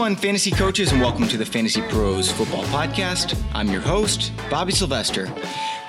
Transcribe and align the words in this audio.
Week 0.00 0.06
one, 0.06 0.16
fantasy 0.16 0.50
coaches, 0.50 0.92
and 0.92 1.00
welcome 1.02 1.28
to 1.28 1.36
the 1.36 1.44
Fantasy 1.44 1.82
Pros 1.82 2.32
Football 2.32 2.64
Podcast. 2.64 3.38
I'm 3.52 3.68
your 3.68 3.82
host, 3.82 4.32
Bobby 4.48 4.72
Sylvester. 4.72 5.26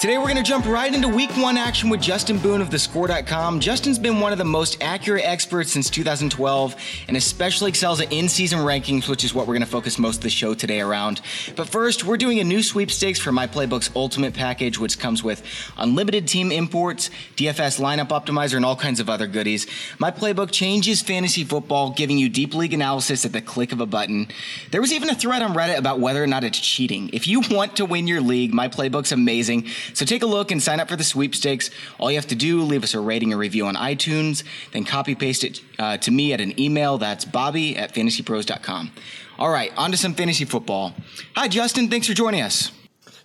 Today, 0.02 0.18
we're 0.18 0.24
going 0.24 0.38
to 0.38 0.42
jump 0.42 0.66
right 0.66 0.92
into 0.92 1.08
week 1.08 1.30
one 1.38 1.58
action 1.58 1.88
with 1.88 2.02
Justin 2.02 2.40
Boone 2.40 2.60
of 2.60 2.72
thescore.com. 2.72 3.60
Justin's 3.60 4.00
been 4.00 4.20
one 4.20 4.32
of 4.32 4.40
the 4.40 4.44
most 4.44 4.82
accurate 4.82 5.24
experts 5.24 5.72
since 5.72 5.92
2012 5.92 6.76
and 7.08 7.16
especially 7.16 7.70
excels 7.70 8.02
at 8.02 8.12
in 8.12 8.28
season 8.28 8.58
rankings, 8.58 9.08
which 9.08 9.24
is 9.24 9.36
what 9.36 9.46
we're 9.46 9.54
going 9.54 9.62
to 9.62 9.70
focus 9.70 10.00
most 10.00 10.18
of 10.18 10.24
the 10.24 10.30
show 10.32 10.56
today 10.56 10.82
around. 10.82 11.22
But 11.56 11.70
first, 11.70 12.04
we're 12.04 12.18
doing 12.18 12.40
a 12.40 12.44
new 12.44 12.64
sweepstakes 12.64 13.20
for 13.20 13.32
My 13.32 13.46
Playbook's 13.46 13.92
Ultimate 13.96 14.34
Package, 14.34 14.80
which 14.80 14.98
comes 14.98 15.22
with 15.22 15.44
unlimited 15.78 16.28
team 16.28 16.52
imports, 16.52 17.12
DFS 17.36 17.80
lineup 17.80 18.08
optimizer, 18.08 18.56
and 18.56 18.66
all 18.66 18.76
kinds 18.76 19.00
of 19.00 19.08
other 19.08 19.28
goodies. 19.28 19.68
My 20.00 20.10
Playbook 20.10 20.50
changes 20.50 21.04
fantasy 21.04 21.44
football, 21.44 21.92
giving 21.92 22.18
you 22.18 22.28
deep 22.28 22.56
league 22.56 22.74
analysis 22.74 23.24
at 23.24 23.34
the 23.34 23.42
click 23.42 23.72
of 23.72 23.82
a 23.82 23.86
button. 23.86 24.30
There 24.72 24.82
was 24.82 24.94
even 24.94 25.12
a 25.12 25.16
thread 25.16 25.44
on 25.44 25.54
Reddit 25.54 25.78
about 25.78 26.00
whether 26.00 26.24
or 26.24 26.28
not 26.28 26.44
it's 26.44 26.60
cheating. 26.60 27.12
If 27.14 27.28
you 27.28 27.44
want 27.52 27.76
to 27.76 27.86
win 27.86 28.08
your 28.08 28.22
league, 28.22 28.52
My 28.52 28.68
Playbook's 28.68 29.12
amazing. 29.12 29.68
So 29.94 30.06
take 30.06 30.24
a 30.24 30.26
look 30.26 30.52
and 30.52 30.62
sign 30.62 30.80
up 30.80 30.90
for 30.90 30.96
the 30.96 31.04
sweepstakes. 31.04 31.70
All 32.00 32.12
you 32.12 32.18
have 32.18 32.28
to 32.28 32.36
do, 32.36 32.62
leave 32.64 32.84
us 32.84 32.94
a 32.94 33.00
rating 33.00 33.34
or 33.34 33.38
review 33.38 33.66
on 33.66 33.76
iTunes, 33.76 34.44
then 34.72 34.86
copy 34.86 35.16
paste 35.16 35.44
it 35.44 35.62
uh, 35.80 35.98
to 35.98 36.12
me 36.12 36.34
at 36.34 36.42
an 36.42 36.60
email. 36.60 36.98
That's 36.98 37.26
bobby 37.26 37.78
at 37.78 37.94
fantasypros.com. 37.94 38.92
All 39.40 39.50
right, 39.50 39.72
on 39.78 39.92
to 39.92 39.98
some 39.98 40.14
fantasy 40.14 40.46
football. 40.46 40.94
Hi, 41.36 41.48
Justin. 41.48 41.90
Thanks 41.90 42.08
for 42.08 42.14
joining 42.14 42.42
us. 42.42 42.72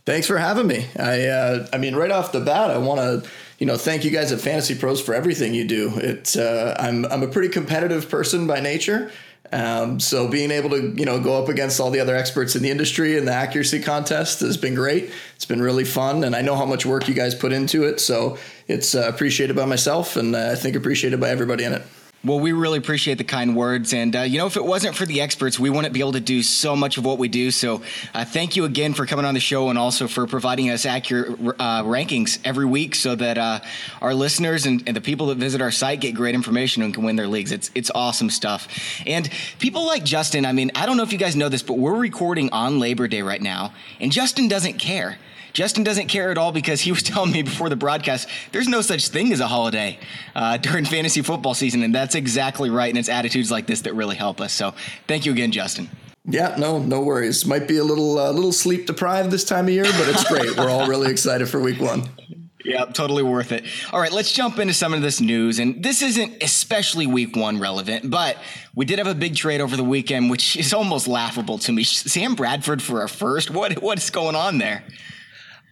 Thanks 0.07 0.27
for 0.27 0.39
having 0.39 0.69
me. 0.69 0.87
I, 0.99 1.27
uh, 1.27 1.67
I 1.73 1.79
mean, 1.79 1.97
right 1.97 2.13
off 2.13 2.31
the 2.31 2.41
bat, 2.41 2.71
I 2.71 2.79
want 2.79 3.01
to, 3.01 3.29
you 3.59 3.67
know, 3.67 3.77
thank 3.77 4.05
you 4.05 4.11
guys 4.11 4.31
at 4.31 4.41
Fantasy 4.41 4.77
Pros 4.77 5.03
for 5.03 5.15
everything 5.15 5.53
you 5.53 5.67
do. 5.67 5.93
It's, 5.97 6.37
uh, 6.37 6.77
I'm, 6.79 7.05
I'm 7.07 7.25
a 7.25 7.29
pretty 7.29 7.49
competitive 7.49 8.09
person 8.09 8.47
by 8.47 8.61
nature, 8.61 9.11
um, 9.53 10.01
so 10.01 10.29
being 10.29 10.51
able 10.51 10.71
to 10.71 10.95
you 10.97 11.05
know 11.05 11.21
go 11.21 11.43
up 11.43 11.49
against 11.49 11.81
all 11.81 11.91
the 11.91 12.01
other 12.01 12.17
experts 12.17 12.57
in 12.57 12.63
the 12.63 12.71
industry 12.71 13.17
in 13.17 13.25
the 13.25 13.33
accuracy 13.33 13.81
contest 13.81 14.41
has 14.41 14.57
been 14.57 14.75
great. 14.75 15.11
It's 15.35 15.45
been 15.45 15.63
really 15.63 15.85
fun, 15.85 16.25
and 16.25 16.35
I 16.35 16.43
know 16.43 16.57
how 16.57 16.67
much 16.67 16.87
work 16.87 17.09
you 17.09 17.15
guys 17.15 17.35
put 17.35 17.53
into 17.53 17.85
it. 17.85 18.01
So 18.01 18.39
it's 18.69 18.95
uh, 18.95 19.09
appreciated 19.09 19.57
by 19.57 19.65
myself, 19.65 20.17
and 20.17 20.35
uh, 20.35 20.51
I 20.53 20.55
think 20.55 20.77
appreciated 20.77 21.21
by 21.21 21.31
everybody 21.31 21.65
in 21.65 21.73
it. 21.73 21.83
Well, 22.27 22.41
we 22.41 22.51
really 22.51 22.79
appreciate 22.79 23.19
the 23.19 23.25
kind 23.25 23.55
words. 23.55 23.95
And, 23.95 24.17
uh, 24.17 24.23
you 24.23 24.39
know, 24.39 24.47
if 24.47 24.57
it 24.57 24.65
wasn't 24.65 24.97
for 24.97 25.07
the 25.07 25.21
experts, 25.21 25.61
we 25.61 25.71
wouldn't 25.71 25.95
be 25.95 26.01
able 26.01 26.15
to 26.15 26.21
do 26.21 26.43
so 26.43 26.75
much 26.75 26.99
of 26.99 27.05
what 27.05 27.19
we 27.19 27.29
do. 27.29 27.53
So 27.53 27.83
uh, 28.15 28.25
thank 28.25 28.57
you 28.57 28.65
again 28.65 28.95
for 28.95 29.07
coming 29.07 29.25
on 29.25 29.35
the 29.35 29.39
show 29.39 29.69
and 29.69 29.79
also 29.79 30.09
for 30.09 30.27
providing 30.27 30.69
us 30.71 30.87
accurate 30.87 31.39
uh, 31.61 31.85
rankings 31.85 32.41
every 32.43 32.65
week 32.65 32.97
so 32.97 33.15
that 33.15 33.39
uh, 33.39 33.61
our 34.03 34.13
listeners 34.13 34.67
and, 34.67 34.83
and, 34.89 34.97
the 34.97 35.01
people 35.01 35.29
that 35.29 35.39
visit 35.39 35.61
our 35.61 35.71
site 35.71 36.01
get 36.01 36.17
great 36.17 36.35
information 36.35 36.83
and 36.83 36.93
can 36.93 37.05
win 37.05 37.15
their 37.15 37.29
leagues. 37.29 37.53
It's, 37.53 37.71
it's 37.77 37.93
awesome 37.95 38.31
stuff. 38.31 38.67
And 39.07 39.31
people 39.61 39.87
like 39.87 40.03
Justin, 40.03 40.47
I 40.47 40.53
mean, 40.53 40.73
I 40.75 40.85
don't 40.85 40.97
know 40.97 41.05
if 41.05 41.13
you 41.13 41.19
guys 41.19 41.37
know 41.37 41.49
this, 41.49 41.63
but 41.63 41.79
we're 41.79 41.95
recording 41.95 42.51
on 42.51 42.81
Labor 42.81 43.07
Day 43.07 43.23
right 43.23 43.41
now, 43.41 43.73
and 44.01 44.11
Justin 44.11 44.49
doesn't 44.49 44.81
care. 44.81 45.17
Justin 45.57 45.85
doesn't 45.85 46.09
care 46.09 46.31
at 46.31 46.37
all 46.37 46.53
because 46.53 46.83
he 46.83 46.93
was 46.93 47.03
telling 47.15 47.33
me 47.33 47.41
before 47.41 47.71
the 47.71 47.77
broadcast 47.77 48.29
there's 48.53 48.69
no 48.69 48.83
such 48.83 49.09
thing 49.09 49.33
as 49.33 49.41
a 49.41 49.47
holiday 49.47 49.99
uh, 50.35 50.59
during 50.59 50.85
fantasy 50.85 51.23
football 51.23 51.55
season, 51.55 51.83
and 51.83 51.95
that's 51.95 52.15
exactly 52.15 52.69
right. 52.69 52.91
And 52.91 52.99
it's 52.99 53.09
attitudes 53.09 53.51
like 53.51 53.67
this 53.67 53.81
that 53.83 53.95
really 53.95 54.17
help 54.17 54.43
us. 54.43 54.53
So 54.53 54.75
thank 55.09 55.25
you 55.25 55.33
again, 55.33 55.53
Justin. 55.53 55.89
Yeah, 56.27 56.57
no, 56.59 56.79
no 56.79 57.01
worries. 57.01 57.47
Might 57.47 57.67
be 57.67 57.79
a 57.79 57.85
little, 57.85 58.19
uh, 58.19 58.33
little 58.33 58.53
sleep 58.53 58.87
deprived 58.87 59.31
this 59.31 59.45
time 59.45 59.65
of 59.65 59.71
year, 59.71 59.85
but 59.85 60.09
it's 60.09 60.25
great. 60.25 60.59
We're 60.59 60.69
all 60.69 60.89
really 60.89 61.11
excited 61.11 61.49
for 61.49 61.59
week 61.59 61.81
one. 61.81 62.05
Yeah, 62.65 62.87
totally 62.87 63.23
worth 63.23 63.53
it. 63.53 63.65
All 63.93 64.01
right, 64.01 64.11
let's 64.11 64.33
jump 64.33 64.59
into 64.59 64.75
some 64.75 64.93
of 64.93 65.01
this 65.01 65.21
news. 65.21 65.61
And 65.61 65.85
this 65.85 66.03
isn't 66.03 66.43
especially 66.43 67.07
week 67.07 67.37
one 67.37 67.61
relevant, 67.61 68.11
but 68.11 68.39
we 68.75 68.85
did 68.85 68.99
have 68.99 69.07
a 69.07 69.15
big 69.15 69.37
trade 69.37 69.61
over 69.61 69.77
the 69.77 69.85
weekend, 69.85 70.31
which 70.31 70.57
is 70.57 70.75
almost 70.75 71.07
laughable 71.07 71.59
to 71.59 71.71
me. 71.71 71.85
Sam 71.85 72.35
Bradford 72.35 72.83
for 72.83 73.05
a 73.05 73.09
first. 73.09 73.53
What 73.53 73.81
what's 73.81 74.11
going 74.11 74.35
on 74.35 74.59
there? 74.59 74.83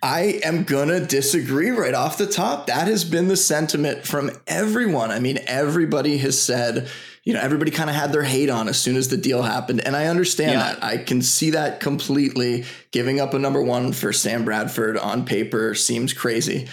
I 0.04 0.38
am 0.44 0.64
gonna 0.64 1.00
disagree 1.00 1.70
right 1.70 1.94
off 1.94 2.18
the 2.18 2.26
top. 2.26 2.66
That 2.66 2.88
has 2.88 3.06
been 3.06 3.28
the 3.28 3.38
sentiment 3.38 4.06
from 4.06 4.30
everyone. 4.46 5.10
I 5.10 5.18
mean, 5.18 5.38
everybody 5.46 6.18
has 6.18 6.38
said, 6.38 6.90
you 7.22 7.32
know, 7.32 7.40
everybody 7.40 7.70
kind 7.70 7.88
of 7.88 7.96
had 7.96 8.12
their 8.12 8.22
hate 8.22 8.50
on 8.50 8.68
as 8.68 8.78
soon 8.78 8.96
as 8.96 9.08
the 9.08 9.16
deal 9.16 9.40
happened. 9.40 9.80
And 9.80 9.96
I 9.96 10.08
understand 10.08 10.52
yeah. 10.52 10.74
that. 10.74 10.84
I 10.84 10.98
can 10.98 11.22
see 11.22 11.52
that 11.52 11.80
completely. 11.80 12.66
Giving 12.90 13.18
up 13.18 13.32
a 13.32 13.38
number 13.38 13.62
one 13.62 13.94
for 13.94 14.12
Sam 14.12 14.44
Bradford 14.44 14.98
on 14.98 15.24
paper 15.24 15.74
seems 15.74 16.12
crazy. 16.12 16.68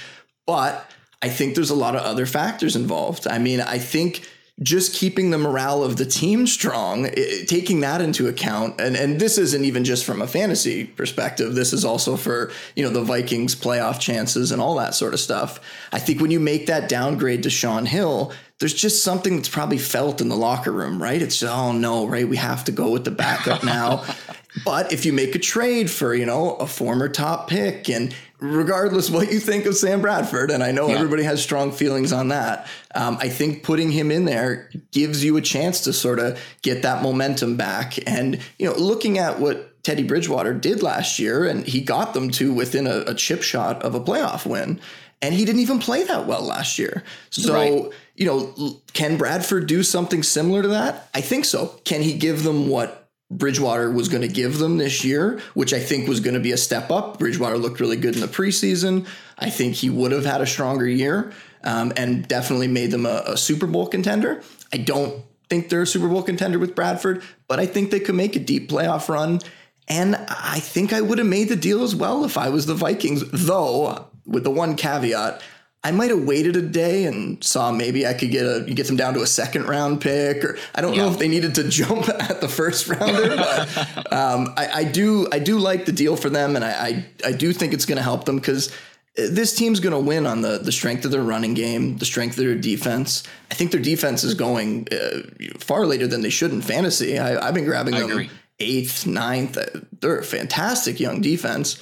But 0.46 0.86
I 1.22 1.30
think 1.30 1.56
there's 1.56 1.70
a 1.70 1.76
lot 1.76 1.96
of 1.96 2.02
other 2.02 2.26
factors 2.26 2.76
involved. 2.76 3.28
I 3.28 3.38
mean, 3.38 3.62
I 3.62 3.78
think 3.78 4.28
just 4.62 4.94
keeping 4.94 5.32
the 5.32 5.38
morale 5.38 5.84
of 5.84 5.98
the 5.98 6.06
team 6.06 6.46
strong, 6.46 7.06
it, 7.06 7.48
taking 7.48 7.80
that 7.80 8.02
into 8.02 8.28
account, 8.28 8.80
and 8.80 8.96
and 8.96 9.20
this 9.20 9.38
isn't 9.38 9.66
even 9.66 9.84
just 9.84 10.06
from 10.06 10.22
a 10.22 10.28
fantasy 10.28 10.86
perspective. 10.86 11.56
This 11.56 11.74
is 11.74 11.84
also 11.84 12.16
for 12.16 12.52
you 12.76 12.84
know 12.84 12.92
the 12.92 13.02
Vikings 13.02 13.56
playoff 13.56 14.00
chances 14.00 14.52
and 14.52 14.62
all 14.62 14.76
that 14.76 14.94
sort 14.94 15.14
of 15.14 15.20
stuff. 15.20 15.60
I 15.92 16.00
think 16.00 16.22
when 16.22 16.32
you 16.32 16.40
make 16.40 16.68
that 16.68 16.90
downgrade 16.90 17.44
to 17.44 17.50
Shaun 17.50 17.86
Hill, 17.86 18.34
there's 18.60 18.76
just 18.76 19.04
something 19.04 19.38
that's 19.38 19.50
probably 19.50 19.80
felt 19.80 20.22
in 20.22 20.30
the 20.30 20.38
locker 20.38 20.72
room, 20.72 21.02
right? 21.02 21.22
It's 21.22 21.42
oh 21.42 21.72
no, 21.72 22.06
right? 22.06 22.28
We 22.28 22.38
have 22.38 22.64
to 22.66 22.72
go 22.72 22.92
with 22.92 23.06
the 23.06 23.12
backup 23.12 23.64
now. 23.64 24.06
but 24.66 24.92
if 24.94 25.06
you 25.06 25.14
make 25.14 25.34
a 25.34 25.40
trade 25.40 25.90
for 25.90 26.14
you 26.14 26.28
know 26.28 26.56
a 26.56 26.68
former 26.68 27.10
top 27.10 27.50
pick 27.50 27.90
and 27.90 28.14
regardless 28.42 29.10
what 29.10 29.32
you 29.32 29.40
think 29.40 29.66
of 29.66 29.76
Sam 29.76 30.02
Bradford, 30.02 30.50
and 30.52 30.64
I 30.64 30.72
know 30.72 30.90
yeah. 30.90 30.96
everybody 30.96 31.24
has 31.24 31.42
strong 31.42 31.72
feelings 31.72 32.12
on 32.12 32.30
that, 32.30 32.68
um, 32.96 33.18
I 33.22 33.30
think 33.30 33.64
putting 33.64 33.92
him 33.92 34.12
in 34.12 34.26
there 34.26 34.70
gives 34.92 35.24
you 35.24 35.38
a 35.38 35.42
chance 35.42 35.82
to 35.82 35.94
sort 35.94 36.20
of 36.20 36.42
get 36.64 36.82
that 36.82 37.04
momentum 37.04 37.56
back. 37.56 37.98
And, 38.08 38.40
you 38.58 38.68
know, 38.68 38.76
looking 38.76 39.20
at 39.20 39.40
what 39.40 39.84
Teddy 39.84 40.04
Bridgewater 40.04 40.54
did 40.54 40.82
last 40.82 41.20
year, 41.20 41.46
and 41.46 41.66
he 41.66 41.82
got 41.82 42.14
them 42.14 42.32
to 42.32 42.52
within 42.54 42.88
a, 42.88 43.04
a 43.08 43.14
chip 43.14 43.44
shot 43.44 43.84
of 43.84 43.96
a 43.96 44.02
playoff 44.02 44.46
win. 44.46 44.82
And 45.24 45.36
he 45.36 45.46
didn't 45.46 45.62
even 45.62 45.78
play 45.78 46.04
that 46.06 46.26
well 46.26 46.42
last 46.42 46.80
year. 46.80 47.04
So, 47.30 47.54
right. 47.54 47.92
you 48.16 48.26
know, 48.26 48.82
can 48.94 49.18
Bradford 49.18 49.68
do 49.68 49.84
something 49.84 50.24
similar 50.24 50.64
to 50.64 50.68
that? 50.70 51.10
I 51.14 51.22
think 51.22 51.46
so. 51.46 51.80
Can 51.86 52.02
he 52.02 52.14
give 52.14 52.42
them 52.42 52.70
what 52.70 53.01
Bridgewater 53.32 53.90
was 53.90 54.10
going 54.10 54.22
to 54.22 54.28
give 54.28 54.58
them 54.60 54.78
this 54.78 55.06
year, 55.06 55.40
which 55.54 55.74
I 55.74 55.80
think 55.80 56.08
was 56.08 56.20
going 56.20 56.34
to 56.34 56.40
be 56.40 56.52
a 56.52 56.58
step 56.58 56.92
up. 56.92 57.18
Bridgewater 57.18 57.58
looked 57.58 57.80
really 57.80 57.96
good 57.96 58.16
in 58.16 58.22
the 58.22 58.28
preseason. 58.28 59.08
I 59.40 59.50
think 59.50 59.76
he 59.76 59.90
would 59.90 60.12
have 60.12 60.26
had 60.26 60.42
a 60.42 60.46
stronger 60.46 60.88
year 60.88 61.32
um, 61.64 61.94
and 61.96 62.28
definitely 62.28 62.68
made 62.68 62.92
them 62.92 63.06
a, 63.06 63.24
a 63.28 63.38
Super 63.38 63.68
Bowl 63.68 63.88
contender. 63.88 64.42
I 64.74 64.78
don't 64.78 65.24
think 65.50 65.70
they're 65.70 65.84
a 65.84 65.88
Super 65.88 66.10
Bowl 66.10 66.24
contender 66.24 66.60
with 66.60 66.76
Bradford, 66.76 67.24
but 67.48 67.60
I 67.60 67.66
think 67.66 67.92
they 67.92 68.00
could 68.00 68.16
make 68.16 68.36
a 68.36 68.40
deep 68.40 68.70
playoff 68.70 69.08
run. 69.10 69.40
And 69.88 70.16
I 70.16 70.60
think 70.60 70.94
I 70.94 71.02
would 71.02 71.18
have 71.18 71.28
made 71.28 71.50
the 71.50 71.56
deal 71.56 71.84
as 71.84 71.96
well 71.96 72.24
if 72.26 72.38
I 72.38 72.50
was 72.50 72.66
the 72.66 72.74
Vikings, 72.74 73.24
though, 73.32 74.08
with 74.26 74.44
the 74.44 74.52
one 74.52 74.76
caveat, 74.76 75.42
I 75.84 75.90
might 75.92 76.12
have 76.12 76.24
waited 76.24 76.56
a 76.56 76.62
day 76.62 77.06
and 77.06 77.44
saw 77.44 77.72
maybe 77.72 78.06
I 78.06 78.14
could 78.14 78.30
get 78.30 78.44
a 78.46 78.62
get 78.62 78.86
them 78.86 78.98
down 78.98 79.16
to 79.16 79.22
a 79.22 79.28
second 79.28 79.66
round 79.66 80.00
pick, 80.00 80.44
or 80.44 80.58
I 80.76 80.82
don't 80.82 80.94
yeah. 80.94 81.02
know 81.02 81.12
if 81.12 81.18
they 81.18 81.28
needed 81.28 81.56
to 81.56 81.64
jump 81.70 82.08
at 82.08 82.40
the 82.40 82.48
first 82.48 82.88
rounder, 82.88 83.36
but 83.36 83.78
um, 84.14 84.54
I, 84.58 84.70
I, 84.74 84.84
do 84.84 85.28
I 85.32 85.40
do 85.40 85.58
like 85.58 85.86
the 85.86 85.92
deal 85.92 86.16
for 86.16 86.30
them, 86.30 86.56
and 86.56 86.64
I 86.64 86.72
I, 86.72 87.06
I 87.26 87.32
do 87.32 87.52
think 87.52 87.74
it's 87.74 87.86
going 87.86 87.98
to 87.98 88.04
help 88.04 88.26
them 88.26 88.36
because 88.36 88.72
this 89.16 89.56
team's 89.56 89.80
going 89.80 89.94
to 89.94 90.00
win 90.00 90.28
on 90.28 90.42
the 90.42 90.60
the 90.60 90.72
strength 90.72 91.04
of 91.04 91.12
their 91.12 91.24
running 91.24 91.56
game, 91.56 91.98
the 91.98 92.06
strength 92.06 92.38
of 92.38 92.46
their 92.46 92.56
defense. 92.56 93.24
I 93.50 93.56
think 93.56 93.72
their 93.72 93.82
defense 93.82 94.24
is 94.24 94.36
going 94.36 94.88
uh, 94.92 95.22
far 95.58 95.88
later 95.88 96.06
than 96.06 96.22
they 96.22 96.30
should 96.30 96.52
in 96.52 96.62
fantasy. 96.62 97.18
I, 97.18 97.44
have 97.44 97.56
been 97.56 97.66
grabbing 97.66 97.96
I 97.96 98.02
them 98.02 98.12
agree. 98.12 98.30
eighth, 98.60 99.08
ninth. 99.08 99.58
They're 100.00 100.20
a 100.20 100.24
fantastic 100.24 101.00
young 101.00 101.22
defense. 101.22 101.82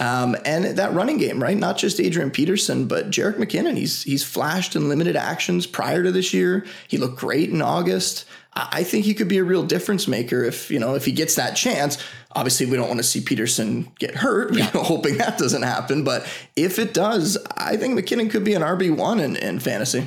Um, 0.00 0.34
and 0.46 0.64
that 0.64 0.94
running 0.94 1.18
game, 1.18 1.42
right? 1.42 1.56
Not 1.56 1.76
just 1.76 2.00
Adrian 2.00 2.30
Peterson, 2.30 2.88
but 2.88 3.10
Jerick 3.10 3.36
McKinnon. 3.36 3.76
He's 3.76 4.02
he's 4.02 4.24
flashed 4.24 4.74
in 4.74 4.88
limited 4.88 5.14
actions 5.14 5.66
prior 5.66 6.02
to 6.02 6.10
this 6.10 6.32
year. 6.32 6.64
He 6.88 6.96
looked 6.96 7.18
great 7.18 7.50
in 7.50 7.60
August. 7.60 8.24
I 8.54 8.82
think 8.82 9.04
he 9.04 9.14
could 9.14 9.28
be 9.28 9.38
a 9.38 9.44
real 9.44 9.62
difference 9.62 10.08
maker 10.08 10.42
if 10.42 10.70
you 10.70 10.78
know 10.78 10.94
if 10.94 11.04
he 11.04 11.12
gets 11.12 11.36
that 11.36 11.54
chance. 11.54 12.02
Obviously, 12.32 12.64
we 12.64 12.76
don't 12.76 12.88
want 12.88 12.98
to 12.98 13.04
see 13.04 13.20
Peterson 13.20 13.92
get 13.98 14.14
hurt. 14.14 14.54
Yeah. 14.54 14.70
We're 14.72 14.82
hoping 14.84 15.18
that 15.18 15.36
doesn't 15.36 15.62
happen. 15.62 16.02
But 16.02 16.26
if 16.56 16.78
it 16.78 16.94
does, 16.94 17.36
I 17.56 17.76
think 17.76 17.98
McKinnon 17.98 18.30
could 18.30 18.44
be 18.44 18.54
an 18.54 18.62
RB 18.62 18.96
one 18.96 19.20
in, 19.20 19.36
in 19.36 19.60
fantasy. 19.60 20.06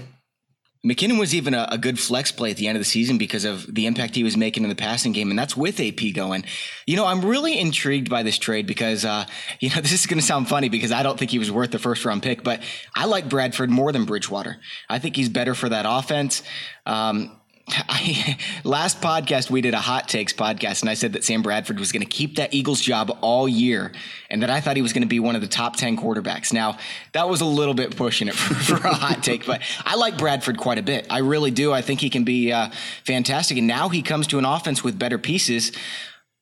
McKinnon 0.86 1.18
was 1.18 1.34
even 1.34 1.54
a, 1.54 1.66
a, 1.72 1.78
good 1.78 1.98
flex 1.98 2.30
play 2.30 2.52
at 2.52 2.58
the 2.58 2.68
end 2.68 2.76
of 2.76 2.82
the 2.82 2.86
season 2.86 3.18
because 3.18 3.46
of 3.46 3.74
the 3.74 3.86
impact 3.86 4.16
he 4.16 4.24
was 4.24 4.36
making 4.36 4.64
in 4.64 4.70
the 4.70 4.76
passing 4.76 5.14
game, 5.14 5.30
and 5.30 5.40
that's 5.40 5.56
with 5.56 5.80
AP 5.80 6.14
going. 6.14 6.44
You 6.86 6.98
know, 6.98 7.06
I'm 7.06 7.24
really 7.24 7.58
intrigued 7.58 8.10
by 8.10 8.22
this 8.24 8.38
trade 8.38 8.68
because, 8.68 9.06
uh, 9.06 9.26
you 9.62 9.70
know, 9.70 9.80
this 9.80 9.94
is 9.94 10.06
going 10.06 10.20
to 10.20 10.26
sound 10.26 10.50
funny 10.50 10.68
because 10.68 10.92
I 10.92 11.02
don't 11.02 11.18
think 11.18 11.32
he 11.32 11.40
was 11.40 11.50
worth 11.50 11.72
the 11.72 11.80
first 11.80 12.04
round 12.04 12.22
pick, 12.22 12.44
but 12.44 12.62
I 12.94 13.06
like 13.06 13.30
Bradford 13.30 13.70
more 13.70 13.94
than 13.94 14.04
Bridgewater. 14.04 14.58
I 14.90 15.00
think 15.00 15.16
he's 15.16 15.30
better 15.30 15.56
for 15.56 15.70
that 15.70 15.86
offense. 15.88 16.44
Um, 16.86 17.40
I, 17.70 18.38
last 18.64 19.02
podcast 19.02 19.50
we 19.50 19.62
did 19.62 19.74
a 19.74 19.80
hot 19.80 20.08
takes 20.10 20.34
podcast, 20.34 20.82
and 20.82 20.90
I 20.90 20.96
said 20.96 21.14
that 21.14 21.24
Sam 21.24 21.42
Bradford 21.42 21.80
was 21.80 21.92
going 21.92 22.02
to 22.02 22.10
keep 22.10 22.36
that 22.36 22.54
Eagles 22.54 22.82
job 22.82 23.18
all 23.22 23.48
year, 23.48 23.92
and 24.30 24.42
that 24.44 24.50
I 24.50 24.60
thought 24.60 24.76
he 24.76 24.82
was 24.82 24.92
going 24.92 25.04
to 25.04 25.08
be 25.08 25.20
one 25.20 25.36
of 25.36 25.42
the 25.42 25.48
top 25.48 25.76
ten 25.78 25.96
quarterbacks. 25.96 26.52
Now 26.52 26.78
that 27.14 27.30
was 27.30 27.42
a 27.42 27.46
little 27.46 27.74
bit 27.74 27.96
pushing 27.96 28.28
it 28.28 28.36
for, 28.36 28.54
for 28.54 28.88
a 28.88 28.94
hot 28.94 29.24
take, 29.24 29.46
but 29.46 29.62
I 29.86 29.96
like 29.96 30.18
Bradford 30.18 30.58
quite 30.58 30.78
a 30.78 30.84
bit. 30.84 31.08
I 31.10 31.20
really 31.20 31.52
do. 31.52 31.72
I 31.72 31.82
think 31.82 32.02
he 32.02 32.10
can 32.10 32.24
be 32.24 32.52
uh, 32.52 32.70
fantastic, 33.06 33.58
and 33.58 33.68
now 33.68 33.90
he 33.90 34.02
comes 34.02 34.28
to 34.28 34.40
an 34.40 34.46
offense 34.46 34.84
with 34.84 35.00
better 35.00 35.18
pieces. 35.18 35.72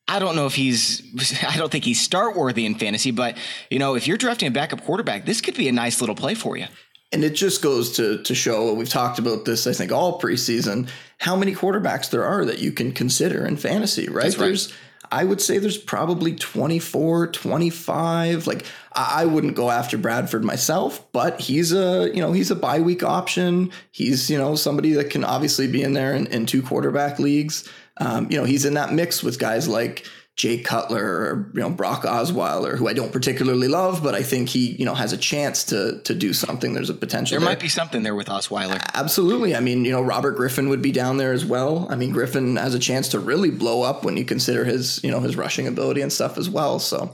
I 0.07 0.19
don't 0.19 0.35
know 0.35 0.45
if 0.45 0.55
he's, 0.55 1.43
I 1.47 1.57
don't 1.57 1.71
think 1.71 1.85
he's 1.85 2.01
start 2.01 2.35
worthy 2.35 2.65
in 2.65 2.75
fantasy, 2.75 3.11
but 3.11 3.37
you 3.69 3.79
know, 3.79 3.95
if 3.95 4.07
you're 4.07 4.17
drafting 4.17 4.47
a 4.47 4.51
backup 4.51 4.83
quarterback, 4.83 5.25
this 5.25 5.39
could 5.39 5.55
be 5.55 5.67
a 5.67 5.71
nice 5.71 6.01
little 6.01 6.15
play 6.15 6.33
for 6.33 6.57
you. 6.57 6.65
And 7.13 7.23
it 7.23 7.31
just 7.31 7.61
goes 7.61 7.91
to 7.97 8.23
to 8.23 8.33
show 8.33 8.73
we've 8.73 8.89
talked 8.89 9.19
about 9.19 9.45
this, 9.45 9.67
I 9.67 9.73
think, 9.73 9.91
all 9.91 10.19
preseason, 10.19 10.89
how 11.17 11.35
many 11.35 11.53
quarterbacks 11.53 12.09
there 12.09 12.23
are 12.23 12.45
that 12.45 12.59
you 12.59 12.71
can 12.71 12.91
consider 12.93 13.45
in 13.45 13.57
fantasy, 13.57 14.07
right? 14.07 14.25
right. 14.25 14.37
There's 14.37 14.73
I 15.11 15.25
would 15.25 15.41
say 15.41 15.57
there's 15.57 15.77
probably 15.77 16.35
24, 16.35 17.27
25. 17.27 18.47
Like 18.47 18.65
I 18.93 19.25
wouldn't 19.25 19.55
go 19.55 19.69
after 19.69 19.97
Bradford 19.97 20.45
myself, 20.45 21.05
but 21.11 21.41
he's 21.41 21.73
a, 21.73 22.09
you 22.13 22.21
know, 22.21 22.31
he's 22.31 22.49
a 22.49 22.55
bye 22.55 22.79
week 22.79 23.03
option. 23.03 23.71
He's, 23.91 24.29
you 24.29 24.37
know, 24.37 24.55
somebody 24.55 24.93
that 24.93 25.09
can 25.09 25.25
obviously 25.25 25.67
be 25.67 25.83
in 25.83 25.93
there 25.93 26.13
in, 26.13 26.27
in 26.27 26.45
two 26.45 26.61
quarterback 26.61 27.19
leagues. 27.19 27.67
Um, 27.97 28.31
you 28.31 28.37
know, 28.37 28.45
he's 28.45 28.63
in 28.63 28.75
that 28.75 28.93
mix 28.93 29.21
with 29.21 29.37
guys 29.37 29.67
like 29.67 30.07
Jay 30.37 30.57
Cutler 30.57 31.03
or 31.05 31.51
you 31.53 31.59
know 31.59 31.69
Brock 31.69 32.03
Osweiler, 32.03 32.77
who 32.77 32.87
I 32.87 32.93
don't 32.93 33.11
particularly 33.11 33.67
love, 33.67 34.01
but 34.01 34.15
I 34.15 34.23
think 34.23 34.49
he 34.49 34.71
you 34.71 34.85
know 34.85 34.95
has 34.95 35.13
a 35.13 35.17
chance 35.17 35.65
to 35.65 36.01
to 36.03 36.15
do 36.15 36.33
something. 36.33 36.73
There's 36.73 36.89
a 36.89 36.93
potential. 36.93 37.35
There, 37.35 37.39
there. 37.39 37.49
might 37.49 37.59
be 37.59 37.67
something 37.67 38.03
there 38.03 38.15
with 38.15 38.27
Osweiler. 38.27 38.81
Absolutely. 38.93 39.55
I 39.55 39.59
mean, 39.59 39.83
you 39.83 39.91
know, 39.91 40.01
Robert 40.01 40.37
Griffin 40.37 40.69
would 40.69 40.81
be 40.81 40.91
down 40.91 41.17
there 41.17 41.33
as 41.33 41.45
well. 41.45 41.85
I 41.89 41.95
mean, 41.95 42.11
Griffin 42.11 42.55
has 42.55 42.73
a 42.73 42.79
chance 42.79 43.09
to 43.09 43.19
really 43.19 43.51
blow 43.51 43.83
up 43.83 44.05
when 44.05 44.15
you 44.15 44.23
consider 44.23 44.63
his 44.63 45.03
you 45.03 45.11
know 45.11 45.19
his 45.19 45.35
rushing 45.35 45.67
ability 45.67 46.01
and 46.01 46.11
stuff 46.11 46.37
as 46.37 46.49
well. 46.49 46.79
So, 46.79 47.13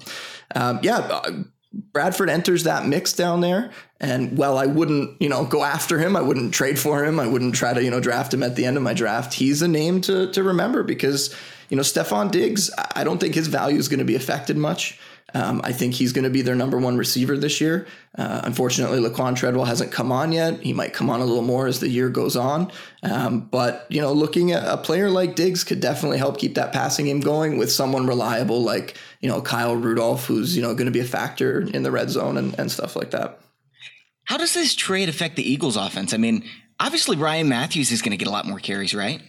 um, 0.55 0.79
yeah. 0.83 0.97
Uh, 0.97 1.43
Bradford 1.73 2.29
enters 2.29 2.63
that 2.63 2.87
mix 2.87 3.13
down 3.13 3.41
there. 3.41 3.71
And 3.99 4.37
well, 4.37 4.57
I 4.57 4.65
wouldn't, 4.65 5.21
you 5.21 5.29
know, 5.29 5.45
go 5.45 5.63
after 5.63 5.99
him. 5.99 6.15
I 6.15 6.21
wouldn't 6.21 6.53
trade 6.53 6.79
for 6.79 7.03
him. 7.03 7.19
I 7.19 7.27
wouldn't 7.27 7.55
try 7.55 7.73
to, 7.73 7.83
you 7.83 7.91
know, 7.91 7.99
draft 7.99 8.33
him 8.33 8.41
at 8.41 8.55
the 8.55 8.65
end 8.65 8.77
of 8.77 8.83
my 8.83 8.93
draft. 8.93 9.33
He's 9.33 9.61
a 9.61 9.67
name 9.67 10.01
to 10.01 10.31
to 10.31 10.43
remember 10.43 10.83
because 10.83 11.35
you 11.69 11.77
know, 11.77 11.83
Stefon 11.83 12.31
Diggs, 12.31 12.71
I 12.95 13.03
don't 13.03 13.19
think 13.19 13.35
his 13.35 13.47
value 13.47 13.77
is 13.77 13.87
going 13.87 13.99
to 13.99 14.05
be 14.05 14.15
affected 14.15 14.57
much. 14.57 14.99
Um, 15.33 15.59
I 15.63 15.73
think 15.73 15.93
he's 15.93 16.13
going 16.13 16.23
to 16.23 16.29
be 16.29 16.41
their 16.41 16.55
number 16.55 16.77
one 16.77 16.97
receiver 16.97 17.37
this 17.37 17.59
year. 17.59 17.85
Uh, 18.17 18.41
unfortunately, 18.45 18.99
Laquan 18.99 19.35
Treadwell 19.35 19.65
hasn't 19.65 19.91
come 19.91 20.09
on 20.09 20.31
yet. 20.31 20.61
He 20.61 20.71
might 20.71 20.93
come 20.93 21.09
on 21.09 21.19
a 21.19 21.25
little 21.25 21.43
more 21.43 21.67
as 21.67 21.81
the 21.81 21.89
year 21.89 22.07
goes 22.07 22.37
on. 22.37 22.71
Um, 23.03 23.41
but, 23.41 23.85
you 23.89 23.99
know, 23.99 24.13
looking 24.13 24.53
at 24.53 24.63
a 24.63 24.77
player 24.77 25.09
like 25.09 25.35
Diggs 25.35 25.65
could 25.65 25.81
definitely 25.81 26.17
help 26.17 26.37
keep 26.37 26.55
that 26.55 26.71
passing 26.71 27.07
game 27.07 27.19
going 27.19 27.57
with 27.57 27.69
someone 27.69 28.07
reliable 28.07 28.63
like, 28.63 28.95
you 29.19 29.27
know, 29.27 29.41
Kyle 29.41 29.75
Rudolph, 29.75 30.25
who's, 30.25 30.55
you 30.55 30.61
know, 30.61 30.73
going 30.73 30.85
to 30.85 30.91
be 30.91 31.01
a 31.01 31.05
factor 31.05 31.59
in 31.59 31.83
the 31.83 31.91
red 31.91 32.09
zone 32.09 32.37
and, 32.37 32.57
and 32.57 32.71
stuff 32.71 32.95
like 32.95 33.11
that. 33.11 33.41
How 34.23 34.37
does 34.37 34.53
this 34.53 34.75
trade 34.75 35.09
affect 35.09 35.35
the 35.35 35.49
Eagles 35.49 35.75
offense? 35.75 36.13
I 36.13 36.17
mean, 36.17 36.45
obviously, 36.79 37.17
Ryan 37.17 37.49
Mathews 37.49 37.91
is 37.91 38.01
going 38.01 38.11
to 38.11 38.17
get 38.17 38.29
a 38.29 38.31
lot 38.31 38.45
more 38.45 38.59
carries, 38.59 38.95
right? 38.95 39.21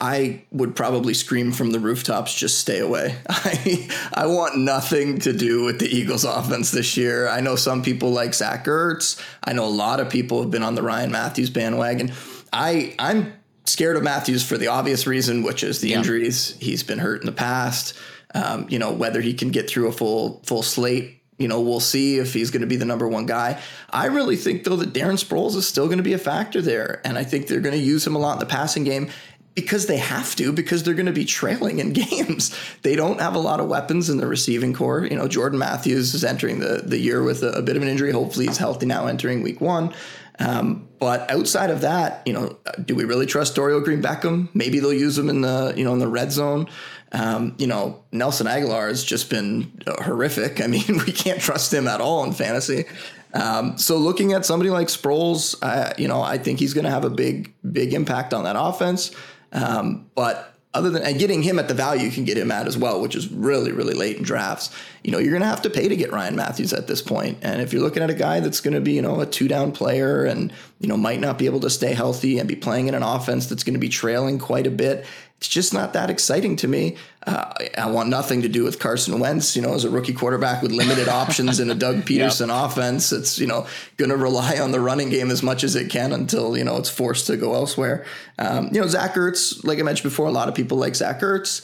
I 0.00 0.42
would 0.50 0.74
probably 0.74 1.14
scream 1.14 1.52
from 1.52 1.70
the 1.70 1.78
rooftops, 1.78 2.34
just 2.34 2.58
stay 2.58 2.80
away. 2.80 3.16
I 3.28 3.88
I 4.12 4.26
want 4.26 4.58
nothing 4.58 5.20
to 5.20 5.32
do 5.32 5.64
with 5.64 5.78
the 5.78 5.88
Eagles 5.88 6.24
offense 6.24 6.70
this 6.70 6.96
year. 6.96 7.28
I 7.28 7.40
know 7.40 7.56
some 7.56 7.82
people 7.82 8.10
like 8.10 8.34
Zach 8.34 8.64
Ertz. 8.66 9.20
I 9.42 9.52
know 9.52 9.64
a 9.64 9.66
lot 9.66 10.00
of 10.00 10.10
people 10.10 10.42
have 10.42 10.50
been 10.50 10.62
on 10.62 10.74
the 10.74 10.82
Ryan 10.82 11.12
Mathews 11.12 11.50
bandwagon. 11.50 12.12
I 12.52 12.94
I'm 12.98 13.32
scared 13.64 13.96
of 13.96 14.02
Mathews 14.02 14.44
for 14.44 14.58
the 14.58 14.66
obvious 14.68 15.06
reason, 15.06 15.42
which 15.42 15.62
is 15.62 15.80
the 15.80 15.90
yeah. 15.90 15.98
injuries. 15.98 16.56
He's 16.60 16.82
been 16.82 16.98
hurt 16.98 17.20
in 17.20 17.26
the 17.26 17.32
past. 17.32 17.94
Um, 18.34 18.66
you 18.68 18.80
know, 18.80 18.92
whether 18.92 19.20
he 19.20 19.32
can 19.32 19.50
get 19.50 19.70
through 19.70 19.88
a 19.88 19.92
full 19.92 20.42
full 20.44 20.62
slate 20.62 21.20
you 21.38 21.48
know, 21.48 21.60
we'll 21.60 21.80
see 21.80 22.18
if 22.18 22.32
he's 22.32 22.50
going 22.50 22.60
to 22.60 22.66
be 22.66 22.76
the 22.76 22.84
number 22.84 23.08
one 23.08 23.26
guy. 23.26 23.60
I 23.90 24.06
really 24.06 24.36
think, 24.36 24.62
though, 24.62 24.76
that 24.76 24.92
Darren 24.92 25.22
Sproles 25.22 25.56
is 25.56 25.66
still 25.66 25.86
going 25.86 25.98
to 25.98 26.04
be 26.04 26.12
a 26.12 26.18
factor 26.18 26.62
there. 26.62 27.00
And 27.04 27.18
I 27.18 27.24
think 27.24 27.48
they're 27.48 27.60
going 27.60 27.74
to 27.74 27.84
use 27.84 28.06
him 28.06 28.14
a 28.14 28.18
lot 28.18 28.34
in 28.34 28.38
the 28.38 28.46
passing 28.46 28.84
game 28.84 29.10
because 29.54 29.86
they 29.86 29.98
have 29.98 30.34
to 30.36 30.52
because 30.52 30.82
they're 30.82 30.94
going 30.94 31.06
to 31.06 31.12
be 31.12 31.24
trailing 31.24 31.78
in 31.78 31.92
games. 31.92 32.54
They 32.82 32.96
don't 32.96 33.20
have 33.20 33.34
a 33.34 33.38
lot 33.38 33.60
of 33.60 33.68
weapons 33.68 34.10
in 34.10 34.18
the 34.18 34.26
receiving 34.26 34.74
corps. 34.74 35.06
You 35.06 35.16
know, 35.16 35.28
Jordan 35.28 35.58
Matthews 35.58 36.14
is 36.14 36.24
entering 36.24 36.60
the 36.60 36.82
the 36.84 36.98
year 36.98 37.22
with 37.22 37.42
a, 37.42 37.50
a 37.52 37.62
bit 37.62 37.76
of 37.76 37.82
an 37.82 37.88
injury. 37.88 38.12
Hopefully, 38.12 38.46
he's 38.46 38.58
healthy 38.58 38.86
now 38.86 39.06
entering 39.06 39.42
week 39.42 39.60
one. 39.60 39.94
Um, 40.40 40.88
but 40.98 41.30
outside 41.30 41.70
of 41.70 41.82
that, 41.82 42.22
you 42.26 42.32
know, 42.32 42.58
do 42.84 42.96
we 42.96 43.04
really 43.04 43.26
trust 43.26 43.54
Dorial 43.54 43.84
Green 43.84 44.02
Beckham? 44.02 44.48
Maybe 44.52 44.80
they'll 44.80 44.92
use 44.92 45.16
him 45.16 45.28
in 45.28 45.42
the 45.42 45.72
you 45.76 45.84
know 45.84 45.92
in 45.92 45.98
the 45.98 46.08
red 46.08 46.32
zone. 46.32 46.68
Um, 47.12 47.54
you 47.58 47.68
know, 47.68 48.02
Nelson 48.10 48.48
Agholor 48.48 48.88
has 48.88 49.04
just 49.04 49.30
been 49.30 49.80
horrific. 49.86 50.60
I 50.60 50.66
mean, 50.68 50.98
we 51.06 51.12
can't 51.12 51.40
trust 51.40 51.72
him 51.72 51.86
at 51.86 52.00
all 52.00 52.24
in 52.24 52.32
fantasy. 52.32 52.86
Um, 53.34 53.78
so 53.78 53.96
looking 53.96 54.32
at 54.32 54.46
somebody 54.46 54.70
like 54.70 54.86
Sproles, 54.88 55.56
uh, 55.60 55.92
you 55.98 56.06
know, 56.06 56.22
I 56.22 56.38
think 56.38 56.60
he's 56.60 56.72
going 56.72 56.84
to 56.84 56.90
have 56.90 57.04
a 57.04 57.10
big, 57.10 57.52
big 57.70 57.92
impact 57.92 58.32
on 58.32 58.44
that 58.44 58.54
offense. 58.56 59.10
Um, 59.54 60.10
but 60.14 60.54
other 60.74 60.90
than 60.90 61.02
and 61.02 61.18
getting 61.18 61.42
him 61.42 61.60
at 61.60 61.68
the 61.68 61.74
value 61.74 62.04
you 62.04 62.10
can 62.10 62.24
get 62.24 62.36
him 62.36 62.50
at 62.50 62.66
as 62.66 62.76
well, 62.76 63.00
which 63.00 63.14
is 63.14 63.30
really, 63.30 63.70
really 63.70 63.94
late 63.94 64.16
in 64.16 64.24
drafts, 64.24 64.70
you 65.04 65.12
know, 65.12 65.18
you're 65.18 65.30
going 65.30 65.40
to 65.40 65.48
have 65.48 65.62
to 65.62 65.70
pay 65.70 65.88
to 65.88 65.96
get 65.96 66.10
Ryan 66.10 66.34
Mathews 66.34 66.72
at 66.72 66.88
this 66.88 67.00
point. 67.00 67.38
And 67.42 67.62
if 67.62 67.72
you're 67.72 67.82
looking 67.82 68.02
at 68.02 68.10
a 68.10 68.14
guy 68.14 68.40
that's 68.40 68.60
going 68.60 68.74
to 68.74 68.80
be, 68.80 68.92
you 68.92 69.02
know, 69.02 69.20
a 69.20 69.26
two 69.26 69.46
down 69.46 69.70
player 69.70 70.24
and, 70.24 70.52
you 70.80 70.88
know, 70.88 70.96
might 70.96 71.20
not 71.20 71.38
be 71.38 71.46
able 71.46 71.60
to 71.60 71.70
stay 71.70 71.94
healthy 71.94 72.40
and 72.40 72.48
be 72.48 72.56
playing 72.56 72.88
in 72.88 72.94
an 72.94 73.04
offense 73.04 73.46
that's 73.46 73.62
going 73.62 73.74
to 73.74 73.80
be 73.80 73.88
trailing 73.88 74.40
quite 74.40 74.66
a 74.66 74.70
bit, 74.70 75.06
it's 75.44 75.52
just 75.52 75.74
not 75.74 75.92
that 75.92 76.08
exciting 76.08 76.56
to 76.56 76.66
me. 76.66 76.96
Uh, 77.26 77.52
I 77.76 77.90
want 77.90 78.08
nothing 78.08 78.40
to 78.42 78.48
do 78.48 78.64
with 78.64 78.78
Carson 78.78 79.20
Wentz, 79.20 79.54
you 79.54 79.60
know, 79.60 79.74
as 79.74 79.84
a 79.84 79.90
rookie 79.90 80.14
quarterback 80.14 80.62
with 80.62 80.72
limited 80.72 81.06
options 81.22 81.60
in 81.60 81.70
a 81.70 81.74
Doug 81.74 81.96
Pederson 82.06 82.48
yep. 82.48 82.70
offense. 82.70 83.12
It's, 83.12 83.38
you 83.38 83.46
know, 83.46 83.66
going 83.98 84.08
to 84.08 84.16
rely 84.16 84.58
on 84.58 84.72
the 84.72 84.80
running 84.80 85.10
game 85.10 85.30
as 85.30 85.42
much 85.42 85.62
as 85.62 85.76
it 85.76 85.90
can 85.90 86.14
until, 86.14 86.56
you 86.56 86.64
know, 86.64 86.78
it's 86.78 86.88
forced 86.88 87.26
to 87.26 87.36
go 87.36 87.52
elsewhere. 87.52 88.06
Um, 88.38 88.70
you 88.72 88.80
know, 88.80 88.86
Zach 88.86 89.12
Ertz, 89.16 89.62
like 89.64 89.78
I 89.78 89.82
mentioned 89.82 90.10
before, 90.10 90.28
a 90.28 90.32
lot 90.32 90.48
of 90.48 90.54
people 90.54 90.78
like 90.78 90.94
Zach 90.94 91.20
Ertz. 91.20 91.62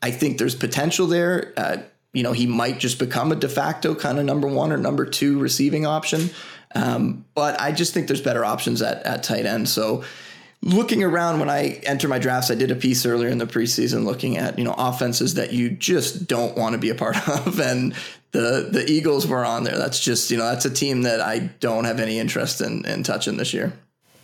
I 0.00 0.12
think 0.12 0.38
there's 0.38 0.54
potential 0.54 1.08
there. 1.08 1.52
Uh, 1.56 1.78
you 2.12 2.22
know, 2.22 2.32
he 2.32 2.46
might 2.46 2.78
just 2.78 3.00
become 3.00 3.32
a 3.32 3.36
de 3.36 3.48
facto 3.48 3.96
kind 3.96 4.20
of 4.20 4.24
number 4.24 4.46
one 4.46 4.70
or 4.70 4.76
number 4.76 5.04
two 5.04 5.40
receiving 5.40 5.84
option. 5.84 6.30
Um, 6.76 7.24
but 7.34 7.60
I 7.60 7.72
just 7.72 7.92
think 7.92 8.06
there's 8.06 8.20
better 8.20 8.44
options 8.44 8.82
at, 8.82 9.02
at 9.02 9.24
tight 9.24 9.46
end. 9.46 9.68
So, 9.68 10.04
looking 10.62 11.02
around 11.02 11.38
when 11.40 11.50
I 11.50 11.80
enter 11.84 12.08
my 12.08 12.18
drafts, 12.18 12.50
I 12.50 12.54
did 12.54 12.70
a 12.70 12.76
piece 12.76 13.06
earlier 13.06 13.28
in 13.28 13.38
the 13.38 13.46
preseason 13.46 14.04
looking 14.04 14.36
at 14.36 14.58
you 14.58 14.64
know 14.64 14.74
offenses 14.76 15.34
that 15.34 15.52
you 15.52 15.70
just 15.70 16.26
don't 16.26 16.56
want 16.56 16.72
to 16.72 16.78
be 16.78 16.90
a 16.90 16.94
part 16.94 17.16
of, 17.46 17.60
and 17.60 17.94
the 18.32 18.68
the 18.70 18.84
Eagles 18.88 19.26
were 19.26 19.44
on 19.44 19.64
there. 19.64 19.76
That's 19.76 20.00
just 20.00 20.30
you 20.30 20.36
know 20.36 20.44
that's 20.44 20.64
a 20.64 20.70
team 20.70 21.02
that 21.02 21.20
I 21.20 21.50
don't 21.60 21.84
have 21.84 22.00
any 22.00 22.18
interest 22.18 22.60
in 22.60 22.84
in 22.84 23.02
touching 23.02 23.36
this 23.36 23.54
year. 23.54 23.72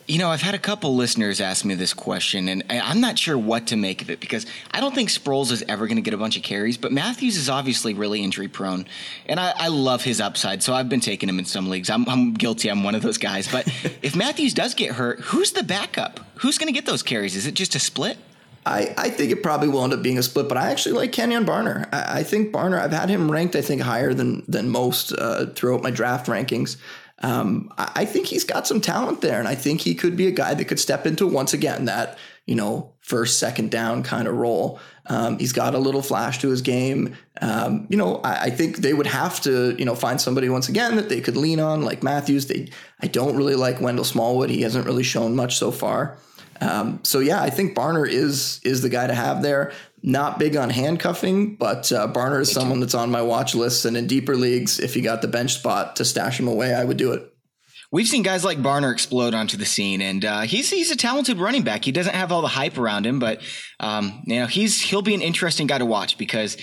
You 0.06 0.18
know, 0.18 0.30
I've 0.30 0.42
had 0.42 0.54
a 0.54 0.58
couple 0.58 0.96
listeners 0.96 1.40
ask 1.40 1.64
me 1.64 1.74
this 1.74 1.94
question, 1.94 2.48
and 2.48 2.64
I'm 2.68 3.00
not 3.00 3.18
sure 3.18 3.38
what 3.38 3.68
to 3.68 3.76
make 3.76 4.02
of 4.02 4.10
it 4.10 4.18
because 4.18 4.46
I 4.72 4.80
don't 4.80 4.94
think 4.94 5.10
Sproles 5.10 5.52
is 5.52 5.62
ever 5.68 5.86
going 5.86 5.96
to 5.96 6.02
get 6.02 6.12
a 6.12 6.16
bunch 6.16 6.36
of 6.36 6.42
carries, 6.42 6.76
but 6.76 6.90
Mathews 6.90 7.36
is 7.36 7.48
obviously 7.48 7.94
really 7.94 8.22
injury 8.22 8.48
prone, 8.48 8.86
and 9.26 9.38
I, 9.38 9.52
I, 9.56 9.68
love 9.68 10.02
his 10.02 10.20
upside, 10.20 10.62
so 10.62 10.74
I've 10.74 10.88
been 10.88 11.00
taking 11.00 11.28
him 11.28 11.38
in 11.38 11.44
some 11.44 11.70
leagues. 11.70 11.88
I'm, 11.88 12.08
I'm 12.08 12.34
guilty, 12.34 12.68
I'm 12.68 12.82
one 12.82 12.96
of 12.96 13.02
those 13.02 13.18
guys. 13.18 13.50
But 13.50 13.66
if 14.02 14.16
Mathews 14.16 14.54
does 14.54 14.74
get 14.74 14.92
hurt, 14.92 15.20
who's 15.20 15.52
the 15.52 15.62
backup? 15.62 16.18
Who's 16.36 16.58
going 16.58 16.66
to 16.66 16.74
get 16.74 16.84
those 16.84 17.04
carries? 17.04 17.36
Is 17.36 17.46
it 17.46 17.54
just 17.54 17.76
a 17.76 17.78
split? 17.78 18.18
I, 18.64 18.94
I 18.96 19.10
think 19.10 19.32
it 19.32 19.42
probably 19.42 19.68
will 19.68 19.82
end 19.82 19.92
up 19.92 20.02
being 20.02 20.18
a 20.18 20.22
split, 20.22 20.48
but 20.48 20.56
I 20.56 20.70
actually 20.70 20.92
like 20.92 21.10
Kenjon 21.10 21.44
Barner. 21.44 21.88
I, 21.92 22.20
I 22.20 22.22
think 22.22 22.52
Barner, 22.52 22.80
I've 22.80 22.92
had 22.92 23.08
him 23.08 23.30
ranked, 23.30 23.56
I 23.56 23.60
think, 23.60 23.82
higher 23.82 24.14
than 24.14 24.44
than 24.46 24.68
most 24.68 25.12
uh, 25.12 25.46
throughout 25.46 25.82
my 25.82 25.90
draft 25.90 26.26
rankings. 26.26 26.76
Um, 27.22 27.72
I 27.78 28.04
think 28.04 28.26
he's 28.26 28.44
got 28.44 28.66
some 28.66 28.80
talent 28.80 29.20
there, 29.20 29.38
and 29.38 29.46
I 29.46 29.54
think 29.54 29.80
he 29.80 29.94
could 29.94 30.16
be 30.16 30.26
a 30.26 30.32
guy 30.32 30.54
that 30.54 30.64
could 30.64 30.80
step 30.80 31.06
into 31.06 31.26
once 31.26 31.54
again 31.54 31.84
that 31.84 32.18
you 32.46 32.56
know 32.56 32.92
first, 33.00 33.38
second 33.38 33.70
down 33.70 34.02
kind 34.02 34.26
of 34.26 34.34
role. 34.34 34.80
Um, 35.06 35.38
he's 35.38 35.52
got 35.52 35.74
a 35.74 35.78
little 35.78 36.02
flash 36.02 36.38
to 36.40 36.48
his 36.48 36.62
game. 36.62 37.16
Um, 37.40 37.86
you 37.90 37.96
know, 37.96 38.16
I, 38.18 38.44
I, 38.44 38.50
think 38.50 38.78
they 38.78 38.92
would 38.92 39.06
have 39.06 39.40
to 39.42 39.74
you 39.76 39.84
know 39.84 39.94
find 39.94 40.20
somebody 40.20 40.48
once 40.48 40.68
again 40.68 40.96
that 40.96 41.08
they 41.08 41.20
could 41.20 41.36
lean 41.36 41.60
on, 41.60 41.82
like 41.82 42.02
Mathews. 42.02 42.46
They, 42.46 42.70
I 43.00 43.06
don't 43.06 43.36
really 43.36 43.54
like 43.54 43.80
Wendell 43.80 44.04
Smallwood. 44.04 44.50
He 44.50 44.62
hasn't 44.62 44.86
really 44.86 45.02
shown 45.04 45.36
much 45.36 45.58
so 45.58 45.70
far. 45.70 46.18
Um, 46.60 47.00
so 47.02 47.18
yeah, 47.18 47.42
I 47.42 47.50
think 47.50 47.76
Barner 47.76 48.08
is 48.08 48.60
is 48.64 48.82
the 48.82 48.88
guy 48.88 49.06
to 49.06 49.14
have 49.14 49.42
there. 49.42 49.72
Not 50.02 50.38
big 50.38 50.56
on 50.56 50.70
handcuffing, 50.70 51.56
but 51.56 51.92
uh, 51.92 52.08
Barner 52.12 52.40
is 52.40 52.50
someone 52.50 52.80
that's 52.80 52.94
on 52.94 53.10
my 53.10 53.22
watch 53.22 53.54
list. 53.54 53.84
And 53.84 53.96
in 53.96 54.08
deeper 54.08 54.34
leagues, 54.34 54.80
if 54.80 54.96
you 54.96 55.02
got 55.02 55.22
the 55.22 55.28
bench 55.28 55.54
spot 55.54 55.96
to 55.96 56.04
stash 56.04 56.40
him 56.40 56.48
away, 56.48 56.74
I 56.74 56.84
would 56.84 56.96
do 56.96 57.12
it. 57.12 57.32
We've 57.92 58.08
seen 58.08 58.22
guys 58.22 58.42
like 58.42 58.58
Barner 58.58 58.90
explode 58.90 59.34
onto 59.34 59.58
the 59.58 59.66
scene, 59.66 60.00
and 60.00 60.24
uh, 60.24 60.40
he's 60.40 60.70
he's 60.70 60.90
a 60.90 60.96
talented 60.96 61.38
running 61.38 61.62
back. 61.62 61.84
He 61.84 61.92
doesn't 61.92 62.14
have 62.14 62.32
all 62.32 62.40
the 62.40 62.48
hype 62.48 62.78
around 62.78 63.06
him, 63.06 63.18
but 63.18 63.42
um, 63.80 64.22
you 64.26 64.36
know 64.36 64.46
he's 64.46 64.80
he'll 64.80 65.02
be 65.02 65.14
an 65.14 65.20
interesting 65.20 65.66
guy 65.66 65.76
to 65.76 65.84
watch 65.84 66.16
because 66.16 66.56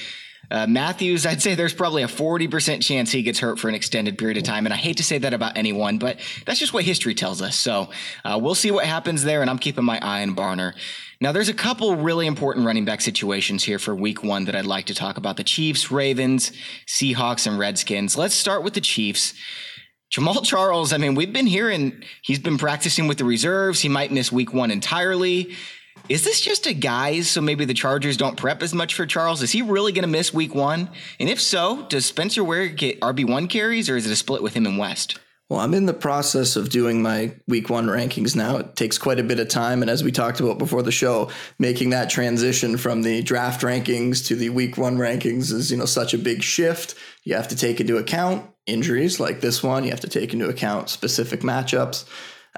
Uh, 0.52 0.66
Mathews, 0.68 1.26
I'd 1.26 1.42
say 1.42 1.56
there's 1.56 1.74
probably 1.74 2.04
a 2.04 2.08
40% 2.08 2.82
chance 2.82 3.12
he 3.12 3.22
gets 3.22 3.40
hurt 3.40 3.60
for 3.60 3.70
an 3.70 3.76
extended 3.76 4.18
period 4.18 4.38
of 4.38 4.44
time. 4.44 4.66
And 4.66 4.74
I 4.74 4.78
hate 4.78 4.98
to 4.98 5.04
say 5.04 5.18
that 5.20 5.34
about 5.34 5.58
anyone, 5.58 5.98
but 5.98 6.20
that's 6.46 6.60
just 6.60 6.74
what 6.74 6.84
history 6.84 7.14
tells 7.14 7.42
us. 7.42 7.56
So 7.56 7.90
uh, 8.26 8.40
we'll 8.42 8.56
see 8.56 8.72
what 8.72 8.86
happens 8.86 9.24
there. 9.24 9.42
And 9.42 9.50
I'm 9.50 9.60
keeping 9.60 9.86
my 9.86 10.00
eye 10.02 10.24
on 10.24 10.36
Barner. 10.36 10.74
Now, 11.22 11.32
there's 11.34 11.50
a 11.50 11.54
couple 11.54 11.98
really 11.98 12.28
important 12.28 12.66
running 12.66 12.86
back 12.86 13.02
situations 13.02 13.64
here 13.64 13.78
for 13.78 13.94
week 13.94 14.24
one 14.24 14.46
that 14.46 14.56
I'd 14.56 14.66
like 14.66 14.86
to 14.86 14.96
talk 14.96 15.18
about 15.18 15.38
the 15.38 15.44
Chiefs, 15.44 15.92
Ravens, 15.92 16.52
Seahawks, 16.88 17.46
and 17.46 17.60
Redskins. 17.60 18.18
Let's 18.18 18.36
start 18.36 18.64
with 18.64 18.74
the 18.74 18.82
Chiefs. 18.82 19.34
Jamaal 20.12 20.44
Charles, 20.44 20.92
I 20.92 20.98
mean, 20.98 21.14
we've 21.14 21.32
been 21.32 21.46
hearing 21.46 22.04
he's 22.24 22.40
been 22.40 22.58
practicing 22.58 23.08
with 23.08 23.20
the 23.20 23.26
reserves. 23.26 23.82
He 23.82 23.90
might 23.90 24.12
miss 24.12 24.32
week 24.32 24.54
one 24.54 24.72
entirely. 24.72 25.56
Is 26.10 26.24
this 26.24 26.42
just 26.42 26.66
a 26.66 26.74
guise 26.74 27.30
so 27.30 27.40
maybe 27.40 27.66
the 27.66 27.74
Chargers 27.76 28.18
don't 28.18 28.36
prep 28.36 28.64
as 28.64 28.74
much 28.74 28.96
for 28.96 29.06
Charles? 29.06 29.44
Is 29.44 29.52
he 29.52 29.62
really 29.62 29.92
going 29.92 30.02
to 30.02 30.10
miss 30.10 30.34
week 30.34 30.56
one? 30.56 30.90
And 31.20 31.30
if 31.30 31.40
so, 31.40 31.86
does 31.88 32.08
Spencer 32.08 32.44
Ware 32.44 32.68
get 32.68 33.00
RB1 33.00 33.48
carries 33.48 33.92
or 33.92 33.96
is 33.96 34.08
it 34.08 34.12
a 34.12 34.16
split 34.16 34.42
with 34.42 34.56
him 34.56 34.66
and 34.66 34.80
West? 34.80 35.20
Well, 35.50 35.60
I'm 35.60 35.76
in 35.76 35.86
the 35.86 35.94
process 35.94 36.56
of 36.56 36.70
doing 36.70 37.04
my 37.04 37.36
week 37.48 37.70
one 37.70 37.86
rankings 37.86 38.36
now. 38.36 38.58
It 38.58 38.76
takes 38.76 38.98
quite 38.98 39.20
a 39.20 39.24
bit 39.24 39.40
of 39.40 39.50
time. 39.50 39.84
And 39.84 39.90
as 39.90 40.04
we 40.04 40.12
talked 40.12 40.40
about 40.40 40.58
before 40.58 40.82
the 40.82 40.92
show, 40.92 41.30
making 41.60 41.92
that 41.92 42.10
transition 42.10 42.78
from 42.78 43.04
the 43.04 43.22
draft 43.22 43.62
rankings 43.62 44.26
to 44.28 44.36
the 44.36 44.50
week 44.50 44.80
one 44.80 44.98
rankings 44.98 45.52
is, 45.52 45.70
you 45.70 45.78
know, 45.78 45.86
such 45.86 46.16
a 46.16 46.20
big 46.20 46.42
shift. 46.42 46.96
You 47.24 47.36
have 47.36 47.50
to 47.50 47.56
take 47.56 47.80
into 47.80 47.98
account 47.98 48.50
injuries 48.66 49.20
like 49.20 49.42
this 49.42 49.62
one. 49.62 49.84
You 49.84 49.92
have 49.92 50.00
to 50.02 50.10
take 50.10 50.34
into 50.34 50.50
account 50.50 50.90
specific 50.90 51.42
matchups. 51.42 52.06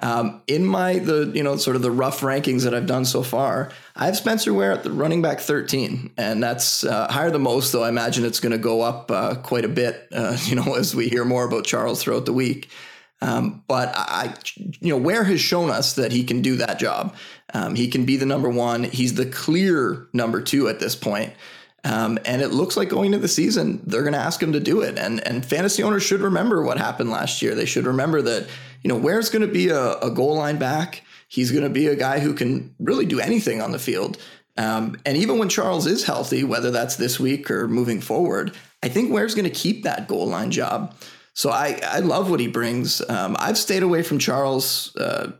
Um, 0.01 0.41
in 0.47 0.65
my 0.65 0.99
the 0.99 1.31
you 1.33 1.43
know 1.43 1.57
sort 1.57 1.75
of 1.75 1.81
the 1.81 1.91
rough 1.91 2.21
rankings 2.21 2.63
that 2.63 2.73
I've 2.73 2.87
done 2.87 3.05
so 3.05 3.23
far, 3.23 3.71
I 3.95 4.05
have 4.05 4.17
Spencer 4.17 4.53
Ware 4.53 4.71
at 4.71 4.83
the 4.83 4.91
running 4.91 5.21
back 5.21 5.39
13, 5.39 6.13
and 6.17 6.41
that's 6.41 6.83
uh, 6.83 7.11
higher 7.11 7.29
than 7.29 7.41
most. 7.41 7.71
Though 7.71 7.83
I 7.83 7.89
imagine 7.89 8.25
it's 8.25 8.39
going 8.39 8.53
to 8.53 8.57
go 8.57 8.81
up 8.81 9.11
uh, 9.11 9.35
quite 9.35 9.65
a 9.65 9.69
bit, 9.69 10.07
uh, 10.13 10.37
you 10.43 10.55
know, 10.55 10.75
as 10.75 10.95
we 10.95 11.09
hear 11.09 11.25
more 11.25 11.45
about 11.45 11.65
Charles 11.65 12.01
throughout 12.01 12.25
the 12.25 12.33
week. 12.33 12.69
Um, 13.23 13.63
but 13.67 13.93
I, 13.95 14.33
you 14.55 14.89
know, 14.89 14.97
Ware 14.97 15.23
has 15.23 15.39
shown 15.39 15.69
us 15.69 15.93
that 15.93 16.11
he 16.11 16.23
can 16.23 16.41
do 16.41 16.55
that 16.55 16.79
job. 16.79 17.15
Um, 17.53 17.75
he 17.75 17.87
can 17.87 18.03
be 18.05 18.17
the 18.17 18.25
number 18.25 18.49
one. 18.49 18.83
He's 18.83 19.13
the 19.13 19.27
clear 19.27 20.07
number 20.11 20.41
two 20.41 20.67
at 20.67 20.79
this 20.79 20.95
point. 20.95 21.33
Um, 21.83 22.19
and 22.25 22.41
it 22.41 22.49
looks 22.49 22.77
like 22.77 22.89
going 22.89 23.07
into 23.07 23.19
the 23.19 23.27
season, 23.27 23.81
they're 23.85 24.03
going 24.03 24.13
to 24.13 24.19
ask 24.19 24.41
him 24.41 24.53
to 24.53 24.59
do 24.59 24.81
it. 24.81 24.99
And 24.99 25.25
and 25.25 25.43
fantasy 25.43 25.81
owners 25.81 26.03
should 26.03 26.21
remember 26.21 26.63
what 26.63 26.77
happened 26.77 27.09
last 27.09 27.41
year. 27.41 27.55
They 27.55 27.65
should 27.65 27.85
remember 27.85 28.21
that 28.21 28.47
you 28.81 28.87
know 28.87 28.97
Ware's 28.97 29.29
going 29.29 29.45
to 29.45 29.51
be 29.51 29.69
a, 29.69 29.97
a, 29.99 30.11
goal 30.11 30.35
line 30.35 30.57
back. 30.57 31.03
He's 31.27 31.51
going 31.51 31.63
to 31.63 31.69
be 31.69 31.87
a 31.87 31.95
guy 31.95 32.19
who 32.19 32.33
can 32.33 32.75
really 32.79 33.05
do 33.05 33.19
anything 33.19 33.61
on 33.61 33.71
the 33.71 33.79
field. 33.79 34.17
Um, 34.57 34.97
and 35.05 35.17
even 35.17 35.37
when 35.37 35.49
Charles 35.49 35.87
is 35.87 36.03
healthy, 36.03 36.43
whether 36.43 36.71
that's 36.71 36.97
this 36.97 37.19
week 37.19 37.49
or 37.49 37.67
moving 37.67 38.01
forward, 38.01 38.53
I 38.83 38.89
think 38.89 39.11
Ware's 39.11 39.35
going 39.35 39.45
to 39.45 39.51
keep 39.51 39.83
that 39.83 40.07
goal 40.07 40.27
line 40.27 40.51
job. 40.51 40.95
So 41.33 41.49
I 41.49 41.79
I 41.83 41.99
love 41.99 42.29
what 42.29 42.39
he 42.39 42.47
brings. 42.47 43.01
Um, 43.09 43.35
I've 43.39 43.57
stayed 43.57 43.83
away 43.83 44.03
from 44.03 44.19
Charles. 44.19 44.95
Uh, 44.95 45.31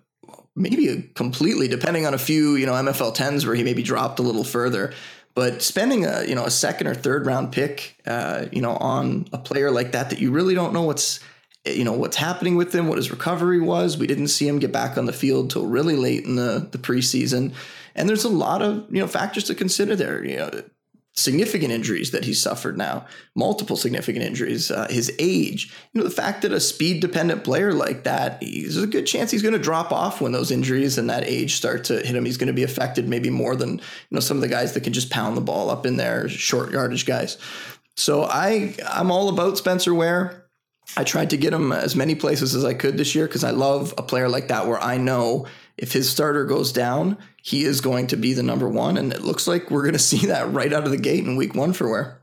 maybe 0.55 1.10
completely, 1.15 1.67
depending 1.67 2.05
on 2.05 2.13
a 2.13 2.17
few, 2.17 2.55
you 2.55 2.65
know, 2.65 2.74
MFL 2.74 3.13
tens 3.13 3.45
where 3.45 3.55
he 3.55 3.63
maybe 3.63 3.83
dropped 3.83 4.19
a 4.19 4.21
little 4.21 4.43
further. 4.43 4.93
But 5.33 5.62
spending 5.62 6.05
a 6.05 6.25
you 6.25 6.36
know 6.36 6.45
a 6.45 6.51
second 6.51 6.88
or 6.88 6.95
third 6.95 7.25
round 7.25 7.51
pick, 7.51 7.98
uh, 8.05 8.45
you 8.51 8.62
know, 8.62 8.75
on 8.75 9.27
a 9.31 9.38
player 9.38 9.71
like 9.71 9.93
that 9.93 10.10
that 10.10 10.19
you 10.19 10.31
really 10.31 10.55
don't 10.55 10.74
know 10.74 10.83
what's 10.83 11.19
you 11.65 11.83
know 11.83 11.93
what's 11.93 12.17
happening 12.17 12.55
with 12.55 12.73
him, 12.73 12.87
what 12.87 12.97
his 12.97 13.11
recovery 13.11 13.59
was. 13.59 13.97
We 13.97 14.07
didn't 14.07 14.29
see 14.29 14.47
him 14.47 14.59
get 14.59 14.71
back 14.71 14.97
on 14.97 15.05
the 15.05 15.13
field 15.13 15.51
till 15.51 15.65
really 15.65 15.95
late 15.95 16.25
in 16.25 16.35
the 16.35 16.67
the 16.71 16.77
preseason, 16.77 17.53
and 17.95 18.09
there's 18.09 18.23
a 18.23 18.29
lot 18.29 18.61
of 18.61 18.85
you 18.89 19.01
know 19.01 19.07
factors 19.07 19.43
to 19.45 19.55
consider 19.55 19.95
there. 19.95 20.25
You 20.25 20.37
know, 20.37 20.63
significant 21.13 21.71
injuries 21.71 22.11
that 22.11 22.23
he's 22.23 22.41
suffered 22.41 22.77
now, 22.77 23.05
multiple 23.35 23.75
significant 23.75 24.23
injuries, 24.23 24.71
uh, 24.71 24.87
his 24.89 25.11
age, 25.19 25.71
you 25.91 25.99
know, 25.99 26.07
the 26.07 26.13
fact 26.13 26.41
that 26.41 26.53
a 26.53 26.59
speed 26.59 27.01
dependent 27.01 27.43
player 27.43 27.73
like 27.73 28.03
that, 28.03 28.39
there's 28.39 28.77
a 28.77 28.87
good 28.87 29.05
chance 29.05 29.29
he's 29.29 29.41
going 29.41 29.53
to 29.53 29.59
drop 29.59 29.91
off 29.91 30.21
when 30.21 30.31
those 30.31 30.51
injuries 30.51 30.97
and 30.97 31.09
that 31.09 31.25
age 31.25 31.55
start 31.55 31.83
to 31.83 31.95
hit 31.95 32.15
him. 32.15 32.25
He's 32.25 32.37
going 32.37 32.47
to 32.47 32.53
be 32.53 32.63
affected 32.63 33.09
maybe 33.09 33.29
more 33.29 33.55
than, 33.55 33.77
you 33.77 33.81
know, 34.11 34.21
some 34.21 34.37
of 34.37 34.41
the 34.41 34.47
guys 34.47 34.73
that 34.73 34.83
can 34.83 34.93
just 34.93 35.09
pound 35.09 35.35
the 35.35 35.41
ball 35.41 35.69
up 35.69 35.85
in 35.85 35.97
there, 35.97 36.29
short 36.29 36.71
yardage 36.71 37.05
guys. 37.05 37.37
So 37.97 38.23
I, 38.23 38.73
I'm 38.87 39.11
all 39.11 39.27
about 39.27 39.57
Spencer 39.57 39.93
Ware. 39.93 40.40
I 40.97 41.03
tried 41.03 41.29
to 41.29 41.38
get 41.38 41.53
him 41.53 41.71
as 41.71 41.95
many 41.95 42.15
places 42.15 42.53
as 42.53 42.65
I 42.65 42.73
could 42.73 42.97
this 42.97 43.15
year 43.15 43.25
because 43.25 43.43
I 43.43 43.51
love 43.51 43.93
a 43.97 44.03
player 44.03 44.27
like 44.27 44.50
that 44.50 44.67
where 44.67 44.81
I 44.81 44.97
know 44.97 45.47
if 45.77 45.93
his 45.93 46.09
starter 46.09 46.45
goes 46.45 46.71
down, 46.71 47.17
he 47.41 47.63
is 47.63 47.81
going 47.81 48.07
to 48.07 48.17
be 48.17 48.33
the 48.33 48.43
number 48.43 48.67
one. 48.67 48.97
And 48.97 49.13
it 49.13 49.21
looks 49.21 49.47
like 49.47 49.71
we're 49.71 49.83
going 49.83 49.93
to 49.93 50.00
see 50.00 50.27
that 50.27 50.51
right 50.51 50.71
out 50.71 50.83
of 50.83 50.91
the 50.91 50.97
gate 50.97 51.25
in 51.25 51.35
week 51.35 51.55
one 51.55 51.73
for 51.73 51.89
Ware. 51.89 52.20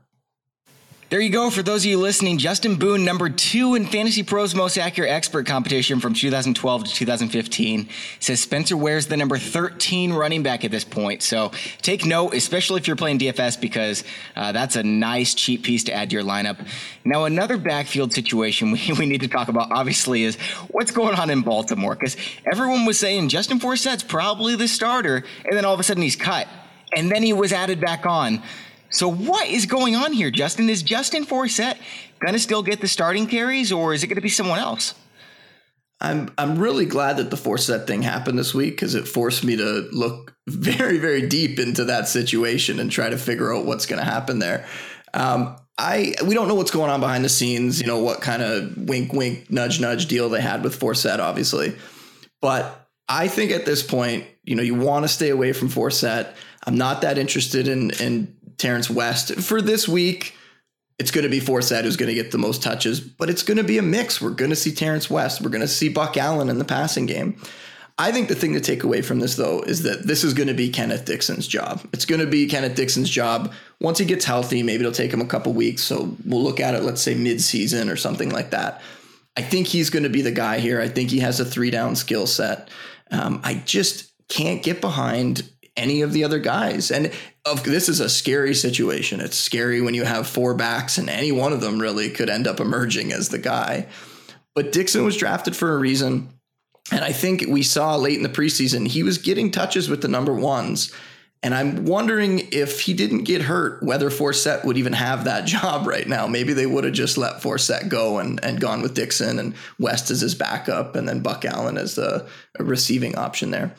There 1.09 1.19
you 1.19 1.31
go. 1.31 1.49
For 1.49 1.63
those 1.63 1.85
of 1.85 1.89
you 1.89 1.97
listening, 1.97 2.37
Justin 2.37 2.75
Boone, 2.75 3.03
number 3.03 3.31
two 3.31 3.73
in 3.73 3.87
Fantasy 3.87 4.21
Pros 4.21 4.53
Most 4.53 4.77
Accurate 4.77 5.09
Expert 5.09 5.47
competition 5.47 5.99
from 5.99 6.13
2012 6.13 6.83
to 6.83 6.93
2015, 6.93 7.89
says 8.19 8.39
Spencer 8.39 8.77
Ware's 8.77 9.07
the 9.07 9.17
number 9.17 9.39
13 9.39 10.13
running 10.13 10.43
back 10.43 10.63
at 10.63 10.69
this 10.69 10.83
point. 10.83 11.23
So 11.23 11.51
take 11.81 12.05
note, 12.05 12.35
especially 12.35 12.79
if 12.79 12.85
you're 12.85 12.95
playing 12.95 13.17
DFS, 13.17 13.59
because 13.59 14.03
uh, 14.35 14.51
that's 14.51 14.75
a 14.75 14.83
nice 14.83 15.33
cheap 15.33 15.63
piece 15.63 15.83
to 15.85 15.93
add 15.93 16.11
to 16.11 16.13
your 16.13 16.23
lineup. 16.23 16.63
Now, 17.03 17.25
another 17.25 17.57
backfield 17.57 18.13
situation 18.13 18.69
we, 18.73 18.93
we 18.99 19.07
need 19.07 19.21
to 19.21 19.27
talk 19.27 19.47
about, 19.47 19.71
obviously, 19.71 20.25
is 20.25 20.35
what's 20.69 20.91
going 20.91 21.15
on 21.15 21.31
in 21.31 21.41
Baltimore, 21.41 21.95
because 21.95 22.17
everyone 22.51 22.85
was 22.85 22.99
saying 22.99 23.29
Justin 23.29 23.59
Forsett's 23.59 24.03
probably 24.03 24.55
the 24.55 24.67
starter, 24.67 25.23
and 25.43 25.57
then 25.57 25.65
all 25.65 25.73
of 25.73 25.79
a 25.79 25.83
sudden 25.83 26.03
he's 26.03 26.15
cut, 26.15 26.47
and 26.95 27.11
then 27.11 27.23
he 27.23 27.33
was 27.33 27.51
added 27.51 27.81
back 27.81 28.05
on. 28.05 28.43
So 28.89 29.11
what 29.11 29.47
is 29.47 29.65
going 29.65 29.95
on 29.95 30.13
here, 30.13 30.31
Justin? 30.31 30.69
Is 30.69 30.81
Justin 30.81 31.25
Forsett 31.25 31.77
going 32.19 32.33
to 32.33 32.39
still 32.39 32.63
get 32.63 32.81
the 32.81 32.87
starting 32.87 33.27
carries, 33.27 33.71
or 33.71 33.93
is 33.93 34.03
it 34.03 34.07
going 34.07 34.15
to 34.15 34.21
be 34.21 34.29
someone 34.29 34.59
else? 34.59 34.95
I'm 36.01 36.31
I'm 36.37 36.57
really 36.57 36.85
glad 36.85 37.17
that 37.17 37.29
the 37.29 37.35
Forsett 37.35 37.85
thing 37.85 38.01
happened 38.01 38.39
this 38.39 38.53
week 38.53 38.71
because 38.71 38.95
it 38.95 39.07
forced 39.07 39.43
me 39.43 39.57
to 39.57 39.89
look 39.91 40.33
very 40.47 40.97
very 40.97 41.27
deep 41.27 41.59
into 41.59 41.85
that 41.85 42.07
situation 42.07 42.79
and 42.79 42.89
try 42.89 43.09
to 43.09 43.17
figure 43.17 43.53
out 43.53 43.65
what's 43.65 43.85
going 43.85 43.99
to 43.99 44.09
happen 44.09 44.39
there. 44.39 44.65
Um, 45.13 45.57
I 45.77 46.15
we 46.25 46.35
don't 46.35 46.47
know 46.47 46.55
what's 46.55 46.71
going 46.71 46.89
on 46.89 47.01
behind 47.01 47.25
the 47.25 47.29
scenes. 47.29 47.81
You 47.81 47.87
know 47.87 47.99
what 47.99 48.21
kind 48.21 48.41
of 48.41 48.77
wink 48.77 49.11
wink 49.11 49.51
nudge 49.51 49.81
nudge 49.81 50.07
deal 50.07 50.29
they 50.29 50.41
had 50.41 50.63
with 50.63 50.79
Forsett, 50.79 51.19
obviously, 51.19 51.75
but 52.41 52.89
I 53.09 53.27
think 53.27 53.51
at 53.51 53.65
this 53.65 53.83
point, 53.83 54.25
you 54.43 54.55
know, 54.55 54.63
you 54.63 54.75
want 54.75 55.03
to 55.03 55.09
stay 55.09 55.29
away 55.29 55.51
from 55.51 55.67
Forsett. 55.67 56.33
I'm 56.65 56.77
not 56.77 57.01
that 57.01 57.17
interested 57.17 57.67
in 57.67 57.91
in 57.91 58.37
Terrance 58.59 58.89
West. 58.89 59.33
For 59.35 59.61
this 59.61 59.87
week, 59.87 60.35
it's 60.99 61.11
going 61.11 61.23
to 61.23 61.29
be 61.29 61.39
Forsett 61.39 61.83
who's 61.83 61.97
going 61.97 62.09
to 62.09 62.15
get 62.15 62.31
the 62.31 62.37
most 62.37 62.61
touches, 62.61 62.99
but 62.99 63.29
it's 63.29 63.41
going 63.41 63.57
to 63.57 63.63
be 63.63 63.77
a 63.77 63.81
mix. 63.81 64.21
We're 64.21 64.31
going 64.31 64.51
to 64.51 64.55
see 64.55 64.71
Terrance 64.71 65.09
West. 65.09 65.41
We're 65.41 65.49
going 65.49 65.61
to 65.61 65.67
see 65.67 65.89
Buck 65.89 66.17
Allen 66.17 66.49
in 66.49 66.59
the 66.59 66.65
passing 66.65 67.05
game. 67.05 67.41
I 67.97 68.13
think 68.13 68.29
the 68.29 68.35
thing 68.35 68.53
to 68.53 68.61
take 68.61 68.83
away 68.83 69.01
from 69.01 69.19
this, 69.19 69.35
though, 69.35 69.61
is 69.61 69.83
that 69.83 70.07
this 70.07 70.23
is 70.23 70.33
going 70.33 70.47
to 70.47 70.53
be 70.53 70.69
Kenneth 70.69 71.03
Dixon's 71.03 71.47
job. 71.47 71.81
It's 71.91 72.05
going 72.05 72.21
to 72.21 72.27
be 72.27 72.47
Kenneth 72.47 72.75
Dixon's 72.75 73.09
job 73.09 73.53
once 73.81 73.97
he 73.97 74.05
gets 74.05 74.23
healthy. 74.23 74.63
Maybe 74.63 74.81
it'll 74.81 74.93
take 74.93 75.11
him 75.11 75.19
a 75.19 75.25
couple 75.25 75.51
weeks. 75.51 75.81
So 75.81 76.15
we'll 76.25 76.43
look 76.43 76.61
at 76.61 76.75
it, 76.75 76.83
let's 76.83 77.01
say 77.01 77.13
mid-season 77.13 77.89
or 77.89 77.97
something 77.97 78.29
like 78.29 78.51
that. 78.51 78.81
I 79.35 79.41
think 79.41 79.67
he's 79.67 79.89
going 79.89 80.03
to 80.03 80.09
be 80.09 80.21
the 80.21 80.31
guy 80.31 80.59
here. 80.59 80.81
I 80.81 80.87
think 80.87 81.09
he 81.09 81.19
has 81.19 81.39
a 81.39 81.45
three 81.45 81.71
down 81.71 81.95
skill 81.95 82.27
set. 82.27 82.69
Um, 83.11 83.41
I 83.43 83.55
just 83.65 84.11
can't 84.29 84.63
get 84.63 84.79
behind 84.79 85.49
any 85.79 86.01
of 86.01 86.13
the 86.13 86.23
other 86.23 86.39
guys. 86.39 86.91
And 86.91 87.11
of 87.45 87.63
this 87.63 87.89
is 87.89 87.99
a 87.99 88.09
scary 88.09 88.53
situation. 88.53 89.21
It's 89.21 89.37
scary 89.37 89.81
when 89.81 89.93
you 89.93 90.03
have 90.03 90.27
four 90.27 90.53
backs 90.53 90.97
and 90.97 91.09
any 91.09 91.31
one 91.31 91.53
of 91.53 91.61
them 91.61 91.79
really 91.79 92.09
could 92.09 92.29
end 92.29 92.47
up 92.47 92.59
emerging 92.59 93.11
as 93.13 93.29
the 93.29 93.39
guy. 93.39 93.87
But 94.55 94.71
Dixon 94.71 95.03
was 95.03 95.17
drafted 95.17 95.55
for 95.55 95.73
a 95.73 95.79
reason. 95.79 96.29
And 96.91 97.03
I 97.03 97.11
think 97.11 97.45
we 97.47 97.63
saw 97.63 97.95
late 97.95 98.17
in 98.17 98.23
the 98.23 98.29
preseason, 98.29 98.87
he 98.87 99.03
was 99.03 99.17
getting 99.17 99.51
touches 99.51 99.89
with 99.89 100.01
the 100.01 100.07
number 100.07 100.33
ones. 100.33 100.91
And 101.41 101.55
I'm 101.55 101.85
wondering 101.85 102.49
if 102.51 102.81
he 102.81 102.93
didn't 102.93 103.23
get 103.23 103.43
hurt, 103.43 103.81
whether 103.81 104.09
Forsett 104.09 104.65
would 104.65 104.77
even 104.77 104.93
have 104.93 105.23
that 105.23 105.45
job 105.45 105.87
right 105.87 106.07
now. 106.07 106.27
Maybe 106.27 106.53
they 106.53 106.65
would 106.65 106.83
have 106.83 106.93
just 106.93 107.17
let 107.17 107.41
Forsett 107.41 107.89
go 107.89 108.19
and, 108.19 108.43
and 108.43 108.59
gone 108.59 108.81
with 108.81 108.93
Dixon 108.93 109.39
and 109.39 109.55
West 109.79 110.11
as 110.11 110.21
his 110.21 110.35
backup 110.35 110.95
and 110.95 111.07
then 111.07 111.21
Buck 111.21 111.45
Allen 111.45 111.77
as 111.77 111.95
the 111.95 112.27
receiving 112.59 113.15
option 113.15 113.51
there. 113.51 113.73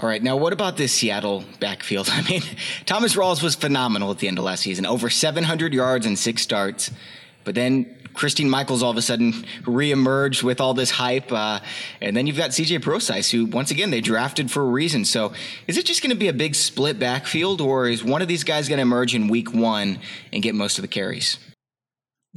All 0.00 0.08
right. 0.08 0.22
Now, 0.22 0.36
what 0.36 0.52
about 0.52 0.76
this 0.76 0.92
Seattle 0.92 1.44
backfield? 1.58 2.08
I 2.12 2.22
mean, 2.22 2.42
Thomas 2.86 3.16
Rawls 3.16 3.42
was 3.42 3.54
phenomenal 3.54 4.10
at 4.10 4.18
the 4.18 4.28
end 4.28 4.38
of 4.38 4.44
last 4.44 4.62
season, 4.62 4.86
over 4.86 5.10
700 5.10 5.74
yards 5.74 6.06
and 6.06 6.18
six 6.18 6.42
starts. 6.42 6.90
But 7.44 7.54
then 7.54 7.96
Christine 8.14 8.50
Michaels 8.50 8.82
all 8.82 8.90
of 8.90 8.96
a 8.96 9.02
sudden 9.02 9.32
reemerged 9.62 10.42
with 10.42 10.60
all 10.60 10.74
this 10.74 10.90
hype. 10.90 11.32
Uh, 11.32 11.60
and 12.00 12.16
then 12.16 12.26
you've 12.26 12.36
got 12.36 12.50
CJ 12.50 12.82
Prosise, 12.82 13.30
who, 13.30 13.46
once 13.46 13.70
again, 13.70 13.90
they 13.90 14.00
drafted 14.00 14.50
for 14.50 14.62
a 14.62 14.66
reason. 14.66 15.04
So 15.04 15.32
is 15.66 15.76
it 15.78 15.84
just 15.84 16.02
going 16.02 16.10
to 16.10 16.16
be 16.16 16.28
a 16.28 16.32
big 16.32 16.54
split 16.54 16.98
backfield, 16.98 17.60
or 17.60 17.88
is 17.88 18.04
one 18.04 18.22
of 18.22 18.28
these 18.28 18.44
guys 18.44 18.68
going 18.68 18.78
to 18.78 18.82
emerge 18.82 19.14
in 19.14 19.28
week 19.28 19.52
one 19.52 19.98
and 20.32 20.42
get 20.42 20.54
most 20.54 20.78
of 20.78 20.82
the 20.82 20.88
carries? 20.88 21.38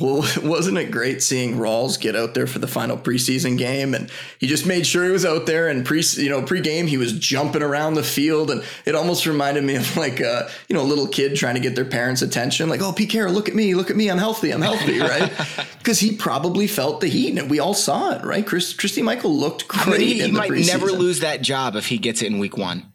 Well, 0.02 0.26
wasn't 0.44 0.78
it 0.78 0.92
great 0.92 1.22
seeing 1.22 1.56
Rawls 1.56 2.00
get 2.00 2.16
out 2.16 2.34
there 2.34 2.48
for 2.48 2.60
the 2.60 2.68
final 2.68 2.98
preseason 2.98 3.58
game, 3.58 3.94
and 3.94 4.10
he 4.40 4.48
just 4.48 4.66
made 4.66 4.88
sure 4.88 5.06
he 5.06 5.12
was 5.12 5.26
out 5.26 5.46
there. 5.46 5.68
And 5.68 5.86
pre, 5.86 6.04
you 6.18 6.30
know, 6.30 6.42
pre-game 6.42 6.88
he 6.88 6.98
was 6.98 7.14
jumping 7.14 7.62
around 7.62 7.94
the 7.94 8.04
field, 8.04 8.52
and 8.52 8.64
it 8.86 8.96
almost 8.96 9.26
reminded 9.26 9.64
me 9.64 9.76
of 9.76 9.96
like 10.02 10.20
a 10.20 10.50
you 10.68 10.76
know 10.76 10.82
a 10.82 10.84
little 10.84 11.08
kid 11.08 11.36
trying 11.36 11.56
to 11.56 11.62
get 11.62 11.76
their 11.76 11.86
parents' 11.86 12.22
attention, 12.22 12.70
like, 12.70 12.82
"Oh, 12.82 12.92
Pete 12.92 13.10
Carroll, 13.10 13.34
look 13.34 13.48
at 13.48 13.56
me, 13.56 13.76
look 13.76 13.90
at 13.90 13.96
me, 13.96 14.10
I'm 14.10 14.18
healthy, 14.18 14.52
I'm 14.52 14.62
healthy," 14.62 15.00
right? 15.00 15.32
Because 15.78 16.00
he 16.00 16.16
probably 16.16 16.68
felt 16.68 17.02
the 17.02 17.08
heat, 17.08 17.38
and 17.38 17.50
we 17.50 17.60
all 17.60 17.74
saw 17.74 18.12
it, 18.12 18.24
right? 18.24 18.46
Chris, 18.46 18.74
Christy 18.74 19.02
Michael 19.02 19.36
looked 19.36 19.68
great. 19.68 19.88
I 19.88 19.98
mean, 19.98 20.08
he, 20.08 20.22
he 20.22 20.32
might 20.32 20.52
never 20.52 20.88
lose 20.88 21.20
that 21.20 21.42
job 21.42 21.76
if 21.76 21.88
he 21.88 21.98
gets 21.98 22.22
it 22.22 22.28
in 22.28 22.40
week 22.40 22.58
one. 22.58 22.91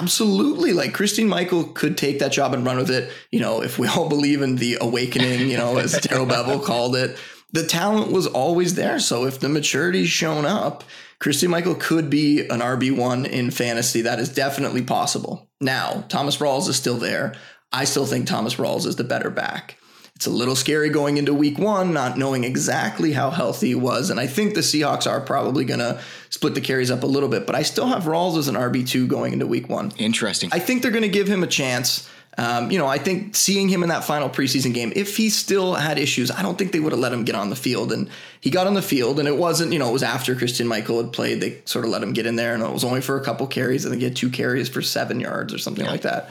Absolutely. 0.00 0.72
Like 0.72 0.94
Christine 0.94 1.28
Michael 1.28 1.64
could 1.64 1.98
take 1.98 2.20
that 2.20 2.32
job 2.32 2.54
and 2.54 2.64
run 2.64 2.78
with 2.78 2.90
it. 2.90 3.12
You 3.30 3.40
know, 3.40 3.62
if 3.62 3.78
we 3.78 3.86
all 3.86 4.08
believe 4.08 4.40
in 4.40 4.56
the 4.56 4.78
awakening, 4.80 5.50
you 5.50 5.58
know, 5.58 5.76
as 5.76 5.92
Darrell 6.00 6.26
Bevell 6.26 6.64
called 6.64 6.96
it, 6.96 7.18
the 7.52 7.66
talent 7.66 8.10
was 8.10 8.26
always 8.26 8.76
there. 8.76 8.98
So 8.98 9.26
if 9.26 9.40
the 9.40 9.50
maturity's 9.50 10.08
shown 10.08 10.46
up, 10.46 10.84
Christine 11.18 11.50
Michael 11.50 11.74
could 11.74 12.08
be 12.08 12.40
an 12.40 12.60
RB1 12.60 13.28
in 13.28 13.50
fantasy. 13.50 14.00
That 14.00 14.20
is 14.20 14.30
definitely 14.30 14.82
possible. 14.82 15.50
Now, 15.60 16.06
Thomas 16.08 16.38
Rawls 16.38 16.68
is 16.68 16.76
still 16.76 16.96
there. 16.96 17.34
I 17.70 17.84
still 17.84 18.06
think 18.06 18.26
Thomas 18.26 18.54
Rawls 18.54 18.86
is 18.86 18.96
the 18.96 19.04
better 19.04 19.28
back. 19.28 19.76
It's 20.20 20.26
a 20.26 20.30
little 20.30 20.54
scary 20.54 20.90
going 20.90 21.16
into 21.16 21.32
week 21.32 21.58
one, 21.58 21.94
not 21.94 22.18
knowing 22.18 22.44
exactly 22.44 23.12
how 23.12 23.30
healthy 23.30 23.68
he 23.68 23.74
was. 23.74 24.10
And 24.10 24.20
I 24.20 24.26
think 24.26 24.52
the 24.52 24.60
Seahawks 24.60 25.10
are 25.10 25.18
probably 25.18 25.64
going 25.64 25.80
to 25.80 25.98
split 26.28 26.54
the 26.54 26.60
carries 26.60 26.90
up 26.90 27.04
a 27.04 27.06
little 27.06 27.30
bit, 27.30 27.46
but 27.46 27.56
I 27.56 27.62
still 27.62 27.86
have 27.86 28.02
Rawls 28.02 28.36
as 28.36 28.46
an 28.46 28.54
RB2 28.54 29.08
going 29.08 29.32
into 29.32 29.46
week 29.46 29.70
one. 29.70 29.92
Interesting. 29.96 30.50
I 30.52 30.58
think 30.58 30.82
they're 30.82 30.90
going 30.90 31.04
to 31.04 31.08
give 31.08 31.26
him 31.26 31.42
a 31.42 31.46
chance. 31.46 32.06
Um, 32.36 32.70
you 32.70 32.78
know, 32.78 32.86
I 32.86 32.98
think 32.98 33.34
seeing 33.34 33.70
him 33.70 33.82
in 33.82 33.88
that 33.88 34.04
final 34.04 34.28
preseason 34.28 34.74
game, 34.74 34.92
if 34.94 35.16
he 35.16 35.30
still 35.30 35.72
had 35.72 35.98
issues, 35.98 36.30
I 36.30 36.42
don't 36.42 36.58
think 36.58 36.72
they 36.72 36.80
would 36.80 36.92
have 36.92 37.00
let 37.00 37.14
him 37.14 37.24
get 37.24 37.34
on 37.34 37.48
the 37.48 37.56
field. 37.56 37.90
And 37.90 38.10
he 38.42 38.50
got 38.50 38.66
on 38.66 38.74
the 38.74 38.82
field, 38.82 39.20
and 39.20 39.26
it 39.26 39.38
wasn't, 39.38 39.72
you 39.72 39.78
know, 39.78 39.88
it 39.88 39.92
was 39.92 40.02
after 40.02 40.36
Christian 40.36 40.68
Michael 40.68 41.02
had 41.02 41.14
played. 41.14 41.40
They 41.40 41.62
sort 41.64 41.86
of 41.86 41.90
let 41.90 42.02
him 42.02 42.12
get 42.12 42.26
in 42.26 42.36
there, 42.36 42.52
and 42.52 42.62
it 42.62 42.70
was 42.70 42.84
only 42.84 43.00
for 43.00 43.16
a 43.18 43.24
couple 43.24 43.46
carries. 43.46 43.86
I 43.86 43.88
think 43.88 44.00
he 44.00 44.04
had 44.04 44.16
two 44.16 44.28
carries 44.28 44.68
for 44.68 44.82
seven 44.82 45.18
yards 45.18 45.54
or 45.54 45.58
something 45.58 45.86
yeah. 45.86 45.90
like 45.90 46.02
that. 46.02 46.28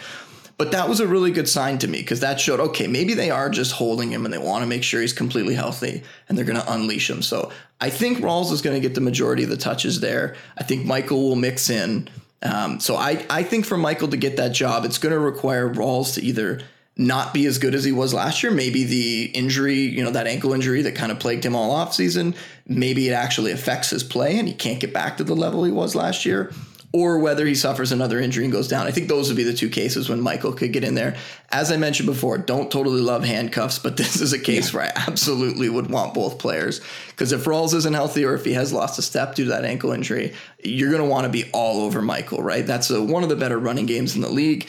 But 0.59 0.73
that 0.73 0.89
was 0.89 0.99
a 0.99 1.07
really 1.07 1.31
good 1.31 1.47
sign 1.47 1.77
to 1.77 1.87
me 1.87 1.99
because 1.99 2.19
that 2.19 2.37
showed 2.37 2.59
okay, 2.59 2.85
maybe 2.85 3.13
they 3.13 3.31
are 3.31 3.49
just 3.49 3.71
holding 3.71 4.11
him 4.11 4.25
and 4.25 4.33
they 4.33 4.37
want 4.37 4.61
to 4.61 4.67
make 4.67 4.83
sure 4.83 4.99
he's 4.99 5.13
completely 5.13 5.55
healthy 5.55 6.03
and 6.27 6.37
they're 6.37 6.43
going 6.43 6.59
to 6.59 6.73
unleash 6.73 7.09
him. 7.09 7.21
So 7.21 7.49
I 7.79 7.89
think 7.89 8.17
Rawls 8.17 8.51
is 8.51 8.61
going 8.61 8.75
to 8.75 8.85
get 8.85 8.93
the 8.93 8.99
majority 8.99 9.43
of 9.43 9.49
the 9.49 9.55
touches 9.55 10.01
there. 10.01 10.35
I 10.57 10.63
think 10.65 10.85
Michael 10.85 11.29
will 11.29 11.37
mix 11.37 11.69
in. 11.69 12.09
Um, 12.41 12.81
so 12.81 12.97
I, 12.97 13.25
I 13.29 13.41
think 13.41 13.65
for 13.65 13.77
Michael 13.77 14.09
to 14.09 14.17
get 14.17 14.35
that 14.35 14.51
job, 14.51 14.83
it's 14.83 14.97
going 14.97 15.13
to 15.13 15.19
require 15.19 15.73
Rawls 15.73 16.15
to 16.15 16.21
either 16.21 16.59
not 16.97 17.33
be 17.33 17.45
as 17.45 17.57
good 17.57 17.73
as 17.73 17.85
he 17.85 17.93
was 17.93 18.13
last 18.13 18.43
year. 18.43 18.51
Maybe 18.51 18.83
the 18.83 19.31
injury, 19.33 19.79
you 19.79 20.03
know, 20.03 20.11
that 20.11 20.27
ankle 20.27 20.51
injury 20.51 20.81
that 20.81 20.93
kind 20.93 21.13
of 21.13 21.19
plagued 21.19 21.45
him 21.45 21.55
all 21.55 21.71
off 21.71 21.93
season, 21.93 22.35
maybe 22.67 23.07
it 23.07 23.13
actually 23.13 23.53
affects 23.53 23.91
his 23.91 24.03
play 24.03 24.37
and 24.37 24.45
he 24.45 24.53
can't 24.53 24.81
get 24.81 24.93
back 24.93 25.15
to 25.17 25.23
the 25.23 25.37
level 25.37 25.63
he 25.63 25.71
was 25.71 25.95
last 25.95 26.25
year 26.25 26.51
or 26.91 27.19
whether 27.19 27.45
he 27.45 27.53
suffers 27.53 27.91
another 27.91 28.19
injury 28.19 28.43
and 28.43 28.51
goes 28.51 28.67
down. 28.67 28.87
I 28.87 28.91
think 28.91 29.09
those 29.09 29.27
would 29.27 29.37
be 29.37 29.43
the 29.43 29.53
two 29.53 29.69
cases 29.69 30.09
when 30.09 30.21
Michael 30.21 30.53
could 30.53 30.73
get 30.73 30.83
in 30.83 30.95
there. 30.95 31.15
As 31.51 31.71
I 31.71 31.77
mentioned 31.77 32.07
before, 32.07 32.39
don't 32.39 32.71
totally 32.71 33.01
love 33.01 33.23
handcuffs, 33.23 33.77
but 33.77 33.95
this 33.97 34.19
is 34.19 34.33
a 34.33 34.39
case 34.39 34.73
yeah. 34.73 34.79
where 34.79 34.87
I 34.87 35.03
absolutely 35.07 35.69
would 35.69 35.91
want 35.91 36.15
both 36.15 36.39
players. 36.39 36.81
Because 37.09 37.31
if 37.31 37.45
Rawls 37.45 37.75
isn't 37.75 37.93
healthy 37.93 38.25
or 38.25 38.33
if 38.33 38.43
he 38.43 38.53
has 38.53 38.73
lost 38.73 38.97
a 38.97 39.03
step 39.03 39.35
due 39.35 39.45
to 39.45 39.51
that 39.51 39.65
ankle 39.65 39.91
injury, 39.91 40.33
you're 40.63 40.89
going 40.89 41.03
to 41.03 41.09
want 41.09 41.25
to 41.25 41.29
be 41.29 41.49
all 41.51 41.81
over 41.81 42.01
Michael, 42.01 42.41
right? 42.41 42.65
That's 42.65 42.89
a, 42.89 43.03
one 43.03 43.21
of 43.21 43.29
the 43.29 43.35
better 43.35 43.59
running 43.59 43.85
games 43.85 44.15
in 44.15 44.21
the 44.21 44.29
league. 44.29 44.67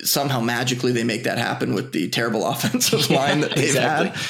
Somehow 0.00 0.38
magically 0.38 0.92
they 0.92 1.02
make 1.02 1.24
that 1.24 1.38
happen 1.38 1.74
with 1.74 1.92
the 1.92 2.08
terrible 2.08 2.46
offensive 2.46 3.10
line 3.10 3.40
that 3.40 3.56
they've 3.56 3.64
exactly. 3.64 4.10
had 4.10 4.20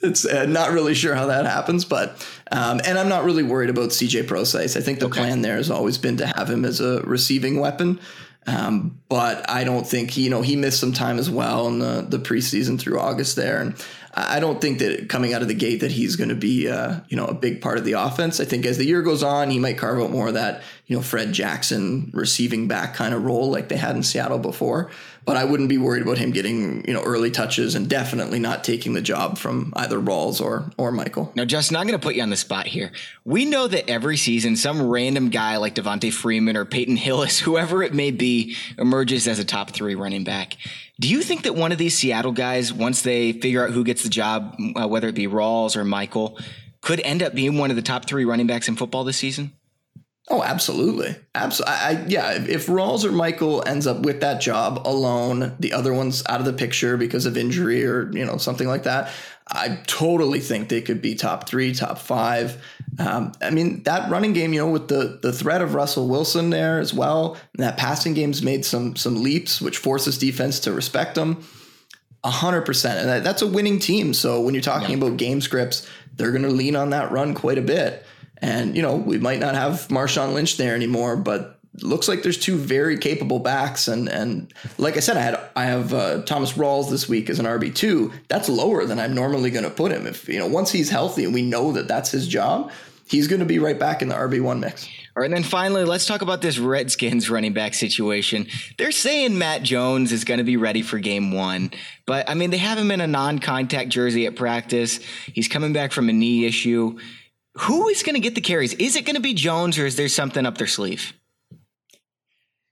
it's 0.00 0.24
uh, 0.24 0.46
not 0.46 0.72
really 0.72 0.94
sure 0.94 1.14
how 1.14 1.26
that 1.26 1.46
happens, 1.46 1.84
but 1.84 2.26
um, 2.52 2.80
and 2.84 2.98
I'm 2.98 3.08
not 3.08 3.24
really 3.24 3.42
worried 3.42 3.70
about 3.70 3.90
CJ 3.90 4.26
Prosise. 4.26 4.76
I 4.76 4.80
think 4.80 5.00
the 5.00 5.06
okay. 5.06 5.20
plan 5.20 5.42
there 5.42 5.56
has 5.56 5.70
always 5.70 5.98
been 5.98 6.16
to 6.18 6.26
have 6.26 6.48
him 6.48 6.64
as 6.64 6.80
a 6.80 7.02
receiving 7.02 7.60
weapon. 7.60 8.00
Um, 8.46 8.98
but 9.10 9.48
I 9.50 9.64
don't 9.64 9.86
think 9.86 10.10
he, 10.10 10.22
you 10.22 10.30
know, 10.30 10.40
he 10.40 10.56
missed 10.56 10.80
some 10.80 10.94
time 10.94 11.18
as 11.18 11.28
well 11.28 11.68
in 11.68 11.80
the, 11.80 12.06
the 12.08 12.18
preseason 12.18 12.80
through 12.80 12.98
August 12.98 13.36
there. 13.36 13.60
And 13.60 13.74
I 14.14 14.40
don't 14.40 14.58
think 14.58 14.78
that 14.78 15.10
coming 15.10 15.34
out 15.34 15.42
of 15.42 15.48
the 15.48 15.54
gate 15.54 15.80
that 15.80 15.92
he's 15.92 16.16
going 16.16 16.30
to 16.30 16.34
be, 16.34 16.66
uh, 16.66 17.00
you 17.08 17.16
know, 17.16 17.26
a 17.26 17.34
big 17.34 17.60
part 17.60 17.76
of 17.76 17.84
the 17.84 17.92
offense. 17.92 18.40
I 18.40 18.46
think 18.46 18.64
as 18.64 18.78
the 18.78 18.86
year 18.86 19.02
goes 19.02 19.22
on, 19.22 19.50
he 19.50 19.58
might 19.58 19.76
carve 19.76 20.00
out 20.00 20.10
more 20.10 20.28
of 20.28 20.34
that, 20.34 20.62
you 20.86 20.96
know, 20.96 21.02
Fred 21.02 21.32
Jackson 21.32 22.10
receiving 22.14 22.68
back 22.68 22.94
kind 22.94 23.12
of 23.12 23.22
role 23.22 23.50
like 23.50 23.68
they 23.68 23.76
had 23.76 23.96
in 23.96 24.02
Seattle 24.02 24.38
before 24.38 24.90
but 25.28 25.36
I 25.36 25.44
wouldn't 25.44 25.68
be 25.68 25.76
worried 25.76 26.00
about 26.00 26.16
him 26.16 26.30
getting 26.30 26.82
you 26.88 26.94
know 26.94 27.02
early 27.02 27.30
touches 27.30 27.74
and 27.74 27.86
definitely 27.86 28.38
not 28.38 28.64
taking 28.64 28.94
the 28.94 29.02
job 29.02 29.36
from 29.36 29.74
either 29.76 30.00
Rawls 30.00 30.40
or 30.40 30.70
or 30.78 30.90
Michael. 30.90 31.30
Now, 31.34 31.44
Justin, 31.44 31.76
I'm 31.76 31.86
going 31.86 32.00
to 32.00 32.02
put 32.02 32.14
you 32.14 32.22
on 32.22 32.30
the 32.30 32.36
spot 32.36 32.66
here. 32.66 32.92
We 33.26 33.44
know 33.44 33.68
that 33.68 33.90
every 33.90 34.16
season, 34.16 34.56
some 34.56 34.80
random 34.80 35.28
guy 35.28 35.58
like 35.58 35.74
Devonta 35.74 36.10
Freeman 36.10 36.56
or 36.56 36.64
Peyton 36.64 36.96
Hillis, 36.96 37.38
whoever 37.40 37.82
it 37.82 37.92
may 37.92 38.10
be, 38.10 38.56
emerges 38.78 39.28
as 39.28 39.38
a 39.38 39.44
top 39.44 39.72
three 39.72 39.94
running 39.94 40.24
back. 40.24 40.56
Do 40.98 41.08
you 41.08 41.20
think 41.20 41.42
that 41.42 41.54
one 41.54 41.72
of 41.72 41.78
these 41.78 41.98
Seattle 41.98 42.32
guys, 42.32 42.72
once 42.72 43.02
they 43.02 43.32
figure 43.32 43.62
out 43.62 43.72
who 43.72 43.84
gets 43.84 44.04
the 44.04 44.08
job, 44.08 44.58
uh, 44.76 44.88
whether 44.88 45.08
it 45.08 45.14
be 45.14 45.26
Rawls 45.26 45.76
or 45.76 45.84
Michael, 45.84 46.38
could 46.80 47.00
end 47.00 47.22
up 47.22 47.34
being 47.34 47.58
one 47.58 47.68
of 47.68 47.76
the 47.76 47.82
top 47.82 48.06
three 48.06 48.24
running 48.24 48.46
backs 48.46 48.66
in 48.66 48.76
football 48.76 49.04
this 49.04 49.18
season? 49.18 49.52
Oh, 50.30 50.42
absolutely. 50.42 51.16
Absolutely. 51.34 51.74
I, 51.74 52.04
yeah. 52.06 52.32
If 52.32 52.66
Rawls 52.66 53.04
or 53.04 53.12
Michael 53.12 53.66
ends 53.66 53.86
up 53.86 54.00
with 54.00 54.20
that 54.20 54.40
job 54.42 54.82
alone, 54.84 55.56
the 55.58 55.72
other 55.72 55.94
one's 55.94 56.22
out 56.28 56.40
of 56.40 56.46
the 56.46 56.52
picture 56.52 56.98
because 56.98 57.24
of 57.24 57.38
injury 57.38 57.86
or, 57.86 58.10
you 58.12 58.26
know, 58.26 58.36
something 58.36 58.68
like 58.68 58.82
that, 58.82 59.10
I 59.50 59.78
totally 59.86 60.40
think 60.40 60.68
they 60.68 60.82
could 60.82 61.00
be 61.00 61.14
top 61.14 61.48
three, 61.48 61.72
top 61.72 61.98
five. 61.98 62.62
Um, 62.98 63.32
I 63.40 63.48
mean, 63.50 63.82
that 63.84 64.10
running 64.10 64.34
game, 64.34 64.52
you 64.52 64.60
know, 64.60 64.70
with 64.70 64.88
the 64.88 65.18
the 65.22 65.32
threat 65.32 65.62
of 65.62 65.74
Russell 65.74 66.08
Wilson 66.08 66.50
there 66.50 66.78
as 66.78 66.92
well, 66.92 67.38
and 67.54 67.64
that 67.64 67.78
passing 67.78 68.12
game's 68.12 68.42
made 68.42 68.66
some 68.66 68.96
some 68.96 69.22
leaps, 69.22 69.60
which 69.60 69.78
forces 69.78 70.18
defense 70.18 70.60
to 70.60 70.72
respect 70.72 71.14
them. 71.14 71.42
A 72.24 72.30
hundred 72.30 72.62
percent, 72.62 72.98
and 72.98 73.08
that, 73.08 73.24
that's 73.24 73.40
a 73.40 73.46
winning 73.46 73.78
team. 73.78 74.12
So 74.12 74.40
when 74.40 74.52
you're 74.52 74.60
talking 74.60 74.90
yeah. 74.90 75.06
about 75.06 75.16
game 75.16 75.40
scripts, 75.40 75.88
they're 76.16 76.32
going 76.32 76.42
to 76.42 76.50
lean 76.50 76.76
on 76.76 76.90
that 76.90 77.10
run 77.10 77.32
quite 77.32 77.56
a 77.56 77.62
bit. 77.62 78.04
And, 78.40 78.76
you 78.76 78.82
know, 78.82 78.96
we 78.96 79.18
might 79.18 79.40
not 79.40 79.54
have 79.54 79.88
Marshawn 79.88 80.34
Lynch 80.34 80.56
there 80.56 80.74
anymore, 80.74 81.16
but 81.16 81.58
looks 81.82 82.08
like 82.08 82.22
there's 82.22 82.38
two 82.38 82.56
very 82.56 82.98
capable 82.98 83.38
backs. 83.38 83.88
And 83.88 84.08
and 84.08 84.52
like 84.78 84.96
I 84.96 85.00
said, 85.00 85.16
I 85.16 85.20
had 85.20 85.40
I 85.56 85.64
have 85.64 85.94
uh, 85.94 86.22
Thomas 86.22 86.52
Rawls 86.52 86.90
this 86.90 87.08
week 87.08 87.30
as 87.30 87.38
an 87.38 87.46
RB 87.46 87.74
two. 87.74 88.12
That's 88.28 88.48
lower 88.48 88.84
than 88.84 88.98
I'm 88.98 89.14
normally 89.14 89.50
going 89.50 89.64
to 89.64 89.70
put 89.70 89.92
him. 89.92 90.06
If 90.06 90.28
you 90.28 90.38
know, 90.38 90.46
once 90.46 90.70
he's 90.70 90.90
healthy 90.90 91.24
and 91.24 91.34
we 91.34 91.42
know 91.42 91.72
that 91.72 91.88
that's 91.88 92.10
his 92.10 92.26
job, 92.26 92.70
he's 93.08 93.28
going 93.28 93.40
to 93.40 93.46
be 93.46 93.58
right 93.58 93.78
back 93.78 94.02
in 94.02 94.08
the 94.08 94.14
RB 94.14 94.40
one 94.40 94.60
mix. 94.60 94.88
All 95.16 95.22
right, 95.22 95.26
and 95.26 95.34
then 95.34 95.42
finally, 95.42 95.84
let's 95.84 96.06
talk 96.06 96.22
about 96.22 96.42
this 96.42 96.58
Redskins 96.58 97.28
running 97.28 97.52
back 97.52 97.74
situation. 97.74 98.46
They're 98.76 98.92
saying 98.92 99.36
Matt 99.36 99.64
Jones 99.64 100.12
is 100.12 100.24
going 100.24 100.38
to 100.38 100.44
be 100.44 100.56
ready 100.56 100.82
for 100.82 100.98
game 101.00 101.32
one, 101.32 101.72
but 102.06 102.30
I 102.30 102.34
mean, 102.34 102.50
they 102.50 102.58
have 102.58 102.78
him 102.78 102.90
in 102.90 103.00
a 103.00 103.06
non 103.06 103.38
contact 103.40 103.90
jersey 103.90 104.26
at 104.26 104.36
practice. 104.36 105.00
He's 105.26 105.48
coming 105.48 105.72
back 105.72 105.92
from 105.92 106.08
a 106.08 106.12
knee 106.12 106.44
issue. 106.44 106.98
Who 107.60 107.88
is 107.88 108.02
going 108.02 108.14
to 108.14 108.20
get 108.20 108.34
the 108.34 108.40
carries? 108.40 108.72
Is 108.74 108.94
it 108.94 109.04
going 109.04 109.16
to 109.16 109.22
be 109.22 109.34
Jones 109.34 109.78
or 109.78 109.86
is 109.86 109.96
there 109.96 110.08
something 110.08 110.46
up 110.46 110.58
their 110.58 110.66
sleeve? 110.66 111.12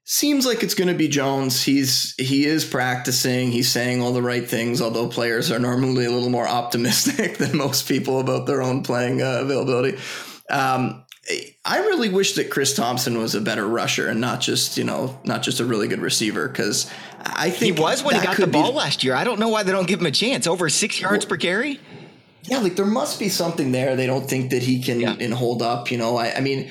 Seems 0.04 0.46
like 0.46 0.62
it's 0.62 0.74
going 0.74 0.88
to 0.88 0.94
be 0.94 1.08
Jones. 1.08 1.64
He's 1.64 2.14
he 2.16 2.44
is 2.44 2.64
practicing. 2.64 3.50
He's 3.50 3.68
saying 3.68 4.00
all 4.00 4.12
the 4.12 4.22
right 4.22 4.48
things. 4.48 4.80
Although 4.80 5.08
players 5.08 5.50
are 5.50 5.58
normally 5.58 6.04
a 6.04 6.10
little 6.10 6.30
more 6.30 6.46
optimistic 6.46 7.36
than 7.38 7.56
most 7.56 7.88
people 7.88 8.20
about 8.20 8.46
their 8.46 8.62
own 8.62 8.84
playing 8.84 9.20
uh, 9.20 9.40
availability. 9.40 9.98
Um, 10.48 11.04
I 11.64 11.78
really 11.78 12.08
wish 12.08 12.34
that 12.34 12.50
Chris 12.50 12.76
Thompson 12.76 13.18
was 13.18 13.34
a 13.34 13.40
better 13.40 13.66
rusher 13.66 14.06
and 14.06 14.20
not 14.20 14.40
just 14.40 14.78
you 14.78 14.84
know 14.84 15.18
not 15.24 15.42
just 15.42 15.58
a 15.58 15.64
really 15.64 15.88
good 15.88 16.00
receiver 16.00 16.46
because 16.46 16.88
I 17.24 17.50
think 17.50 17.76
he 17.76 17.82
was 17.82 18.04
when 18.04 18.14
he 18.14 18.24
got 18.24 18.36
the 18.36 18.46
ball 18.46 18.70
be, 18.70 18.78
last 18.78 19.02
year. 19.02 19.16
I 19.16 19.24
don't 19.24 19.40
know 19.40 19.48
why 19.48 19.64
they 19.64 19.72
don't 19.72 19.88
give 19.88 19.98
him 19.98 20.06
a 20.06 20.12
chance. 20.12 20.46
Over 20.46 20.68
six 20.68 21.00
yards 21.00 21.24
well, 21.24 21.30
per 21.30 21.36
carry 21.38 21.80
yeah, 22.48 22.58
like 22.58 22.76
there 22.76 22.86
must 22.86 23.18
be 23.18 23.28
something 23.28 23.72
there. 23.72 23.96
They 23.96 24.06
don't 24.06 24.28
think 24.28 24.50
that 24.50 24.62
he 24.62 24.82
can 24.82 25.00
yeah. 25.00 25.34
hold 25.34 25.62
up. 25.62 25.90
You 25.90 25.98
know, 25.98 26.16
I, 26.16 26.36
I 26.36 26.40
mean, 26.40 26.70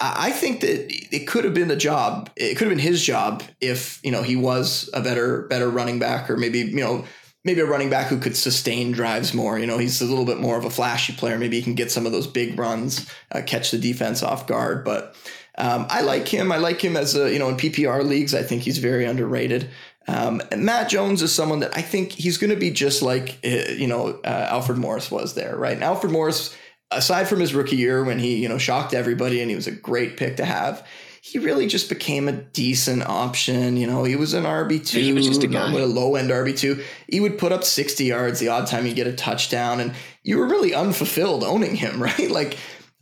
I 0.00 0.30
think 0.30 0.60
that 0.60 0.92
it 1.14 1.26
could 1.26 1.44
have 1.44 1.54
been 1.54 1.68
the 1.68 1.76
job. 1.76 2.30
It 2.36 2.56
could 2.56 2.68
have 2.68 2.76
been 2.76 2.78
his 2.78 3.02
job 3.02 3.42
if 3.60 4.00
you 4.04 4.10
know 4.10 4.22
he 4.22 4.36
was 4.36 4.90
a 4.92 5.00
better 5.00 5.42
better 5.48 5.68
running 5.70 5.98
back, 5.98 6.30
or 6.30 6.36
maybe 6.36 6.60
you 6.60 6.76
know 6.76 7.04
maybe 7.44 7.60
a 7.60 7.66
running 7.66 7.88
back 7.88 8.08
who 8.08 8.18
could 8.18 8.36
sustain 8.36 8.92
drives 8.92 9.32
more. 9.32 9.58
You 9.58 9.66
know, 9.66 9.78
he's 9.78 10.02
a 10.02 10.04
little 10.04 10.24
bit 10.24 10.38
more 10.38 10.58
of 10.58 10.64
a 10.64 10.70
flashy 10.70 11.12
player. 11.12 11.38
Maybe 11.38 11.56
he 11.56 11.62
can 11.62 11.74
get 11.74 11.90
some 11.90 12.04
of 12.04 12.12
those 12.12 12.26
big 12.26 12.58
runs, 12.58 13.08
uh, 13.32 13.42
catch 13.46 13.70
the 13.70 13.78
defense 13.78 14.22
off 14.22 14.46
guard. 14.46 14.84
But 14.84 15.14
um, 15.56 15.86
I 15.88 16.02
like 16.02 16.28
him. 16.28 16.52
I 16.52 16.58
like 16.58 16.80
him 16.80 16.96
as 16.96 17.16
a 17.16 17.32
you 17.32 17.38
know 17.38 17.48
in 17.48 17.56
PPR 17.56 18.04
leagues. 18.04 18.34
I 18.34 18.42
think 18.42 18.62
he's 18.62 18.78
very 18.78 19.06
underrated. 19.06 19.70
Um, 20.08 20.40
Matt 20.56 20.88
Jones 20.88 21.20
is 21.22 21.34
someone 21.34 21.60
that 21.60 21.76
I 21.76 21.82
think 21.82 22.12
he's 22.12 22.38
going 22.38 22.50
to 22.50 22.56
be 22.56 22.70
just 22.70 23.02
like 23.02 23.38
uh, 23.44 23.72
you 23.72 23.86
know 23.86 24.20
uh, 24.24 24.48
Alfred 24.50 24.78
Morris 24.78 25.10
was 25.10 25.34
there, 25.34 25.56
right? 25.56 25.74
And 25.74 25.84
Alfred 25.84 26.12
Morris 26.12 26.56
aside 26.90 27.28
from 27.28 27.40
his 27.40 27.54
rookie 27.54 27.76
year 27.76 28.04
when 28.04 28.18
he, 28.18 28.36
you 28.36 28.48
know, 28.48 28.58
shocked 28.58 28.94
everybody 28.94 29.40
and 29.40 29.50
he 29.50 29.56
was 29.56 29.66
a 29.66 29.72
great 29.72 30.16
pick 30.16 30.36
to 30.36 30.44
have, 30.44 30.86
he 31.20 31.40
really 31.40 31.66
just 31.66 31.88
became 31.88 32.28
a 32.28 32.32
decent 32.32 33.02
option. 33.04 33.76
You 33.76 33.88
know, 33.88 34.04
he 34.04 34.14
was 34.14 34.32
an 34.32 34.44
RB 34.44 34.86
two, 34.86 35.00
he 35.00 35.12
was 35.12 35.26
just 35.26 35.42
a 35.42 35.48
guy, 35.48 35.72
a 35.72 35.86
low 35.86 36.14
end 36.14 36.30
RB 36.30 36.56
two. 36.56 36.84
He 37.08 37.18
would 37.18 37.36
put 37.36 37.50
up 37.50 37.64
sixty 37.64 38.04
yards 38.04 38.38
the 38.38 38.48
odd 38.48 38.68
time 38.68 38.86
you 38.86 38.94
get 38.94 39.08
a 39.08 39.12
touchdown, 39.12 39.80
and 39.80 39.92
you 40.22 40.38
were 40.38 40.46
really 40.46 40.72
unfulfilled 40.72 41.42
owning 41.42 41.74
him, 41.74 42.00
right? 42.02 42.30
Like 42.30 42.56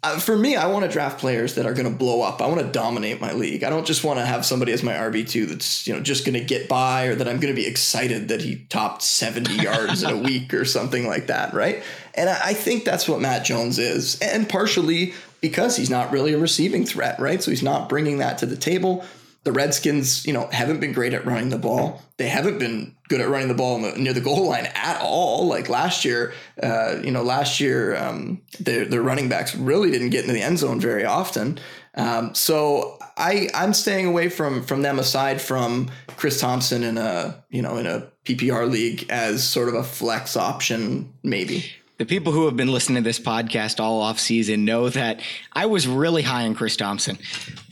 uh, 0.04 0.18
for 0.18 0.36
me, 0.36 0.54
I 0.54 0.66
want 0.66 0.84
to 0.84 0.90
draft 0.90 1.18
players 1.18 1.54
that 1.54 1.64
are 1.64 1.72
going 1.72 1.90
to 1.90 1.96
blow 1.96 2.20
up. 2.20 2.42
I 2.42 2.46
want 2.46 2.60
to 2.60 2.66
dominate 2.66 3.20
my 3.20 3.32
league. 3.32 3.64
I 3.64 3.70
don't 3.70 3.86
just 3.86 4.04
want 4.04 4.18
to 4.18 4.26
have 4.26 4.44
somebody 4.44 4.72
as 4.72 4.82
my 4.82 4.92
RB 4.92 5.28
two 5.28 5.46
that's 5.46 5.86
you 5.86 5.94
know 5.94 6.00
just 6.00 6.26
going 6.26 6.38
to 6.38 6.44
get 6.44 6.68
by, 6.68 7.06
or 7.06 7.14
that 7.14 7.26
I'm 7.26 7.40
going 7.40 7.54
to 7.54 7.60
be 7.60 7.66
excited 7.66 8.28
that 8.28 8.42
he 8.42 8.66
topped 8.68 9.02
70 9.02 9.54
yards 9.62 10.02
in 10.02 10.10
a 10.10 10.16
week 10.16 10.52
or 10.52 10.64
something 10.64 11.06
like 11.06 11.28
that, 11.28 11.54
right? 11.54 11.82
And 12.14 12.28
I, 12.28 12.38
I 12.44 12.54
think 12.54 12.84
that's 12.84 13.08
what 13.08 13.20
Matt 13.20 13.44
Jones 13.44 13.78
is, 13.78 14.20
and 14.20 14.48
partially 14.48 15.14
because 15.40 15.76
he's 15.76 15.90
not 15.90 16.12
really 16.12 16.32
a 16.32 16.38
receiving 16.38 16.86
threat, 16.86 17.18
right? 17.18 17.42
So 17.42 17.50
he's 17.50 17.62
not 17.62 17.88
bringing 17.88 18.18
that 18.18 18.38
to 18.38 18.46
the 18.46 18.56
table 18.56 19.04
the 19.44 19.52
Redskins, 19.52 20.26
you 20.26 20.32
know, 20.32 20.48
haven't 20.50 20.80
been 20.80 20.92
great 20.92 21.12
at 21.12 21.26
running 21.26 21.50
the 21.50 21.58
ball. 21.58 22.02
They 22.16 22.28
haven't 22.28 22.58
been 22.58 22.96
good 23.08 23.20
at 23.20 23.28
running 23.28 23.48
the 23.48 23.54
ball 23.54 23.80
the, 23.80 23.92
near 23.92 24.14
the 24.14 24.20
goal 24.20 24.48
line 24.48 24.68
at 24.74 25.00
all. 25.02 25.46
Like 25.46 25.68
last 25.68 26.04
year, 26.04 26.32
uh, 26.62 26.96
you 27.02 27.10
know, 27.10 27.22
last 27.22 27.60
year 27.60 27.94
um, 27.96 28.42
their 28.58 28.86
their 28.86 29.02
running 29.02 29.28
backs 29.28 29.54
really 29.54 29.90
didn't 29.90 30.10
get 30.10 30.22
into 30.22 30.32
the 30.32 30.42
end 30.42 30.58
zone 30.58 30.80
very 30.80 31.04
often. 31.04 31.60
Um, 31.94 32.34
so 32.34 32.98
I 33.16 33.48
I'm 33.54 33.74
staying 33.74 34.06
away 34.06 34.30
from 34.30 34.62
from 34.62 34.82
them 34.82 34.98
aside 34.98 35.40
from 35.40 35.90
Chris 36.16 36.40
Thompson 36.40 36.82
in 36.82 36.96
a 36.96 37.44
you 37.50 37.60
know 37.60 37.76
in 37.76 37.86
a 37.86 38.10
PPR 38.24 38.70
league 38.70 39.06
as 39.10 39.44
sort 39.44 39.68
of 39.68 39.74
a 39.74 39.84
flex 39.84 40.36
option 40.36 41.12
maybe. 41.22 41.66
The 41.98 42.06
people 42.06 42.32
who 42.32 42.46
have 42.46 42.56
been 42.56 42.72
listening 42.72 43.04
to 43.04 43.08
this 43.08 43.20
podcast 43.20 43.78
all 43.78 44.00
off 44.00 44.18
season 44.18 44.64
know 44.64 44.88
that 44.88 45.20
I 45.52 45.66
was 45.66 45.86
really 45.86 46.22
high 46.22 46.44
on 46.44 46.54
Chris 46.54 46.76
Thompson. 46.76 47.18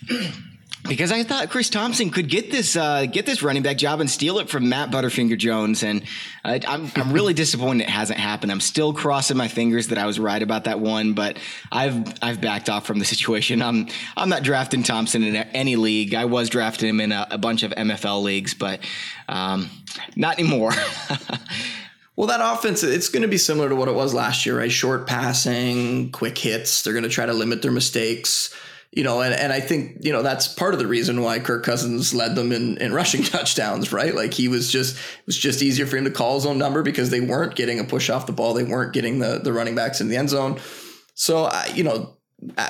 because 0.88 1.12
I 1.12 1.22
thought 1.22 1.48
Chris 1.48 1.70
Thompson 1.70 2.10
could 2.10 2.28
get 2.28 2.50
this 2.50 2.76
uh, 2.76 3.06
get 3.06 3.24
this 3.24 3.42
running 3.42 3.62
back 3.62 3.76
job 3.76 4.00
and 4.00 4.10
steal 4.10 4.38
it 4.38 4.48
from 4.48 4.68
Matt 4.68 4.90
Butterfinger 4.90 5.38
Jones, 5.38 5.82
and 5.82 6.02
uh, 6.44 6.58
I'm 6.66 6.90
I'm 6.96 7.12
really 7.12 7.34
disappointed 7.34 7.84
it 7.84 7.90
hasn't 7.90 8.18
happened. 8.18 8.50
I'm 8.50 8.60
still 8.60 8.92
crossing 8.92 9.36
my 9.36 9.48
fingers 9.48 9.88
that 9.88 9.98
I 9.98 10.06
was 10.06 10.18
right 10.18 10.42
about 10.42 10.64
that 10.64 10.80
one, 10.80 11.14
but 11.14 11.38
I've 11.70 12.12
I've 12.22 12.40
backed 12.40 12.68
off 12.68 12.86
from 12.86 12.98
the 12.98 13.04
situation. 13.04 13.62
I'm 13.62 13.88
I'm 14.16 14.28
not 14.28 14.42
drafting 14.42 14.82
Thompson 14.82 15.22
in 15.22 15.36
any 15.36 15.76
league. 15.76 16.14
I 16.14 16.24
was 16.24 16.48
drafting 16.48 16.88
him 16.88 17.00
in 17.00 17.12
a, 17.12 17.28
a 17.30 17.38
bunch 17.38 17.62
of 17.62 17.70
MFL 17.72 18.22
leagues, 18.22 18.54
but 18.54 18.80
um, 19.28 19.70
not 20.16 20.38
anymore. 20.38 20.72
Well, 22.14 22.26
that 22.26 22.40
offense, 22.42 22.82
it's 22.82 23.08
going 23.08 23.22
to 23.22 23.28
be 23.28 23.38
similar 23.38 23.70
to 23.70 23.74
what 23.74 23.88
it 23.88 23.94
was 23.94 24.12
last 24.12 24.44
year, 24.44 24.58
right? 24.58 24.70
Short 24.70 25.06
passing, 25.06 26.12
quick 26.12 26.36
hits. 26.36 26.82
They're 26.82 26.92
going 26.92 27.04
to 27.04 27.08
try 27.08 27.24
to 27.24 27.32
limit 27.32 27.62
their 27.62 27.72
mistakes 27.72 28.54
you 28.92 29.02
know, 29.02 29.22
and, 29.22 29.34
and 29.34 29.52
I 29.52 29.60
think, 29.60 30.04
you 30.04 30.12
know, 30.12 30.22
that's 30.22 30.46
part 30.46 30.74
of 30.74 30.78
the 30.78 30.86
reason 30.86 31.22
why 31.22 31.38
Kirk 31.38 31.64
Cousins 31.64 32.12
led 32.14 32.36
them 32.36 32.52
in, 32.52 32.76
in 32.76 32.92
rushing 32.94 33.22
touchdowns, 33.22 33.90
right? 33.90 34.14
Like 34.14 34.34
he 34.34 34.48
was 34.48 34.70
just, 34.70 34.96
it 34.96 35.26
was 35.26 35.36
just 35.36 35.62
easier 35.62 35.86
for 35.86 35.96
him 35.96 36.04
to 36.04 36.10
call 36.10 36.34
his 36.34 36.44
own 36.44 36.58
number 36.58 36.82
because 36.82 37.08
they 37.08 37.20
weren't 37.20 37.54
getting 37.54 37.80
a 37.80 37.84
push 37.84 38.10
off 38.10 38.26
the 38.26 38.32
ball. 38.32 38.52
They 38.52 38.64
weren't 38.64 38.92
getting 38.92 39.18
the, 39.18 39.40
the 39.42 39.52
running 39.52 39.74
backs 39.74 40.02
in 40.02 40.08
the 40.08 40.16
end 40.16 40.28
zone. 40.28 40.60
So, 41.14 41.44
uh, 41.44 41.64
you 41.74 41.84
know, 41.84 42.16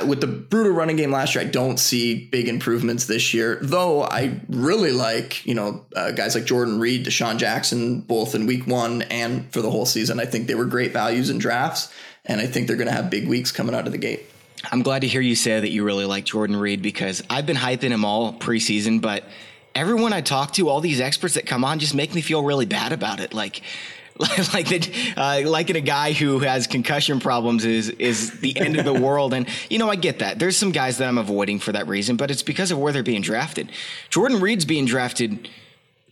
with 0.06 0.20
the 0.20 0.26
brutal 0.26 0.72
running 0.72 0.96
game 0.96 1.10
last 1.10 1.34
year, 1.34 1.42
I 1.42 1.48
don't 1.48 1.78
see 1.78 2.28
big 2.28 2.46
improvements 2.46 3.06
this 3.06 3.32
year. 3.32 3.58
Though 3.60 4.02
I 4.02 4.40
really 4.48 4.92
like, 4.92 5.44
you 5.46 5.54
know, 5.54 5.86
uh, 5.96 6.12
guys 6.12 6.34
like 6.34 6.44
Jordan 6.44 6.78
Reed, 6.78 7.06
DeSean 7.06 7.38
Jackson, 7.38 8.00
both 8.02 8.34
in 8.34 8.46
week 8.46 8.66
one 8.66 9.02
and 9.02 9.50
for 9.52 9.62
the 9.62 9.70
whole 9.70 9.86
season. 9.86 10.20
I 10.20 10.26
think 10.26 10.46
they 10.46 10.54
were 10.54 10.66
great 10.66 10.92
values 10.92 11.30
in 11.30 11.38
drafts, 11.38 11.92
and 12.26 12.40
I 12.40 12.46
think 12.46 12.68
they're 12.68 12.76
going 12.76 12.88
to 12.88 12.94
have 12.94 13.10
big 13.10 13.26
weeks 13.26 13.50
coming 13.50 13.74
out 13.74 13.86
of 13.86 13.92
the 13.92 13.98
gate. 13.98 14.26
I'm 14.70 14.82
glad 14.82 15.00
to 15.00 15.08
hear 15.08 15.20
you 15.20 15.34
say 15.34 15.58
that 15.58 15.70
you 15.70 15.84
really 15.84 16.04
like 16.04 16.24
Jordan 16.24 16.56
Reed 16.56 16.82
because 16.82 17.22
I've 17.28 17.46
been 17.46 17.56
hyping 17.56 17.90
him 17.90 18.04
all 18.04 18.32
preseason, 18.32 19.00
but 19.00 19.24
everyone 19.74 20.12
I 20.12 20.20
talk 20.20 20.52
to, 20.54 20.68
all 20.68 20.80
these 20.80 21.00
experts 21.00 21.34
that 21.34 21.46
come 21.46 21.64
on, 21.64 21.78
just 21.78 21.94
make 21.94 22.14
me 22.14 22.20
feel 22.20 22.42
really 22.44 22.66
bad 22.66 22.92
about 22.92 23.20
it. 23.20 23.34
Like, 23.34 23.62
like 24.18 24.68
that, 24.68 25.14
uh, 25.16 25.48
liking 25.48 25.76
a 25.76 25.80
guy 25.80 26.12
who 26.12 26.38
has 26.40 26.66
concussion 26.66 27.18
problems 27.18 27.64
is 27.64 27.88
is 27.88 28.38
the 28.40 28.58
end 28.58 28.76
of 28.76 28.84
the 28.84 28.92
world. 29.00 29.34
And 29.34 29.48
you 29.68 29.78
know, 29.78 29.90
I 29.90 29.96
get 29.96 30.20
that. 30.20 30.38
There's 30.38 30.56
some 30.56 30.70
guys 30.70 30.98
that 30.98 31.08
I'm 31.08 31.18
avoiding 31.18 31.58
for 31.58 31.72
that 31.72 31.88
reason, 31.88 32.16
but 32.16 32.30
it's 32.30 32.42
because 32.42 32.70
of 32.70 32.78
where 32.78 32.92
they're 32.92 33.02
being 33.02 33.22
drafted. 33.22 33.72
Jordan 34.10 34.40
Reed's 34.40 34.64
being 34.64 34.84
drafted 34.84 35.48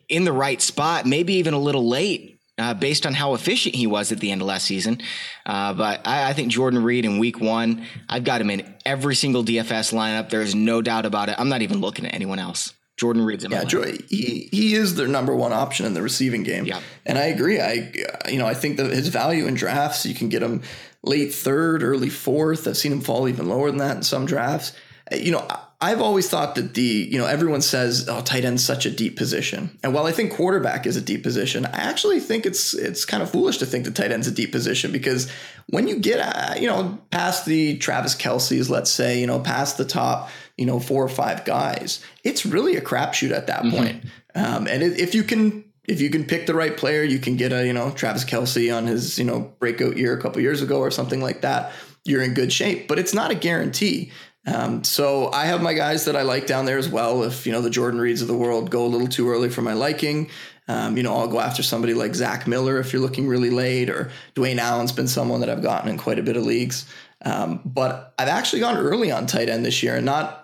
in 0.08 0.24
the 0.24 0.32
right 0.32 0.60
spot, 0.60 1.06
maybe 1.06 1.34
even 1.34 1.54
a 1.54 1.58
little 1.58 1.86
late 1.86 2.29
uh, 2.60 2.74
based 2.74 3.06
on 3.06 3.14
how 3.14 3.34
efficient 3.34 3.74
he 3.74 3.86
was 3.86 4.12
at 4.12 4.20
the 4.20 4.30
end 4.30 4.42
of 4.42 4.46
last 4.46 4.66
season. 4.66 5.00
Uh, 5.46 5.72
but 5.72 6.06
I, 6.06 6.30
I, 6.30 6.32
think 6.34 6.52
Jordan 6.52 6.82
Reed 6.82 7.04
in 7.04 7.18
week 7.18 7.40
one, 7.40 7.86
I've 8.08 8.24
got 8.24 8.40
him 8.40 8.50
in 8.50 8.74
every 8.84 9.14
single 9.14 9.42
DFS 9.42 9.92
lineup. 9.92 10.30
There's 10.30 10.54
no 10.54 10.82
doubt 10.82 11.06
about 11.06 11.28
it. 11.28 11.36
I'm 11.38 11.48
not 11.48 11.62
even 11.62 11.80
looking 11.80 12.06
at 12.06 12.14
anyone 12.14 12.38
else. 12.38 12.74
Jordan 12.98 13.24
Reed's 13.24 13.44
in 13.44 13.50
yeah, 13.50 13.64
Joy, 13.64 13.96
he, 14.10 14.50
he 14.52 14.74
is 14.74 14.94
their 14.94 15.08
number 15.08 15.34
one 15.34 15.54
option 15.54 15.86
in 15.86 15.94
the 15.94 16.02
receiving 16.02 16.42
game. 16.42 16.66
Yeah. 16.66 16.80
And 17.06 17.16
I 17.16 17.24
agree. 17.26 17.58
I 17.58 17.90
you 18.28 18.38
know, 18.38 18.46
I 18.46 18.52
think 18.52 18.76
that 18.76 18.90
his 18.90 19.08
value 19.08 19.46
in 19.46 19.54
drafts, 19.54 20.04
you 20.04 20.14
can 20.14 20.28
get 20.28 20.42
him 20.42 20.62
late 21.02 21.32
third, 21.32 21.82
early 21.82 22.10
fourth. 22.10 22.68
I've 22.68 22.76
seen 22.76 22.92
him 22.92 23.00
fall 23.00 23.26
even 23.26 23.48
lower 23.48 23.70
than 23.70 23.78
that 23.78 23.96
in 23.96 24.02
some 24.02 24.26
drafts. 24.26 24.74
Uh, 25.10 25.16
you 25.16 25.32
know, 25.32 25.48
I've 25.82 26.02
always 26.02 26.28
thought 26.28 26.56
that 26.56 26.74
the, 26.74 26.82
you 26.82 27.18
know, 27.18 27.24
everyone 27.24 27.62
says, 27.62 28.06
oh, 28.06 28.20
tight 28.20 28.44
end's 28.44 28.62
such 28.62 28.84
a 28.84 28.90
deep 28.90 29.16
position. 29.16 29.78
And 29.82 29.94
while 29.94 30.06
I 30.06 30.12
think 30.12 30.30
quarterback 30.32 30.86
is 30.86 30.96
a 30.96 31.00
deep 31.00 31.22
position, 31.22 31.64
I 31.64 31.78
actually 31.78 32.20
think 32.20 32.44
it's 32.44 32.74
it's 32.74 33.06
kind 33.06 33.22
of 33.22 33.30
foolish 33.30 33.56
to 33.58 33.66
think 33.66 33.86
that 33.86 33.94
tight 33.94 34.12
end's 34.12 34.26
a 34.26 34.30
deep 34.30 34.52
position 34.52 34.92
because 34.92 35.30
when 35.68 35.88
you 35.88 35.98
get, 35.98 36.20
uh, 36.20 36.54
you 36.60 36.66
know, 36.66 36.98
past 37.10 37.46
the 37.46 37.78
Travis 37.78 38.14
Kelce's, 38.14 38.68
let's 38.68 38.90
say, 38.90 39.20
you 39.20 39.26
know, 39.26 39.40
past 39.40 39.78
the 39.78 39.86
top, 39.86 40.28
you 40.58 40.66
know, 40.66 40.80
four 40.80 41.02
or 41.02 41.08
five 41.08 41.46
guys, 41.46 42.04
it's 42.24 42.44
really 42.44 42.76
a 42.76 42.82
crapshoot 42.82 43.30
at 43.30 43.46
that 43.46 43.62
mm-hmm. 43.62 43.76
point. 43.76 44.04
Um, 44.34 44.66
and 44.66 44.82
if 44.82 45.14
you 45.14 45.22
can 45.22 45.64
if 45.84 46.02
you 46.02 46.10
can 46.10 46.24
pick 46.24 46.46
the 46.46 46.54
right 46.54 46.76
player, 46.76 47.02
you 47.02 47.18
can 47.18 47.36
get 47.36 47.52
a, 47.52 47.66
you 47.66 47.72
know, 47.72 47.90
Travis 47.90 48.24
Kelce 48.24 48.74
on 48.76 48.86
his, 48.86 49.18
you 49.18 49.24
know, 49.24 49.52
breakout 49.58 49.96
year 49.96 50.12
a 50.16 50.20
couple 50.20 50.42
years 50.42 50.60
ago 50.60 50.78
or 50.78 50.90
something 50.90 51.22
like 51.22 51.40
that. 51.40 51.72
You're 52.04 52.22
in 52.22 52.34
good 52.34 52.52
shape, 52.52 52.86
but 52.86 52.98
it's 52.98 53.12
not 53.12 53.30
a 53.30 53.34
guarantee. 53.34 54.12
Um, 54.46 54.84
so 54.84 55.30
I 55.32 55.46
have 55.46 55.62
my 55.62 55.74
guys 55.74 56.06
that 56.06 56.16
I 56.16 56.22
like 56.22 56.46
down 56.46 56.64
there 56.64 56.78
as 56.78 56.88
well. 56.88 57.24
If 57.24 57.46
you 57.46 57.52
know 57.52 57.60
the 57.60 57.70
Jordan 57.70 58.00
Reeds 58.00 58.22
of 58.22 58.28
the 58.28 58.36
world 58.36 58.70
go 58.70 58.86
a 58.86 58.88
little 58.88 59.06
too 59.06 59.28
early 59.28 59.50
for 59.50 59.62
my 59.62 59.74
liking, 59.74 60.30
um, 60.66 60.96
you 60.96 61.02
know 61.02 61.14
I'll 61.14 61.28
go 61.28 61.40
after 61.40 61.62
somebody 61.62 61.94
like 61.94 62.14
Zach 62.14 62.46
Miller 62.46 62.78
if 62.78 62.92
you're 62.92 63.02
looking 63.02 63.28
really 63.28 63.50
late, 63.50 63.90
or 63.90 64.10
Dwayne 64.34 64.58
Allen's 64.58 64.92
been 64.92 65.08
someone 65.08 65.40
that 65.40 65.50
I've 65.50 65.62
gotten 65.62 65.90
in 65.90 65.98
quite 65.98 66.18
a 66.18 66.22
bit 66.22 66.36
of 66.36 66.44
leagues. 66.44 66.90
Um, 67.22 67.60
but 67.66 68.14
I've 68.18 68.28
actually 68.28 68.60
gone 68.60 68.78
early 68.78 69.10
on 69.10 69.26
tight 69.26 69.50
end 69.50 69.64
this 69.64 69.82
year, 69.82 69.96
and 69.96 70.06
not 70.06 70.40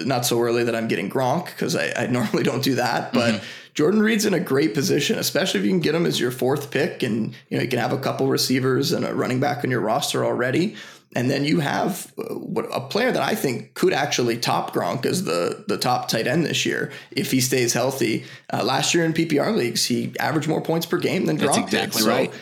not 0.00 0.26
so 0.26 0.40
early 0.40 0.64
that 0.64 0.76
I'm 0.76 0.88
getting 0.88 1.10
Gronk 1.10 1.46
because 1.46 1.74
I, 1.74 1.92
I, 1.96 2.06
normally 2.10 2.42
don't 2.42 2.62
do 2.62 2.76
that. 2.76 3.12
But 3.12 3.34
mm-hmm. 3.34 3.44
Jordan 3.74 4.00
Reed's 4.00 4.26
in 4.26 4.34
a 4.34 4.40
great 4.40 4.74
position, 4.74 5.18
especially 5.18 5.60
if 5.60 5.66
you 5.66 5.72
can 5.72 5.80
get 5.80 5.94
him 5.94 6.06
as 6.06 6.20
your 6.20 6.30
fourth 6.30 6.70
pick, 6.70 7.02
and 7.02 7.34
you 7.48 7.56
know 7.56 7.62
you 7.62 7.68
can 7.68 7.78
have 7.78 7.92
a 7.92 7.98
couple 7.98 8.26
receivers 8.26 8.92
and 8.92 9.04
a 9.04 9.14
running 9.14 9.40
back 9.40 9.64
on 9.64 9.70
your 9.70 9.80
roster 9.80 10.24
already. 10.24 10.76
And 11.16 11.30
then 11.30 11.44
you 11.44 11.60
have 11.60 12.12
uh, 12.18 12.34
a 12.34 12.80
player 12.80 13.10
that 13.12 13.22
I 13.22 13.34
think 13.34 13.74
could 13.74 13.92
actually 13.92 14.36
top 14.36 14.74
Gronk 14.74 15.06
as 15.06 15.24
the, 15.24 15.64
the 15.66 15.78
top 15.78 16.08
tight 16.08 16.26
end 16.26 16.44
this 16.44 16.66
year 16.66 16.92
if 17.10 17.30
he 17.30 17.40
stays 17.40 17.72
healthy. 17.72 18.24
Uh, 18.52 18.62
last 18.62 18.94
year 18.94 19.04
in 19.04 19.12
PPR 19.14 19.54
leagues, 19.56 19.86
he 19.86 20.14
averaged 20.20 20.48
more 20.48 20.60
points 20.60 20.86
per 20.86 20.98
game 20.98 21.26
than 21.26 21.38
Gronk 21.38 21.54
That's 21.54 21.58
exactly 21.58 22.02
did. 22.02 22.08
Right. 22.08 22.32
So 22.32 22.38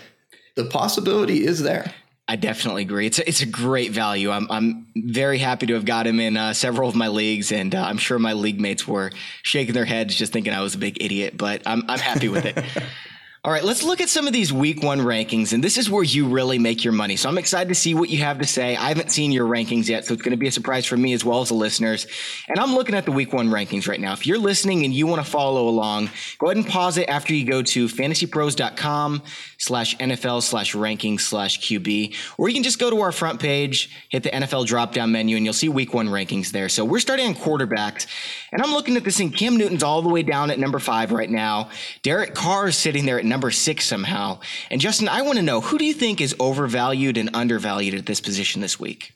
the 0.57 0.65
possibility 0.65 1.45
is 1.45 1.63
there. 1.63 1.93
I 2.29 2.35
definitely 2.35 2.83
agree. 2.83 3.07
It's 3.07 3.21
a, 3.21 3.29
it's 3.29 3.41
a 3.41 3.47
great 3.47 3.93
value. 3.93 4.33
I'm 4.33 4.51
I'm 4.51 4.87
very 4.97 5.39
happy 5.39 5.67
to 5.67 5.75
have 5.75 5.85
got 5.85 6.09
him 6.09 6.19
in 6.19 6.37
uh, 6.37 6.55
several 6.55 6.89
of 6.89 6.97
my 6.97 7.07
leagues, 7.07 7.53
and 7.53 7.73
uh, 7.73 7.83
I'm 7.83 7.99
sure 7.99 8.19
my 8.19 8.33
league 8.33 8.61
mates 8.61 8.87
were 8.87 9.13
shaking 9.45 9.75
their 9.75 9.85
heads 9.85 10.17
just 10.17 10.33
thinking 10.33 10.53
I 10.53 10.61
was 10.61 10.75
a 10.75 10.79
big 10.79 11.01
idiot. 11.01 11.37
But 11.37 11.63
I'm 11.67 11.85
I'm 11.89 12.01
happy 12.01 12.29
with 12.29 12.45
it. 12.45 12.59
All 13.47 13.53
right, 13.53 13.63
let's 13.63 13.85
look 13.85 14.01
at 14.01 14.09
some 14.09 14.27
of 14.27 14.33
these 14.33 14.53
week 14.53 14.83
one 14.83 14.99
rankings, 14.99 15.53
and 15.53 15.63
this 15.63 15.79
is 15.79 15.89
where 15.89 16.03
you 16.03 16.27
really 16.27 16.59
make 16.59 16.83
your 16.83 16.93
money. 16.93 17.15
So 17.15 17.29
I'm 17.29 17.39
excited 17.39 17.69
to 17.69 17.77
see 17.77 17.95
what 17.95 18.11
you 18.11 18.19
have 18.19 18.41
to 18.41 18.45
say. 18.45 18.75
I 18.75 18.89
haven't 18.89 19.13
seen 19.13 19.31
your 19.31 19.47
rankings 19.47 19.89
yet, 19.89 20.05
so 20.05 20.15
it's 20.15 20.23
going 20.25 20.33
to 20.33 20.37
be 20.37 20.49
a 20.49 20.51
surprise 20.51 20.85
for 20.85 20.97
me 20.97 21.13
as 21.13 21.25
well 21.25 21.43
as 21.43 21.51
the 21.51 21.55
listeners. 21.55 22.09
And 22.49 22.59
I'm 22.59 22.75
looking 22.75 22.97
at 22.97 23.05
the 23.05 23.13
week 23.13 23.33
one 23.33 23.49
rankings 23.49 23.87
right 23.87 24.01
now. 24.01 24.15
If 24.15 24.27
you're 24.27 24.37
listening 24.37 24.85
and 24.85 24.93
you 24.93 25.07
want 25.07 25.25
to 25.25 25.31
follow 25.31 25.69
along, 25.69 26.11
go 26.39 26.49
ahead 26.49 26.57
and 26.57 26.67
pause 26.67 26.99
it 26.99 27.09
after 27.09 27.35
you 27.35 27.47
go 27.47 27.63
to 27.63 27.87
fantasypros.com 27.87 29.23
slash 29.59 29.97
NFL 29.99 30.43
slash 30.43 30.75
rankings 30.75 31.21
slash 31.21 31.61
QB, 31.61 32.17
or 32.39 32.49
you 32.49 32.55
can 32.55 32.65
just 32.65 32.81
go 32.81 32.91
to 32.91 33.01
our 33.01 33.13
front 33.13 33.39
page, 33.39 33.91
hit 34.09 34.25
the 34.25 34.31
NFL 34.31 34.67
drop 34.67 34.93
down 34.93 35.13
menu, 35.13 35.37
and 35.37 35.45
you'll 35.45 35.55
see 35.55 35.69
week 35.69 35.95
one 35.95 36.09
rankings 36.09 36.51
there. 36.51 36.69
So 36.69 36.85
we're 36.85 36.99
starting 36.99 37.29
on 37.29 37.37
quarterbacks, 37.37 38.09
and 38.51 38.61
I'm 38.61 38.73
looking 38.73 38.97
at 38.97 39.05
this 39.05 39.19
thing. 39.19 39.31
Cam 39.31 39.57
Newton's 39.57 39.85
all 39.85 40.03
the 40.03 40.09
way 40.09 40.25
down 40.25 40.51
at 40.51 40.59
number 40.59 40.81
five 40.81 41.13
right 41.13 41.31
now. 41.31 41.71
Derek 42.03 42.35
Carr 42.35 42.67
is 42.67 42.77
sitting 42.77 43.07
there 43.07 43.21
at 43.21 43.25
number 43.25 43.36
number 43.37 43.51
six 43.51 43.85
somehow. 43.85 44.41
And 44.71 44.81
Justin, 44.81 45.11
I 45.11 45.21
want 45.21 45.37
to 45.37 45.43
know 45.43 45.61
who 45.61 45.77
do 45.77 45.85
you 45.85 45.93
think 45.93 46.23
is 46.23 46.35
overvalued 46.41 47.19
and 47.19 47.29
undervalued 47.35 47.95
at 47.95 48.07
this 48.07 48.19
position 48.19 48.63
this 48.63 48.81
week? 48.81 49.13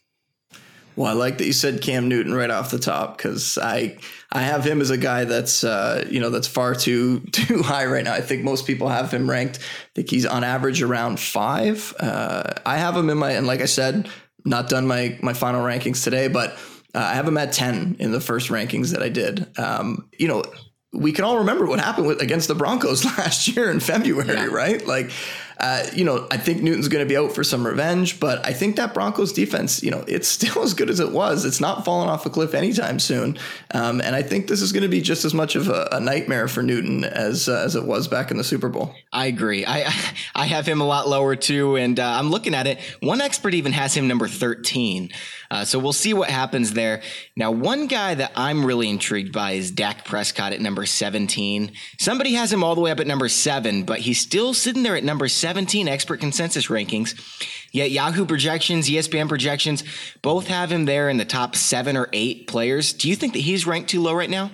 Well, 0.94 1.09
I 1.09 1.14
like 1.14 1.38
that 1.38 1.46
you 1.46 1.54
said 1.54 1.80
Cam 1.80 2.06
Newton 2.06 2.35
right 2.35 2.50
off 2.50 2.70
the 2.70 2.78
top 2.78 3.16
because 3.16 3.56
I 3.56 3.96
I 4.30 4.42
have 4.42 4.62
him 4.62 4.83
as 4.83 4.90
a 4.90 4.98
guy 4.98 5.24
that's 5.24 5.64
uh, 5.64 6.06
you 6.11 6.20
know 6.20 6.28
that's 6.28 6.48
far 6.48 6.74
too 6.74 7.20
too 7.33 7.62
high 7.62 7.87
right 7.87 8.04
now. 8.04 8.12
I 8.12 8.20
think 8.20 8.44
most 8.44 8.66
people 8.66 8.90
have 8.90 9.11
him 9.11 9.30
ranked. 9.30 9.59
I 9.61 9.88
think 9.94 10.11
he's 10.11 10.26
on 10.26 10.44
average 10.44 10.83
around 10.83 11.18
five. 11.18 11.94
Uh, 11.98 12.52
I 12.66 12.76
have 12.76 12.94
him 12.94 13.09
in 13.09 13.16
my 13.16 13.30
and 13.30 13.46
like 13.46 13.62
I 13.62 13.66
said, 13.66 14.11
not 14.44 14.68
done 14.68 14.87
my 14.87 15.18
my 15.22 15.33
final 15.33 15.62
rankings 15.64 16.04
today, 16.04 16.28
but 16.28 16.59
uh, 16.94 16.98
I 16.98 17.14
have 17.14 17.26
him 17.26 17.38
at 17.38 17.54
10 17.54 17.96
in 18.00 18.12
the 18.12 18.20
first 18.20 18.50
rankings 18.50 18.92
that 18.92 19.02
I 19.02 19.09
did. 19.09 19.46
Um, 19.59 20.11
you 20.18 20.28
know, 20.28 20.42
we 20.92 21.12
can 21.12 21.24
all 21.24 21.38
remember 21.38 21.66
what 21.66 21.79
happened 21.79 22.07
with, 22.07 22.20
against 22.20 22.48
the 22.48 22.55
Broncos 22.55 23.05
last 23.18 23.48
year 23.48 23.70
in 23.70 23.81
February, 23.81 24.29
yeah. 24.29 24.46
right? 24.46 24.85
Like, 24.87 25.11
uh, 25.60 25.84
you 25.92 26.04
know, 26.04 26.26
I 26.30 26.38
think 26.38 26.62
Newton's 26.62 26.88
going 26.88 27.04
to 27.04 27.08
be 27.08 27.16
out 27.16 27.32
for 27.32 27.44
some 27.44 27.66
revenge, 27.66 28.18
but 28.18 28.44
I 28.46 28.52
think 28.52 28.76
that 28.76 28.94
Broncos 28.94 29.32
defense, 29.32 29.82
you 29.82 29.90
know, 29.90 30.04
it's 30.08 30.28
still 30.40 30.62
as 30.62 30.74
good 30.74 30.90
as 30.90 31.00
it 31.00 31.12
was. 31.12 31.44
It's 31.44 31.60
not 31.60 31.84
falling 31.84 32.08
off 32.08 32.24
a 32.26 32.30
cliff 32.30 32.54
anytime 32.54 32.98
soon, 32.98 33.38
um, 33.72 34.00
and 34.00 34.16
I 34.16 34.22
think 34.22 34.48
this 34.48 34.62
is 34.62 34.72
going 34.72 34.82
to 34.82 34.88
be 34.88 35.00
just 35.00 35.24
as 35.24 35.34
much 35.34 35.56
of 35.56 35.68
a, 35.68 35.88
a 35.92 36.00
nightmare 36.00 36.48
for 36.48 36.62
Newton 36.62 37.04
as 37.04 37.48
uh, 37.48 37.62
as 37.64 37.76
it 37.76 37.84
was 37.84 38.08
back 38.08 38.30
in 38.30 38.38
the 38.38 38.44
Super 38.44 38.68
Bowl. 38.68 38.94
I 39.12 39.26
agree. 39.26 39.64
I 39.66 39.92
I 40.34 40.46
have 40.46 40.66
him 40.66 40.80
a 40.80 40.86
lot 40.86 41.08
lower 41.08 41.36
too, 41.36 41.76
and 41.76 42.00
uh, 42.00 42.06
I'm 42.18 42.30
looking 42.30 42.54
at 42.54 42.66
it. 42.66 42.78
One 43.00 43.20
expert 43.20 43.54
even 43.54 43.72
has 43.72 43.94
him 43.94 44.08
number 44.08 44.28
13. 44.28 45.10
Uh, 45.50 45.64
so 45.64 45.80
we'll 45.80 45.92
see 45.92 46.14
what 46.14 46.30
happens 46.30 46.74
there. 46.74 47.02
Now, 47.36 47.50
one 47.50 47.88
guy 47.88 48.14
that 48.14 48.30
I'm 48.36 48.64
really 48.64 48.88
intrigued 48.88 49.32
by 49.32 49.52
is 49.52 49.72
Dak 49.72 50.04
Prescott 50.04 50.52
at 50.52 50.60
number 50.60 50.86
17. 50.86 51.72
Somebody 51.98 52.34
has 52.34 52.52
him 52.52 52.62
all 52.62 52.76
the 52.76 52.80
way 52.80 52.92
up 52.92 53.00
at 53.00 53.08
number 53.08 53.28
seven, 53.28 53.82
but 53.82 53.98
he's 53.98 54.20
still 54.20 54.54
sitting 54.54 54.84
there 54.84 54.94
at 54.94 55.02
number 55.02 55.26
17 55.50 55.88
expert 55.88 56.20
consensus 56.20 56.68
rankings. 56.68 57.20
Yet 57.72 57.90
Yahoo 57.90 58.24
projections, 58.24 58.88
ESPN 58.88 59.28
projections, 59.28 59.82
both 60.22 60.46
have 60.46 60.70
him 60.70 60.84
there 60.84 61.08
in 61.08 61.16
the 61.16 61.24
top 61.24 61.56
seven 61.56 61.96
or 61.96 62.08
eight 62.12 62.46
players. 62.46 62.92
Do 62.92 63.08
you 63.08 63.16
think 63.16 63.32
that 63.32 63.40
he's 63.40 63.66
ranked 63.66 63.90
too 63.90 64.00
low 64.00 64.14
right 64.14 64.30
now? 64.30 64.52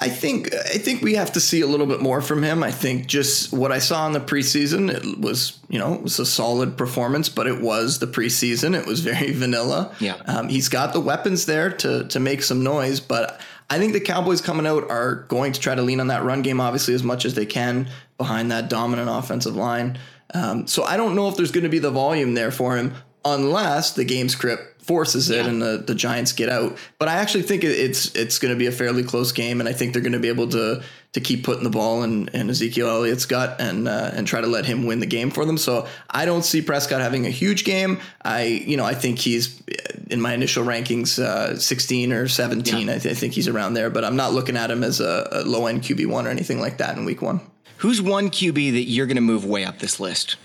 I 0.00 0.08
think 0.08 0.54
I 0.54 0.78
think 0.78 1.02
we 1.02 1.16
have 1.16 1.32
to 1.32 1.40
see 1.40 1.60
a 1.60 1.66
little 1.66 1.84
bit 1.84 2.00
more 2.00 2.22
from 2.22 2.42
him. 2.42 2.62
I 2.62 2.70
think 2.70 3.06
just 3.06 3.52
what 3.52 3.70
I 3.70 3.80
saw 3.80 4.06
in 4.06 4.14
the 4.14 4.20
preseason, 4.20 4.90
it 4.90 5.20
was 5.20 5.58
you 5.68 5.78
know 5.78 5.92
it 5.92 6.02
was 6.02 6.18
a 6.18 6.24
solid 6.24 6.78
performance, 6.78 7.28
but 7.28 7.46
it 7.46 7.60
was 7.60 7.98
the 7.98 8.06
preseason. 8.06 8.74
It 8.74 8.86
was 8.86 9.00
very 9.00 9.32
vanilla. 9.44 9.94
Yeah, 10.00 10.16
um, 10.24 10.48
he's 10.48 10.70
got 10.70 10.94
the 10.94 11.00
weapons 11.00 11.44
there 11.44 11.70
to 11.70 12.04
to 12.08 12.18
make 12.18 12.42
some 12.42 12.62
noise, 12.62 13.00
but 13.00 13.38
I 13.72 13.78
think 13.78 13.94
the 13.94 14.00
Cowboys 14.00 14.42
coming 14.42 14.66
out 14.66 14.90
are 14.90 15.24
going 15.28 15.54
to 15.54 15.60
try 15.60 15.74
to 15.74 15.80
lean 15.80 15.98
on 15.98 16.08
that 16.08 16.24
run 16.24 16.42
game 16.42 16.60
obviously 16.60 16.92
as 16.92 17.02
much 17.02 17.24
as 17.24 17.32
they 17.32 17.46
can 17.46 17.88
behind 18.18 18.50
that 18.50 18.68
dominant 18.68 19.08
offensive 19.08 19.56
line. 19.56 19.98
Um, 20.34 20.66
so 20.66 20.82
I 20.82 20.98
don't 20.98 21.14
know 21.14 21.28
if 21.28 21.38
there's 21.38 21.52
going 21.52 21.64
to 21.64 21.70
be 21.70 21.78
the 21.78 21.90
volume 21.90 22.34
there 22.34 22.50
for 22.50 22.76
him 22.76 22.92
unless 23.24 23.94
the 23.94 24.04
game 24.04 24.28
script 24.28 24.71
forces 24.82 25.30
it 25.30 25.36
yeah. 25.36 25.46
and 25.46 25.62
the, 25.62 25.78
the 25.78 25.94
Giants 25.94 26.32
get 26.32 26.48
out. 26.48 26.76
But 26.98 27.08
I 27.08 27.14
actually 27.14 27.42
think 27.42 27.64
it's 27.64 28.14
it's 28.14 28.38
going 28.38 28.52
to 28.52 28.58
be 28.58 28.66
a 28.66 28.72
fairly 28.72 29.02
close 29.02 29.32
game, 29.32 29.60
and 29.60 29.68
I 29.68 29.72
think 29.72 29.92
they're 29.92 30.02
going 30.02 30.12
to 30.12 30.18
be 30.18 30.28
able 30.28 30.48
to 30.48 30.82
to 31.12 31.20
keep 31.20 31.44
putting 31.44 31.62
the 31.62 31.70
ball 31.70 32.02
in, 32.04 32.28
in 32.28 32.48
Ezekiel 32.48 32.88
Elliott's 32.88 33.26
gut 33.26 33.60
and 33.60 33.86
uh, 33.86 34.10
and 34.12 34.26
try 34.26 34.40
to 34.40 34.46
let 34.46 34.66
him 34.66 34.86
win 34.86 35.00
the 35.00 35.06
game 35.06 35.30
for 35.30 35.44
them. 35.44 35.56
So 35.56 35.86
I 36.10 36.24
don't 36.24 36.44
see 36.44 36.62
Prescott 36.62 37.00
having 37.00 37.26
a 37.26 37.30
huge 37.30 37.64
game. 37.64 38.00
I 38.22 38.44
you 38.44 38.76
know 38.76 38.84
I 38.84 38.94
think 38.94 39.18
he's 39.18 39.62
in 40.10 40.20
my 40.20 40.34
initial 40.34 40.64
rankings 40.64 41.18
uh, 41.18 41.56
16 41.58 42.12
or 42.12 42.28
17. 42.28 42.86
Yeah. 42.86 42.94
I, 42.94 42.98
th- 42.98 43.12
I, 43.12 43.18
think 43.18 43.32
he's 43.32 43.48
around 43.48 43.74
there, 43.74 43.88
but 43.88 44.04
I'm 44.04 44.16
not 44.16 44.34
looking 44.34 44.56
at 44.56 44.70
him 44.70 44.84
as 44.84 45.00
a, 45.00 45.28
a 45.32 45.42
low 45.42 45.66
end 45.66 45.82
QB 45.82 46.06
one 46.06 46.26
or 46.26 46.30
anything 46.30 46.60
like 46.60 46.78
that 46.78 46.98
in 46.98 47.04
week 47.04 47.22
one. 47.22 47.40
Who's 47.78 48.02
one 48.02 48.28
QB 48.28 48.72
that 48.72 48.82
you're 48.82 49.06
going 49.06 49.16
to 49.16 49.22
move 49.22 49.44
way 49.44 49.64
up 49.64 49.78
this 49.78 49.98
list? 49.98 50.36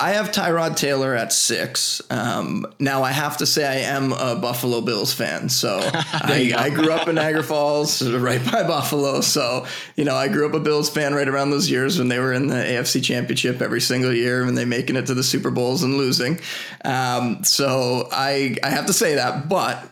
I 0.00 0.12
have 0.12 0.32
Tyrod 0.32 0.76
Taylor 0.76 1.14
at 1.14 1.30
six. 1.30 2.00
Um, 2.08 2.64
now 2.78 3.02
I 3.02 3.12
have 3.12 3.36
to 3.36 3.46
say 3.46 3.66
I 3.66 3.90
am 3.94 4.12
a 4.12 4.34
Buffalo 4.34 4.80
Bills 4.80 5.12
fan, 5.12 5.50
so 5.50 5.78
I, 5.94 6.54
I, 6.56 6.70
grew 6.70 6.90
up 6.90 7.06
in 7.06 7.16
Niagara 7.16 7.42
Falls, 7.42 8.02
right 8.08 8.42
by 8.50 8.62
Buffalo. 8.62 9.20
So 9.20 9.66
you 9.96 10.04
know 10.04 10.16
I 10.16 10.28
grew 10.28 10.48
up 10.48 10.54
a 10.54 10.60
Bills 10.60 10.88
fan 10.88 11.12
right 11.12 11.28
around 11.28 11.50
those 11.50 11.70
years 11.70 11.98
when 11.98 12.08
they 12.08 12.18
were 12.18 12.32
in 12.32 12.46
the 12.46 12.54
AFC 12.54 13.04
Championship 13.04 13.60
every 13.60 13.82
single 13.82 14.14
year, 14.14 14.42
and 14.44 14.56
they 14.56 14.64
making 14.64 14.96
it 14.96 15.04
to 15.06 15.14
the 15.14 15.22
Super 15.22 15.50
Bowls 15.50 15.82
and 15.82 15.98
losing. 15.98 16.40
Um, 16.82 17.44
so 17.44 18.08
I 18.10 18.56
I 18.62 18.70
have 18.70 18.86
to 18.86 18.94
say 18.94 19.16
that, 19.16 19.50
but 19.50 19.86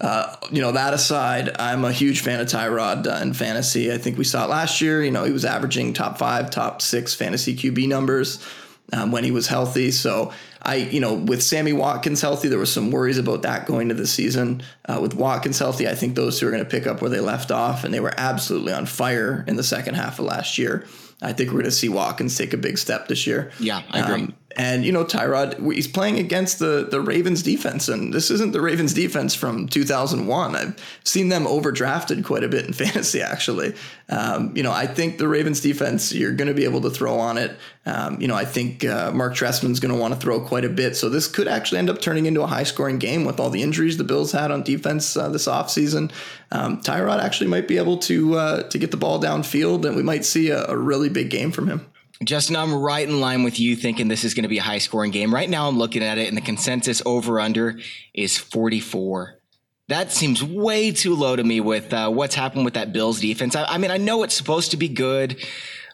uh, 0.00 0.36
you 0.52 0.62
know, 0.62 0.70
that 0.70 0.94
aside, 0.94 1.50
I'm 1.58 1.84
a 1.84 1.90
huge 1.90 2.20
fan 2.20 2.38
of 2.38 2.46
Tyrod 2.46 3.08
uh, 3.08 3.22
in 3.22 3.34
fantasy. 3.34 3.92
I 3.92 3.98
think 3.98 4.18
we 4.18 4.24
saw 4.24 4.44
it 4.44 4.50
last 4.50 4.80
year. 4.80 5.02
You 5.02 5.10
know, 5.10 5.24
he 5.24 5.32
was 5.32 5.44
averaging 5.44 5.94
top 5.94 6.16
five, 6.16 6.50
top 6.50 6.80
six 6.80 7.12
fantasy 7.12 7.56
QB 7.56 7.88
numbers 7.88 8.38
um, 8.92 9.12
when 9.12 9.24
he 9.24 9.30
was 9.30 9.46
healthy. 9.46 9.90
So 9.90 10.32
I, 10.62 10.76
you 10.76 11.00
know, 11.00 11.14
with 11.14 11.42
Sammy 11.42 11.72
Watkins 11.72 12.20
healthy, 12.20 12.48
there 12.48 12.58
was 12.58 12.72
some 12.72 12.90
worries 12.90 13.18
about 13.18 13.42
that 13.42 13.66
going 13.66 13.88
to 13.88 13.94
the 13.94 14.06
season. 14.06 14.62
Uh, 14.86 14.98
with 15.00 15.14
Watkins 15.14 15.58
healthy, 15.58 15.88
I 15.88 15.94
think 15.94 16.14
those 16.14 16.38
two 16.40 16.48
are 16.48 16.50
going 16.50 16.64
to 16.64 16.70
pick 16.70 16.86
up 16.86 17.00
where 17.00 17.10
they 17.10 17.20
left 17.20 17.50
off, 17.50 17.84
and 17.84 17.92
they 17.92 18.00
were 18.00 18.14
absolutely 18.16 18.72
on 18.72 18.86
fire 18.86 19.44
in 19.46 19.56
the 19.56 19.62
second 19.62 19.94
half 19.94 20.18
of 20.18 20.24
last 20.24 20.58
year. 20.58 20.86
I 21.20 21.32
think 21.32 21.50
we're 21.50 21.60
going 21.60 21.64
to 21.64 21.70
see 21.72 21.88
Watkins 21.88 22.38
take 22.38 22.52
a 22.52 22.56
big 22.56 22.78
step 22.78 23.08
this 23.08 23.26
year. 23.26 23.50
Yeah, 23.58 23.82
I 23.90 24.00
agree. 24.00 24.22
Um, 24.22 24.34
and 24.56 24.84
you 24.84 24.92
know, 24.92 25.04
Tyrod, 25.04 25.72
he's 25.74 25.86
playing 25.86 26.18
against 26.18 26.58
the 26.58 26.88
the 26.90 27.02
Ravens 27.02 27.42
defense, 27.42 27.88
and 27.88 28.14
this 28.14 28.30
isn't 28.30 28.52
the 28.52 28.62
Ravens 28.62 28.94
defense 28.94 29.34
from 29.34 29.68
2001. 29.68 30.56
I've 30.56 30.98
seen 31.04 31.28
them 31.28 31.44
overdrafted 31.44 32.24
quite 32.24 32.42
a 32.42 32.48
bit 32.48 32.64
in 32.64 32.72
fantasy, 32.72 33.20
actually. 33.20 33.74
Um, 34.08 34.56
you 34.56 34.62
know, 34.62 34.72
I 34.72 34.86
think 34.86 35.18
the 35.18 35.28
Ravens 35.28 35.60
defense, 35.60 36.14
you're 36.14 36.32
going 36.32 36.48
to 36.48 36.54
be 36.54 36.64
able 36.64 36.80
to 36.80 36.90
throw 36.90 37.18
on 37.18 37.36
it. 37.36 37.58
Um, 37.84 38.18
you 38.22 38.26
know, 38.26 38.34
I 38.34 38.46
think 38.46 38.86
uh, 38.86 39.12
Marc 39.12 39.34
Trestman's 39.34 39.80
going 39.80 39.94
to 39.94 40.00
want 40.00 40.14
to 40.14 40.20
throw 40.20 40.40
quite 40.40 40.64
a 40.64 40.70
bit, 40.70 40.96
so 40.96 41.10
this 41.10 41.26
could 41.26 41.46
actually 41.46 41.78
end 41.78 41.90
up 41.90 42.00
turning 42.00 42.24
into 42.24 42.40
a 42.40 42.46
high 42.46 42.62
scoring 42.62 42.98
game 42.98 43.26
with 43.26 43.38
all 43.38 43.50
the 43.50 43.62
injuries 43.62 43.98
the 43.98 44.04
Bills 44.04 44.32
had 44.32 44.50
on 44.50 44.62
defense 44.62 45.14
uh, 45.14 45.28
this 45.28 45.46
offseason. 45.46 46.10
Um, 46.50 46.80
Tyrod 46.80 47.20
actually 47.22 47.50
might 47.50 47.68
be 47.68 47.76
able 47.76 47.98
to 47.98 48.36
uh, 48.36 48.62
to 48.62 48.78
get 48.78 48.92
the 48.92 48.96
ball 48.96 49.20
downfield, 49.20 49.84
and 49.84 49.94
we 49.94 50.02
might 50.02 50.24
see 50.24 50.48
a, 50.48 50.64
a 50.68 50.76
really 50.76 51.10
big 51.10 51.28
game 51.28 51.52
from 51.52 51.68
him. 51.68 51.86
Justin, 52.24 52.56
I'm 52.56 52.74
right 52.74 53.08
in 53.08 53.20
line 53.20 53.44
with 53.44 53.60
you 53.60 53.76
thinking 53.76 54.08
this 54.08 54.24
is 54.24 54.34
going 54.34 54.42
to 54.42 54.48
be 54.48 54.58
a 54.58 54.62
high 54.62 54.78
scoring 54.78 55.12
game. 55.12 55.32
Right 55.32 55.48
now, 55.48 55.68
I'm 55.68 55.78
looking 55.78 56.02
at 56.02 56.18
it, 56.18 56.26
and 56.26 56.36
the 56.36 56.42
consensus 56.42 57.00
over 57.06 57.38
under 57.38 57.78
is 58.12 58.36
44. 58.36 59.38
That 59.86 60.10
seems 60.10 60.42
way 60.42 60.90
too 60.90 61.14
low 61.14 61.36
to 61.36 61.44
me 61.44 61.60
with 61.60 61.92
uh, 61.94 62.10
what's 62.10 62.34
happened 62.34 62.64
with 62.64 62.74
that 62.74 62.92
Bills 62.92 63.20
defense. 63.20 63.54
I, 63.54 63.64
I 63.64 63.78
mean, 63.78 63.90
I 63.90 63.98
know 63.98 64.24
it's 64.24 64.34
supposed 64.34 64.72
to 64.72 64.76
be 64.76 64.88
good. 64.88 65.42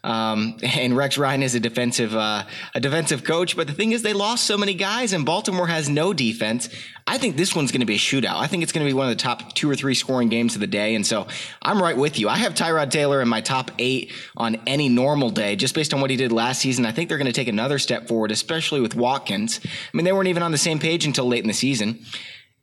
Um, 0.04 0.58
and 0.62 0.94
Rex 0.94 1.16
Ryan 1.16 1.42
is 1.42 1.54
a 1.54 1.60
defensive 1.60 2.14
uh, 2.14 2.44
a 2.74 2.80
defensive 2.80 3.24
coach, 3.24 3.56
but 3.56 3.66
the 3.66 3.72
thing 3.72 3.92
is, 3.92 4.02
they 4.02 4.12
lost 4.12 4.44
so 4.44 4.58
many 4.58 4.74
guys, 4.74 5.14
and 5.14 5.24
Baltimore 5.24 5.66
has 5.66 5.88
no 5.88 6.12
defense. 6.12 6.68
I 7.06 7.16
think 7.16 7.36
this 7.36 7.56
one's 7.56 7.72
going 7.72 7.80
to 7.80 7.86
be 7.86 7.94
a 7.94 7.98
shootout. 7.98 8.36
I 8.36 8.46
think 8.46 8.62
it's 8.62 8.70
going 8.70 8.86
to 8.86 8.90
be 8.90 8.94
one 8.94 9.10
of 9.10 9.16
the 9.16 9.22
top 9.22 9.54
two 9.54 9.68
or 9.68 9.74
three 9.74 9.94
scoring 9.94 10.28
games 10.28 10.54
of 10.54 10.60
the 10.60 10.66
day, 10.66 10.94
and 10.94 11.06
so 11.06 11.26
I'm 11.62 11.82
right 11.82 11.96
with 11.96 12.18
you. 12.18 12.28
I 12.28 12.36
have 12.36 12.52
Tyrod 12.52 12.90
Taylor 12.90 13.22
in 13.22 13.28
my 13.28 13.40
top 13.40 13.70
eight 13.78 14.12
on 14.36 14.56
any 14.66 14.90
normal 14.90 15.30
day, 15.30 15.56
just 15.56 15.74
based 15.74 15.94
on 15.94 16.02
what 16.02 16.10
he 16.10 16.16
did 16.16 16.32
last 16.32 16.60
season. 16.60 16.84
I 16.84 16.92
think 16.92 17.08
they're 17.08 17.18
going 17.18 17.26
to 17.26 17.32
take 17.32 17.48
another 17.48 17.78
step 17.78 18.06
forward, 18.06 18.30
especially 18.30 18.82
with 18.82 18.94
Watkins. 18.94 19.58
I 19.64 19.96
mean, 19.96 20.04
they 20.04 20.12
weren't 20.12 20.28
even 20.28 20.42
on 20.42 20.52
the 20.52 20.58
same 20.58 20.78
page 20.78 21.06
until 21.06 21.26
late 21.26 21.42
in 21.42 21.48
the 21.48 21.54
season 21.54 22.04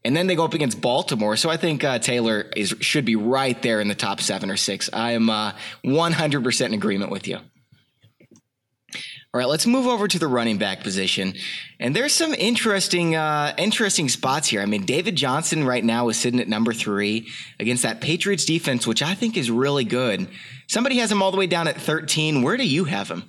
and 0.03 0.15
then 0.15 0.27
they 0.27 0.35
go 0.35 0.45
up 0.45 0.53
against 0.53 0.81
Baltimore. 0.81 1.35
So 1.37 1.49
I 1.49 1.57
think 1.57 1.83
uh, 1.83 1.99
Taylor 1.99 2.49
is 2.55 2.75
should 2.79 3.05
be 3.05 3.15
right 3.15 3.59
there 3.61 3.79
in 3.79 3.87
the 3.87 3.95
top 3.95 4.21
seven 4.21 4.49
or 4.49 4.57
six. 4.57 4.89
I 4.91 5.11
am 5.11 5.29
uh, 5.29 5.53
100% 5.83 6.65
in 6.65 6.73
agreement 6.73 7.11
with 7.11 7.27
you. 7.27 7.37
All 9.33 9.39
right, 9.39 9.47
let's 9.47 9.65
move 9.65 9.87
over 9.87 10.09
to 10.09 10.19
the 10.19 10.27
running 10.27 10.57
back 10.57 10.81
position, 10.81 11.35
and 11.79 11.95
there's 11.95 12.11
some 12.11 12.33
interesting, 12.33 13.15
uh, 13.15 13.53
interesting 13.57 14.09
spots 14.09 14.49
here. 14.49 14.59
I 14.59 14.65
mean, 14.65 14.83
David 14.83 15.15
Johnson 15.15 15.63
right 15.65 15.85
now 15.85 16.09
is 16.09 16.17
sitting 16.17 16.41
at 16.41 16.49
number 16.49 16.73
three 16.73 17.29
against 17.57 17.83
that 17.83 18.01
Patriots 18.01 18.43
defense, 18.43 18.85
which 18.85 19.01
I 19.01 19.15
think 19.15 19.37
is 19.37 19.49
really 19.49 19.85
good. 19.85 20.27
Somebody 20.67 20.97
has 20.97 21.09
him 21.09 21.21
all 21.21 21.31
the 21.31 21.37
way 21.37 21.47
down 21.47 21.69
at 21.69 21.79
13. 21.79 22.41
Where 22.41 22.57
do 22.57 22.67
you 22.67 22.83
have 22.83 23.09
him? 23.09 23.23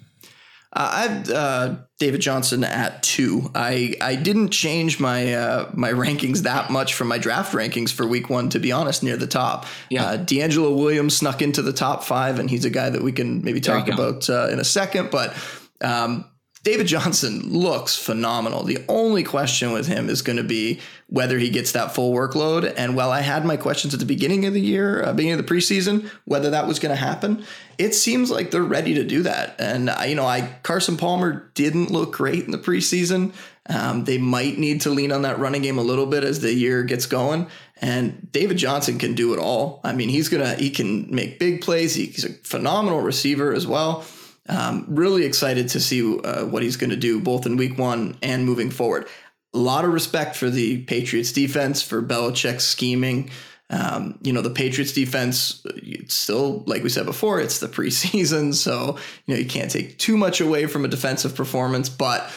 Uh, 0.75 0.91
I 0.93 1.03
have 1.03 1.31
uh, 1.31 1.77
David 1.99 2.23
Johnson 2.23 2.65
at 2.65 3.03
two. 3.03 3.51
I 3.55 3.95
I 4.01 4.17
didn't 4.17 4.51
change 4.51 4.99
my 4.99 5.35
uh, 5.35 5.71
my 5.75 5.91
rankings 5.91 6.41
that 6.41 6.71
much 6.71 6.95
from 6.95 7.09
my 7.09 7.19
draft 7.19 7.53
rankings 7.53 7.93
for 7.93 8.07
week 8.07 8.31
one. 8.31 8.49
To 8.51 8.59
be 8.59 8.73
honest, 8.73 9.03
near 9.03 9.17
the 9.17 9.27
top. 9.27 9.67
Yeah. 9.91 10.05
Uh, 10.05 10.17
DeAngelo 10.17 10.75
Williams 10.75 11.17
snuck 11.17 11.43
into 11.43 11.61
the 11.61 11.75
top 11.75 12.05
five, 12.05 12.39
and 12.39 12.49
he's 12.49 12.65
a 12.65 12.71
guy 12.71 12.89
that 12.89 13.03
we 13.03 13.13
can 13.13 13.45
maybe 13.45 13.61
talk 13.61 13.89
about 13.89 14.31
uh, 14.31 14.49
in 14.49 14.61
a 14.61 14.65
second. 14.65 15.11
But 15.11 15.37
um, 15.83 16.25
David 16.63 16.87
Johnson 16.87 17.53
looks 17.53 17.97
phenomenal. 17.97 18.63
The 18.63 18.85
only 18.89 19.25
question 19.25 19.73
with 19.73 19.89
him 19.89 20.09
is 20.09 20.23
going 20.23 20.37
to 20.37 20.45
be 20.45 20.81
whether 21.09 21.39
he 21.39 21.51
gets 21.51 21.73
that 21.73 21.93
full 21.93 22.15
workload. 22.15 22.73
And 22.77 22.95
while 22.95 23.11
I 23.11 23.21
had 23.21 23.45
my 23.45 23.57
questions 23.57 23.95
at 23.95 24.01
the 24.01 24.07
beginning 24.07 24.47
of 24.47 24.55
the 24.55 24.61
year, 24.61 25.03
uh, 25.03 25.13
beginning 25.13 25.41
of 25.41 25.47
the 25.47 25.53
preseason, 25.55 26.09
whether 26.25 26.51
that 26.51 26.69
was 26.69 26.79
going 26.79 26.95
to 26.95 26.97
happen, 26.97 27.45
it 27.79 27.95
seems 27.95 28.31
like 28.31 28.53
they're 28.53 28.63
ready 28.63 28.95
to 28.95 29.03
do 29.03 29.25
that. 29.25 29.57
And 29.59 29.91
I, 29.91 30.05
you 30.07 30.15
know, 30.15 30.25
I 30.25 30.55
Carson 30.63 30.97
Palmer 30.97 31.51
didn't 31.55 31.91
look 31.91 32.13
great 32.13 32.45
in 32.45 32.53
the 32.53 32.59
preseason. 32.59 33.33
Um, 33.69 34.05
they 34.05 34.19
might 34.19 34.57
need 34.57 34.83
to 34.83 34.91
lean 34.91 35.11
on 35.11 35.23
that 35.23 35.41
running 35.41 35.63
game 35.63 35.79
a 35.79 35.83
little 35.83 36.07
bit 36.07 36.23
as 36.23 36.41
the 36.41 36.53
year 36.53 36.85
gets 36.85 37.07
going. 37.07 37.49
And 37.81 38.31
David 38.31 38.57
Johnson 38.57 38.99
can 38.99 39.15
do 39.15 39.35
it 39.35 39.41
all. 39.41 39.81
I 39.83 39.93
mean, 39.93 40.09
he's 40.09 40.29
gonna 40.29 40.55
he 40.55 40.71
can 40.71 41.13
make 41.13 41.41
big 41.41 41.61
plays. 41.61 41.97
He's 41.97 42.25
a 42.25 42.33
phenomenal 42.45 43.01
receiver 43.01 43.53
as 43.53 43.67
well. 43.67 44.05
Um, 44.49 44.87
really 44.89 45.25
excited 45.25 45.69
to 45.69 45.81
see 45.81 46.19
uh, 46.19 46.45
what 46.47 46.63
he's 46.63 46.77
going 46.77 46.91
to 46.91 46.97
do 46.97 47.21
both 47.21 47.47
in 47.47 47.57
week 47.57 47.79
one 47.79 48.17
and 48.23 48.45
moving 48.45 48.71
forward. 48.71 49.07
A 49.55 49.59
lot 49.59 49.85
of 49.85 49.93
respect 49.93 50.35
for 50.35 50.51
the 50.51 50.83
Patriots 50.85 51.33
defense, 51.33 51.83
for 51.83 52.03
Belichick's 52.03 52.65
scheming. 52.65 53.31
Um, 53.71 54.19
you 54.23 54.33
know, 54.33 54.43
the 54.43 54.51
Patriots 54.51 54.93
defense, 54.93 55.65
still, 56.09 56.63
like 56.67 56.83
we 56.83 56.89
said 56.89 57.07
before, 57.07 57.41
it's 57.41 57.61
the 57.61 57.69
preseason. 57.69 58.55
So, 58.55 58.99
you 59.27 59.35
know, 59.35 59.41
you 59.41 59.47
can't 59.47 59.71
take 59.71 59.99
too 59.99 60.17
much 60.17 60.41
away 60.41 60.67
from 60.67 60.85
a 60.85 60.89
defensive 60.89 61.35
performance, 61.35 61.89
but 61.89 62.31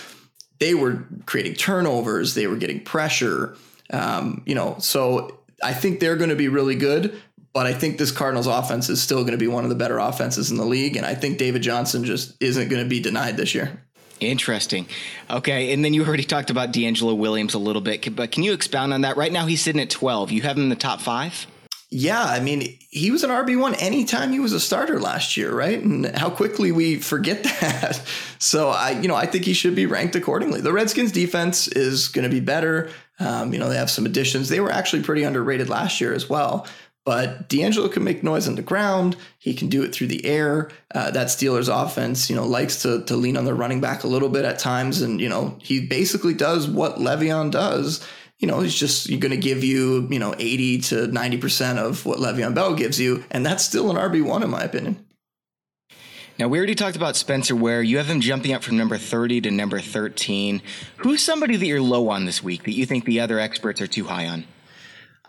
they 0.60 0.74
were 0.74 1.06
creating 1.26 1.56
turnovers, 1.56 2.34
they 2.34 2.48
were 2.48 2.56
getting 2.56 2.84
pressure. 2.84 3.58
Um, 3.90 4.44
you 4.46 4.56
know, 4.56 4.78
so 4.80 5.40
I 5.62 5.74
think 5.74 6.00
they're 6.00 6.16
going 6.16 6.30
to 6.30 6.36
be 6.36 6.48
really 6.48 6.76
good. 6.76 7.20
But 7.56 7.68
I 7.68 7.74
think 7.74 7.98
this 7.98 8.12
Cardinals 8.12 8.48
offense 8.48 8.90
is 8.90 9.02
still 9.02 9.22
going 9.22 9.32
to 9.32 9.38
be 9.38 9.48
one 9.48 9.64
of 9.64 9.70
the 9.70 9.78
better 9.78 9.98
offenses 9.98 10.52
in 10.52 10.58
the 10.58 10.66
league, 10.66 10.98
and 10.98 11.06
I 11.06 11.16
think 11.16 11.38
David 11.38 11.62
Johnson 11.62 12.04
just 12.04 12.36
isn't 12.42 12.68
going 12.68 12.84
to 12.84 12.90
be 12.90 13.00
denied 13.00 13.38
this 13.38 13.56
year. 13.56 13.82
Interesting. 14.20 14.88
Okay, 15.30 15.72
and 15.72 15.84
then 15.84 15.94
you 15.94 16.04
already 16.04 16.26
talked 16.26 16.50
about 16.50 16.74
DeAngelo 16.74 17.18
Williams 17.18 17.54
a 17.54 17.58
little 17.58 17.82
bit, 17.82 18.14
but 18.14 18.34
can 18.34 18.44
you 18.44 18.52
expound 18.52 18.94
on 18.94 19.02
that? 19.02 19.16
Right 19.16 19.32
now, 19.32 19.46
he's 19.46 19.62
sitting 19.62 19.82
at 19.82 19.90
twelve. 19.90 20.32
You 20.32 20.42
have 20.42 20.58
him 20.58 20.64
in 20.64 20.70
the 20.70 20.76
top 20.76 21.00
five. 21.00 21.48
Yeah, 21.92 22.26
I 22.26 22.42
mean, 22.42 22.78
he 22.90 23.12
was 23.12 23.24
an 23.24 23.30
RB1 23.30 23.82
anytime 23.82 24.34
he 24.34 24.40
was 24.40 24.52
a 24.52 24.60
starter 24.60 25.00
last 25.00 25.38
year, 25.38 25.54
right? 25.54 25.80
And 25.80 26.08
how 26.18 26.30
quickly 26.30 26.74
we 26.74 26.98
forget 26.98 27.44
that. 27.62 28.02
So 28.40 28.70
I, 28.70 29.00
you 29.00 29.08
know, 29.08 29.16
I 29.16 29.28
think 29.28 29.46
he 29.46 29.54
should 29.54 29.76
be 29.76 29.86
ranked 29.86 30.16
accordingly. 30.16 30.60
The 30.60 30.74
Redskins 30.74 31.14
defense 31.14 31.70
is 31.70 32.10
going 32.10 32.24
to 32.24 32.30
be 32.30 32.42
better. 32.42 32.90
Um, 33.20 33.54
you 33.54 33.60
know, 33.60 33.70
they 33.70 33.78
have 33.78 33.90
some 33.90 34.06
additions. 34.06 34.50
They 34.50 34.60
were 34.60 34.72
actually 34.72 35.04
pretty 35.04 35.24
underrated 35.24 35.70
last 35.70 36.02
year 36.02 36.14
as 36.14 36.30
well. 36.30 36.68
But 37.06 37.50
DeAngelo 37.50 37.92
can 37.92 38.04
make 38.04 38.24
noise 38.24 38.48
on 38.48 38.56
the 38.56 38.64
ground. 38.64 39.16
He 39.38 39.54
can 39.54 39.70
do 39.70 39.84
it 39.84 39.94
through 39.94 40.08
the 40.08 40.26
air. 40.26 40.72
Uh, 40.94 41.12
that 41.12 41.28
Steelers 41.28 41.70
offense, 41.70 42.30
you 42.30 42.36
know, 42.36 42.46
likes 42.46 42.82
to 42.82 43.04
to 43.06 43.16
lean 43.16 43.38
on 43.38 43.46
the 43.46 43.54
running 43.54 43.80
back 43.80 44.04
a 44.04 44.08
little 44.08 44.30
bit 44.30 44.44
at 44.44 44.60
times, 44.60 45.02
and 45.02 45.22
you 45.22 45.30
know, 45.30 45.56
he 45.62 45.86
basically 45.86 46.34
does 46.34 46.68
what 46.68 46.96
Le'Veon 46.96 47.52
does 47.52 48.06
you 48.40 48.48
know, 48.48 48.60
he's 48.60 48.76
just 48.76 49.08
going 49.08 49.32
to 49.32 49.38
give 49.38 49.64
you, 49.64 50.08
you 50.10 50.20
know, 50.20 50.36
80 50.38 50.80
to 50.82 50.96
90% 51.08 51.78
of 51.78 52.06
what 52.06 52.20
Le'Veon 52.20 52.54
Bell 52.54 52.74
gives 52.74 53.00
you. 53.00 53.24
And 53.32 53.46
that's 53.46 53.64
still 53.64 53.90
an 53.90 53.96
RB1, 53.96 54.44
in 54.44 54.50
my 54.50 54.62
opinion. 54.62 55.06
Now, 56.38 56.50
we 56.50 56.58
already 56.58 56.76
talked 56.76 56.98
about 56.98 57.16
Spencer 57.16 57.56
Ware. 57.56 57.82
You 57.82 57.98
have 57.98 58.08
him 58.08 58.20
jumping 58.20 58.52
up 58.52 58.62
from 58.62 58.76
number 58.76 58.98
30 58.98 59.42
to 59.42 59.52
number 59.52 59.80
13. 59.80 60.62
Who's 60.98 61.22
somebody 61.22 61.56
that 61.56 61.66
you're 61.66 61.82
low 61.82 62.10
on 62.10 62.26
this 62.26 62.44
week 62.44 62.64
that 62.64 62.74
you 62.74 62.86
think 62.86 63.06
the 63.06 63.22
other 63.22 63.40
experts 63.40 63.80
are 63.80 63.88
too 63.88 64.04
high 64.04 64.28
on? 64.28 64.44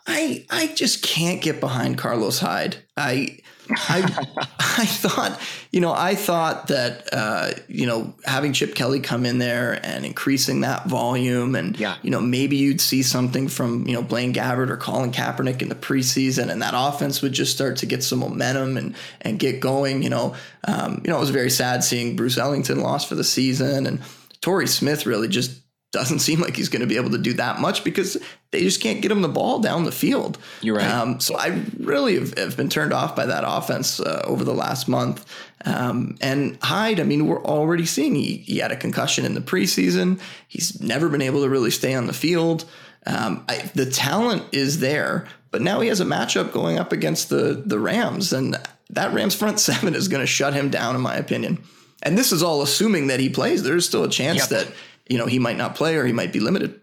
I 0.07 0.45
I 0.51 0.69
just 0.69 1.03
can't 1.03 1.43
get 1.43 1.61
behind 1.61 1.99
Carlos 1.99 2.39
Hyde. 2.39 2.77
I 2.97 3.39
I 3.71 4.27
I 4.59 4.87
thought 4.87 5.41
you 5.73 5.81
know 5.81 5.93
I 5.93 6.15
thought 6.15 6.69
that 6.69 7.09
uh, 7.13 7.51
you 7.69 7.87
know 7.87 8.15
having 8.25 8.53
Chip 8.53 8.75
Kelly 8.75 9.01
come 9.01 9.27
in 9.27 9.39
there 9.39 9.81
and 9.85 10.05
increasing 10.05 10.61
that 10.61 10.87
volume 10.87 11.55
and 11.55 11.79
yeah. 11.79 11.97
you 12.03 12.11
know 12.11 12.21
maybe 12.21 12.57
you'd 12.57 12.81
see 12.81 13.03
something 13.03 13.49
from 13.49 13.87
you 13.87 13.95
know 13.95 14.03
Blaine 14.03 14.33
Gabbert 14.33 14.71
or 14.71 14.77
Colin 14.77 15.13
Kaepernick 15.13 15.63
in 15.63 15.69
the 15.69 15.75
preseason 15.75 16.51
and 16.51 16.63
that 16.63 16.75
offense 16.77 17.23
would 17.23 17.33
just 17.33 17.55
start 17.55 17.77
to 17.79 17.87
get 17.87 18.03
some 18.03 18.21
momentum 18.21 18.77
and 18.77 18.95
and 19.23 19.39
get 19.39 19.61
going. 19.61 20.03
You 20.03 20.11
know 20.11 20.37
um, 20.65 21.03
you 21.05 21.11
know 21.11 21.17
it 21.17 21.21
was 21.21 21.31
very 21.31 21.51
sad 21.51 21.83
seeing 21.83 22.17
Bruce 22.17 22.39
Ellington 22.39 22.81
lost 22.81 23.09
for 23.09 23.15
the 23.15 23.25
season 23.25 23.87
and 23.87 24.01
Torrey 24.41 24.69
Smith 24.69 25.07
really 25.07 25.29
just 25.29 25.63
doesn't 25.93 26.19
seem 26.19 26.41
like 26.41 26.55
he's 26.55 26.69
going 26.69 26.81
to 26.81 26.87
be 26.87 26.97
able 26.97 27.11
to 27.11 27.19
do 27.19 27.33
that 27.35 27.59
much 27.59 27.83
because 27.83 28.19
they 28.57 28.63
just 28.63 28.81
can't 28.81 29.03
get 29.03 29.13
him 29.13 29.21
the 29.21 29.29
ball 29.29 29.59
down 29.59 29.85
the 29.85 29.93
field. 29.93 30.39
You're 30.63 30.77
right. 30.77 30.91
Um, 30.91 31.21
so 31.21 31.37
I 31.37 31.63
really 31.79 32.15
have, 32.15 32.37
have, 32.39 32.57
been 32.57 32.71
turned 32.71 32.93
off 32.93 33.15
by 33.15 33.27
that 33.27 33.45
offense 33.47 34.01
uh, 34.01 34.23
over 34.25 34.45
the 34.45 34.55
last 34.55 34.89
month. 34.89 35.27
Um, 35.67 36.17
and 36.23 36.59
Hyde, 36.63 36.99
I 36.99 37.03
mean, 37.03 37.27
we're 37.27 37.45
already 37.45 37.85
seeing 37.85 38.15
he, 38.15 38.39
he, 38.39 38.59
had 38.59 38.73
a 38.73 38.77
concussion 38.77 39.27
in 39.27 39.35
the 39.35 39.41
preseason. 39.43 40.21
He's 40.49 40.81
never 40.81 41.09
been 41.11 41.21
able 41.21 41.43
to 41.43 41.51
really 41.51 41.71
stay 41.71 41.95
on 41.95 42.07
the 42.07 42.15
field. 42.15 42.65
Um, 43.05 43.45
I, 43.49 43.71
the 43.75 43.87
talent 43.87 44.45
is 44.53 44.81
there, 44.81 45.27
but 45.51 45.61
now 45.61 45.81
he 45.81 45.89
has 45.89 46.01
a 46.01 46.05
matchup 46.05 46.53
going 46.53 46.79
up 46.79 46.93
against 46.93 47.29
the 47.29 47.63
the 47.65 47.79
Rams, 47.79 48.33
and 48.33 48.57
that 48.91 49.13
Rams 49.13 49.35
front 49.35 49.61
seven 49.69 49.95
is 49.95 50.09
going 50.09 50.23
to 50.23 50.27
shut 50.27 50.55
him 50.55 50.71
down, 50.71 50.97
in 50.97 51.03
my 51.03 51.17
opinion. 51.17 51.63
And 52.03 52.17
this 52.17 52.33
is 52.33 52.43
all 52.43 52.63
assuming 52.63 53.09
that 53.09 53.21
he 53.21 53.29
plays. 53.29 53.63
There's 53.63 53.87
still 53.87 54.05
a 54.05 54.11
chance 54.11 54.39
yep. 54.39 54.49
that 54.49 54.73
you 55.09 55.19
know, 55.19 55.27
he 55.27 55.39
might 55.39 55.57
not 55.57 55.75
play 55.75 55.97
or 55.97 56.05
he 56.05 56.13
might 56.13 56.33
be 56.33 56.41
limited. 56.41 56.81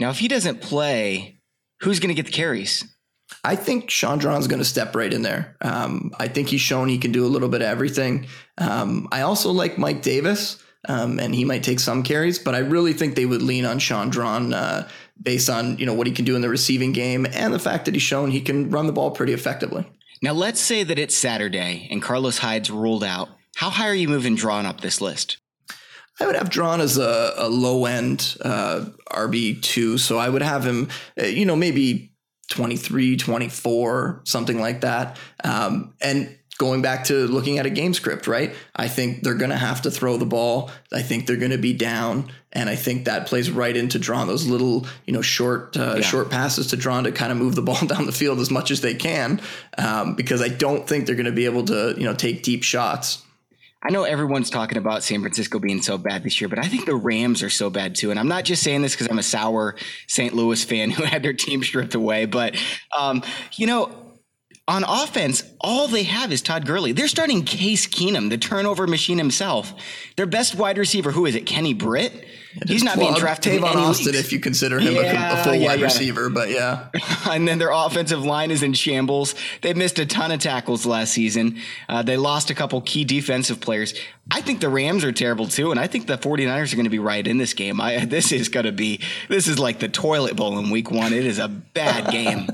Now, 0.00 0.10
if 0.10 0.18
he 0.18 0.28
doesn't 0.28 0.60
play, 0.60 1.40
who's 1.80 2.00
going 2.00 2.08
to 2.08 2.14
get 2.14 2.26
the 2.26 2.32
carries? 2.32 2.84
I 3.44 3.56
think 3.56 3.90
Shaun 3.90 4.18
Draughn's 4.18 4.46
going 4.46 4.60
to 4.60 4.64
step 4.64 4.96
right 4.96 5.12
in 5.12 5.22
there. 5.22 5.56
Um, 5.60 6.12
I 6.18 6.28
think 6.28 6.48
he's 6.48 6.60
shown 6.60 6.88
he 6.88 6.98
can 6.98 7.12
do 7.12 7.26
a 7.26 7.28
little 7.28 7.48
bit 7.48 7.60
of 7.60 7.68
everything. 7.68 8.26
Um, 8.56 9.08
I 9.12 9.22
also 9.22 9.50
like 9.50 9.76
Mike 9.76 10.02
Davis, 10.02 10.62
um, 10.88 11.18
and 11.18 11.34
he 11.34 11.44
might 11.44 11.62
take 11.62 11.80
some 11.80 12.02
carries, 12.02 12.38
but 12.38 12.54
I 12.54 12.58
really 12.58 12.92
think 12.92 13.14
they 13.14 13.26
would 13.26 13.42
lean 13.42 13.64
on 13.64 13.78
Shaun 13.78 14.08
Draughn 14.08 14.54
uh, 14.54 14.88
based 15.20 15.50
on 15.50 15.76
you 15.78 15.86
know 15.86 15.94
what 15.94 16.06
he 16.06 16.12
can 16.12 16.24
do 16.24 16.36
in 16.36 16.42
the 16.42 16.48
receiving 16.48 16.92
game 16.92 17.26
and 17.32 17.52
the 17.52 17.58
fact 17.58 17.84
that 17.84 17.94
he's 17.94 18.02
shown 18.02 18.30
he 18.30 18.40
can 18.40 18.70
run 18.70 18.86
the 18.86 18.92
ball 18.92 19.10
pretty 19.10 19.32
effectively. 19.32 19.86
Now, 20.22 20.32
let's 20.32 20.60
say 20.60 20.82
that 20.84 20.98
it's 20.98 21.16
Saturday 21.16 21.86
and 21.90 22.02
Carlos 22.02 22.38
Hyde's 22.38 22.70
ruled 22.70 23.04
out. 23.04 23.28
How 23.56 23.70
high 23.70 23.88
are 23.88 23.94
you 23.94 24.08
moving 24.08 24.36
Draughn 24.36 24.66
up 24.66 24.80
this 24.80 25.00
list? 25.00 25.38
I 26.20 26.26
would 26.26 26.36
have 26.36 26.50
Draughn 26.50 26.80
as 26.80 26.98
a, 26.98 27.34
a 27.36 27.48
low 27.48 27.84
end 27.86 28.36
uh, 28.40 28.86
RB2. 29.10 29.98
So 29.98 30.18
I 30.18 30.28
would 30.28 30.42
have 30.42 30.64
him, 30.64 30.88
uh, 31.20 31.26
you 31.26 31.46
know, 31.46 31.56
maybe 31.56 32.12
23, 32.50 33.16
24, 33.16 34.22
something 34.24 34.60
like 34.60 34.80
that. 34.80 35.18
Um, 35.44 35.94
and 36.00 36.36
going 36.58 36.82
back 36.82 37.04
to 37.04 37.26
looking 37.28 37.58
at 37.58 37.66
a 37.66 37.70
game 37.70 37.94
script, 37.94 38.26
right? 38.26 38.52
I 38.74 38.88
think 38.88 39.22
they're 39.22 39.34
going 39.34 39.50
to 39.50 39.56
have 39.56 39.82
to 39.82 39.90
throw 39.92 40.16
the 40.16 40.26
ball. 40.26 40.70
I 40.92 41.02
think 41.02 41.26
they're 41.26 41.36
going 41.36 41.52
to 41.52 41.58
be 41.58 41.72
down. 41.72 42.32
And 42.52 42.68
I 42.68 42.74
think 42.74 43.04
that 43.04 43.26
plays 43.26 43.50
right 43.50 43.76
into 43.76 43.98
Draughn 43.98 44.26
those 44.26 44.46
little, 44.46 44.86
you 45.06 45.12
know, 45.12 45.22
short, 45.22 45.76
uh, 45.76 45.94
yeah. 45.96 46.02
short 46.02 46.30
passes 46.30 46.66
to 46.68 46.76
Draughn 46.76 47.04
to 47.04 47.12
kind 47.12 47.30
of 47.30 47.38
move 47.38 47.54
the 47.54 47.62
ball 47.68 47.86
down 47.86 48.06
the 48.06 48.12
field 48.12 48.40
as 48.40 48.50
much 48.50 48.72
as 48.72 48.80
they 48.80 48.94
can, 48.94 49.40
um, 49.78 50.16
because 50.16 50.42
I 50.42 50.48
don't 50.48 50.86
think 50.86 51.06
they're 51.06 51.14
going 51.14 51.26
to 51.26 51.32
be 51.32 51.44
able 51.44 51.64
to, 51.66 51.94
you 51.96 52.04
know, 52.04 52.14
take 52.14 52.42
deep 52.42 52.64
shots. 52.64 53.22
I 53.82 53.90
know 53.90 54.02
everyone's 54.02 54.50
talking 54.50 54.76
about 54.76 55.04
San 55.04 55.20
Francisco 55.20 55.60
being 55.60 55.80
so 55.82 55.98
bad 55.98 56.24
this 56.24 56.40
year, 56.40 56.48
but 56.48 56.58
I 56.58 56.66
think 56.66 56.84
the 56.84 56.96
Rams 56.96 57.44
are 57.44 57.50
so 57.50 57.70
bad 57.70 57.94
too. 57.94 58.10
And 58.10 58.18
I'm 58.18 58.26
not 58.26 58.44
just 58.44 58.62
saying 58.62 58.82
this 58.82 58.94
because 58.94 59.08
I'm 59.08 59.20
a 59.20 59.22
sour 59.22 59.76
St. 60.08 60.34
Louis 60.34 60.62
fan 60.64 60.90
who 60.92 61.04
had 61.04 61.22
their 61.22 61.32
team 61.32 61.62
stripped 61.62 61.94
away, 61.94 62.26
but 62.26 62.56
um, 62.96 63.22
you 63.54 63.66
know, 63.66 64.08
on 64.66 64.84
offense, 64.84 65.42
all 65.60 65.88
they 65.88 66.02
have 66.02 66.30
is 66.30 66.42
Todd 66.42 66.66
Gurley. 66.66 66.92
They're 66.92 67.08
starting 67.08 67.42
Case 67.42 67.86
Keenum, 67.86 68.28
the 68.28 68.36
turnover 68.36 68.86
machine 68.86 69.16
himself. 69.16 69.72
Their 70.16 70.26
best 70.26 70.56
wide 70.56 70.76
receiver, 70.76 71.10
who 71.10 71.24
is 71.24 71.34
it? 71.34 71.46
Kenny 71.46 71.72
Britt. 71.72 72.12
He's 72.66 72.82
not 72.82 72.98
being 72.98 73.14
drafted. 73.14 73.60
Tavon 73.60 73.74
Austin, 73.74 74.06
leagues. 74.06 74.18
if 74.18 74.32
you 74.32 74.40
consider 74.40 74.78
him 74.78 74.94
yeah, 74.94 75.36
a, 75.36 75.40
a, 75.40 75.44
full 75.44 75.54
yeah, 75.54 75.66
wide 75.66 75.80
yeah. 75.80 75.84
receiver, 75.84 76.30
but 76.30 76.50
yeah. 76.50 76.88
and 77.30 77.46
then 77.46 77.58
their 77.58 77.70
offensive 77.70 78.24
line 78.24 78.50
is 78.50 78.62
in 78.62 78.72
shambles. 78.72 79.34
They 79.62 79.74
missed 79.74 79.98
a 79.98 80.06
ton 80.06 80.32
of 80.32 80.40
tackles 80.40 80.86
last 80.86 81.12
season. 81.12 81.58
Uh, 81.88 82.02
they 82.02 82.16
lost 82.16 82.50
a 82.50 82.54
couple 82.54 82.80
key 82.80 83.04
defensive 83.04 83.60
players. 83.60 83.94
I 84.30 84.40
think 84.40 84.60
the 84.60 84.68
Rams 84.68 85.04
are 85.04 85.12
terrible 85.12 85.46
too, 85.46 85.70
and 85.70 85.80
I 85.80 85.86
think 85.86 86.06
the 86.06 86.18
49ers 86.18 86.72
are 86.72 86.76
going 86.76 86.84
to 86.84 86.90
be 86.90 86.98
right 86.98 87.26
in 87.26 87.38
this 87.38 87.54
game. 87.54 87.80
I, 87.80 88.04
this 88.04 88.32
is 88.32 88.48
going 88.48 88.66
to 88.66 88.72
be 88.72 89.00
this 89.28 89.48
is 89.48 89.58
like 89.58 89.78
the 89.78 89.88
toilet 89.88 90.36
bowl 90.36 90.58
in 90.58 90.70
week 90.70 90.90
one. 90.90 91.12
It 91.12 91.26
is 91.26 91.38
a 91.38 91.48
bad 91.48 92.10
game. 92.12 92.48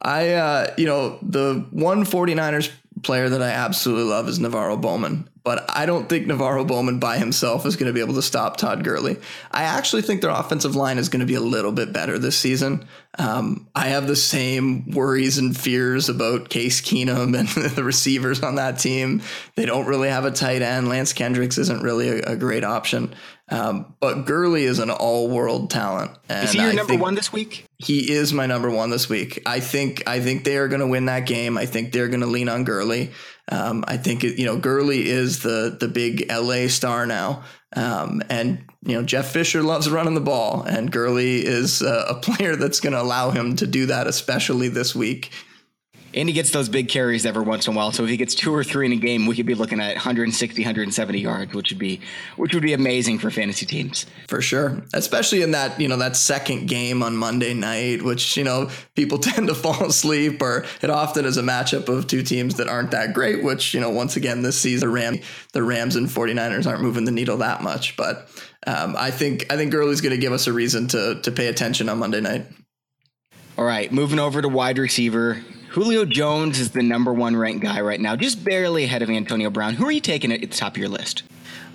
I, 0.00 0.34
uh, 0.34 0.74
you 0.76 0.86
know, 0.86 1.18
the 1.22 1.66
one 1.70 2.04
49ers 2.04 2.70
player 3.02 3.28
that 3.28 3.42
I 3.42 3.50
absolutely 3.50 4.04
love 4.04 4.28
is 4.28 4.38
NaVorro 4.38 4.80
Bowman, 4.80 5.28
but 5.46 5.64
I 5.68 5.86
don't 5.86 6.08
think 6.08 6.26
NaVorro 6.26 6.66
Bowman 6.66 6.98
by 6.98 7.18
himself 7.18 7.66
is 7.66 7.76
going 7.76 7.86
to 7.86 7.92
be 7.92 8.00
able 8.00 8.14
to 8.14 8.22
stop 8.22 8.56
Todd 8.56 8.82
Gurley. 8.82 9.16
I 9.52 9.62
actually 9.62 10.02
think 10.02 10.20
their 10.20 10.30
offensive 10.30 10.74
line 10.74 10.98
is 10.98 11.08
going 11.08 11.20
to 11.20 11.26
be 11.26 11.36
a 11.36 11.40
little 11.40 11.70
bit 11.70 11.92
better 11.92 12.18
this 12.18 12.36
season. 12.36 12.84
Um, 13.16 13.68
I 13.72 13.86
have 13.86 14.08
the 14.08 14.16
same 14.16 14.90
worries 14.90 15.38
and 15.38 15.56
fears 15.56 16.08
about 16.08 16.48
Case 16.48 16.80
Keenum 16.80 17.38
and 17.38 17.46
the 17.76 17.84
receivers 17.84 18.42
on 18.42 18.56
that 18.56 18.80
team. 18.80 19.22
They 19.54 19.66
don't 19.66 19.86
really 19.86 20.08
have 20.08 20.24
a 20.24 20.32
tight 20.32 20.62
end. 20.62 20.88
Lance 20.88 21.12
Kendricks 21.12 21.58
isn't 21.58 21.80
really 21.80 22.08
a, 22.08 22.32
a 22.32 22.36
great 22.36 22.64
option. 22.64 23.14
Um, 23.48 23.94
but 24.00 24.26
Gurley 24.26 24.64
is 24.64 24.80
an 24.80 24.90
all-world 24.90 25.70
talent. 25.70 26.10
And 26.28 26.44
is 26.44 26.52
he 26.52 26.58
your 26.58 26.70
I 26.70 26.74
number 26.74 26.96
one 26.96 27.14
this 27.14 27.32
week? 27.32 27.66
He 27.78 28.10
is 28.10 28.32
my 28.32 28.46
number 28.46 28.68
one 28.68 28.90
this 28.90 29.08
week. 29.08 29.40
I 29.46 29.60
think 29.60 30.02
I 30.08 30.18
think 30.18 30.42
they 30.42 30.56
are 30.56 30.66
going 30.66 30.80
to 30.80 30.86
win 30.88 31.04
that 31.06 31.26
game. 31.26 31.56
I 31.56 31.66
think 31.66 31.92
they're 31.92 32.08
going 32.08 32.22
to 32.22 32.26
lean 32.26 32.48
on 32.48 32.64
Gurley. 32.64 33.12
Um, 33.50 33.84
I 33.86 33.96
think 33.96 34.22
you 34.22 34.44
know 34.44 34.56
Gurley 34.56 35.08
is 35.08 35.40
the 35.40 35.76
the 35.78 35.88
big 35.88 36.30
LA 36.30 36.68
star 36.68 37.06
now, 37.06 37.44
um, 37.74 38.22
and 38.28 38.64
you 38.84 38.94
know 38.94 39.04
Jeff 39.04 39.30
Fisher 39.30 39.62
loves 39.62 39.88
running 39.88 40.14
the 40.14 40.20
ball, 40.20 40.62
and 40.62 40.90
Gurley 40.90 41.44
is 41.44 41.80
uh, 41.82 42.06
a 42.08 42.14
player 42.20 42.56
that's 42.56 42.80
going 42.80 42.92
to 42.92 43.00
allow 43.00 43.30
him 43.30 43.56
to 43.56 43.66
do 43.66 43.86
that, 43.86 44.06
especially 44.06 44.68
this 44.68 44.94
week 44.94 45.30
and 46.16 46.28
he 46.28 46.32
gets 46.32 46.50
those 46.50 46.70
big 46.70 46.88
carries 46.88 47.26
every 47.26 47.42
once 47.42 47.66
in 47.66 47.74
a 47.74 47.76
while. 47.76 47.92
So 47.92 48.02
if 48.02 48.08
he 48.08 48.16
gets 48.16 48.34
two 48.34 48.52
or 48.52 48.64
three 48.64 48.86
in 48.86 48.92
a 48.92 48.96
game, 48.96 49.26
we 49.26 49.36
could 49.36 49.44
be 49.44 49.54
looking 49.54 49.80
at 49.80 49.94
160, 49.94 50.62
170 50.62 51.20
yards, 51.20 51.54
which 51.54 51.70
would 51.70 51.78
be 51.78 52.00
which 52.36 52.54
would 52.54 52.62
be 52.62 52.72
amazing 52.72 53.18
for 53.18 53.30
fantasy 53.30 53.66
teams. 53.66 54.06
For 54.26 54.40
sure, 54.40 54.82
especially 54.94 55.42
in 55.42 55.50
that 55.50 55.78
you 55.78 55.88
know 55.88 55.98
that 55.98 56.16
second 56.16 56.66
game 56.68 57.02
on 57.02 57.16
Monday 57.16 57.52
night, 57.52 58.02
which 58.02 58.36
you 58.36 58.44
know 58.44 58.70
people 58.94 59.18
tend 59.26 59.48
to 59.48 59.54
fall 59.54 59.84
asleep, 59.84 60.40
or 60.40 60.64
it 60.80 60.90
often 60.90 61.26
is 61.26 61.36
a 61.36 61.42
matchup 61.42 61.88
of 61.88 62.06
two 62.06 62.22
teams 62.22 62.54
that 62.56 62.68
aren't 62.68 62.92
that 62.92 63.12
great. 63.12 63.44
Which 63.44 63.74
you 63.74 63.80
know 63.80 63.90
once 63.90 64.16
again 64.16 64.42
this 64.42 64.58
season, 64.58 64.88
the 64.88 64.92
Ram, 64.92 65.18
the 65.52 65.62
Rams 65.62 65.96
and 65.96 66.08
49ers 66.08 66.66
aren't 66.66 66.82
moving 66.82 67.04
the 67.04 67.12
needle 67.12 67.38
that 67.38 67.62
much, 67.62 67.96
but. 67.96 68.28
Um, 68.68 68.96
I 68.98 69.12
think 69.12 69.46
I 69.52 69.56
think 69.56 69.70
Gurley's 69.70 70.00
going 70.00 70.10
to 70.10 70.20
give 70.20 70.32
us 70.32 70.48
a 70.48 70.52
reason 70.52 70.88
to 70.88 71.20
to 71.22 71.30
pay 71.30 71.46
attention 71.46 71.88
on 71.88 72.00
Monday 72.00 72.20
night. 72.20 72.46
All 73.56 73.64
right, 73.64 73.92
moving 73.92 74.18
over 74.18 74.42
to 74.42 74.48
wide 74.48 74.78
receiver. 74.78 75.40
Julio 75.76 76.06
Jones 76.06 76.58
is 76.58 76.70
the 76.70 76.82
number 76.82 77.12
one 77.12 77.36
ranked 77.36 77.60
guy 77.60 77.82
right 77.82 78.00
now, 78.00 78.16
just 78.16 78.42
barely 78.42 78.84
ahead 78.84 79.02
of 79.02 79.10
Antonio 79.10 79.50
Brown. 79.50 79.74
Who 79.74 79.84
are 79.84 79.92
you 79.92 80.00
taking 80.00 80.32
at 80.32 80.40
the 80.40 80.46
top 80.46 80.72
of 80.72 80.78
your 80.78 80.88
list? 80.88 81.22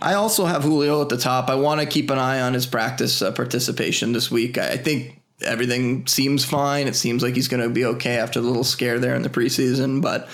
I 0.02 0.16
also 0.16 0.46
have 0.46 0.64
Julio 0.64 1.04
at 1.04 1.10
the 1.10 1.18
top. 1.18 1.52
I 1.52 1.54
want 1.54 1.82
to 1.82 1.86
keep 1.86 2.10
an 2.10 2.18
eye 2.18 2.42
on 2.42 2.56
his 2.56 2.66
practice 2.66 3.22
uh, 3.22 3.32
participation 3.32 4.12
this 4.12 4.32
week. 4.32 4.58
I, 4.58 4.72
I 4.72 4.78
think 4.78 5.22
everything 5.44 6.08
seems 6.08 6.44
fine. 6.44 6.88
It 6.88 6.96
seems 6.96 7.22
like 7.22 7.36
he's 7.36 7.48
going 7.48 7.62
to 7.62 7.70
be 7.70 7.86
okay 7.86 8.18
after 8.18 8.42
the 8.42 8.48
little 8.48 8.64
scare 8.64 8.98
there 8.98 9.14
in 9.14 9.22
the 9.22 9.30
preseason, 9.30 10.02
but 10.02 10.28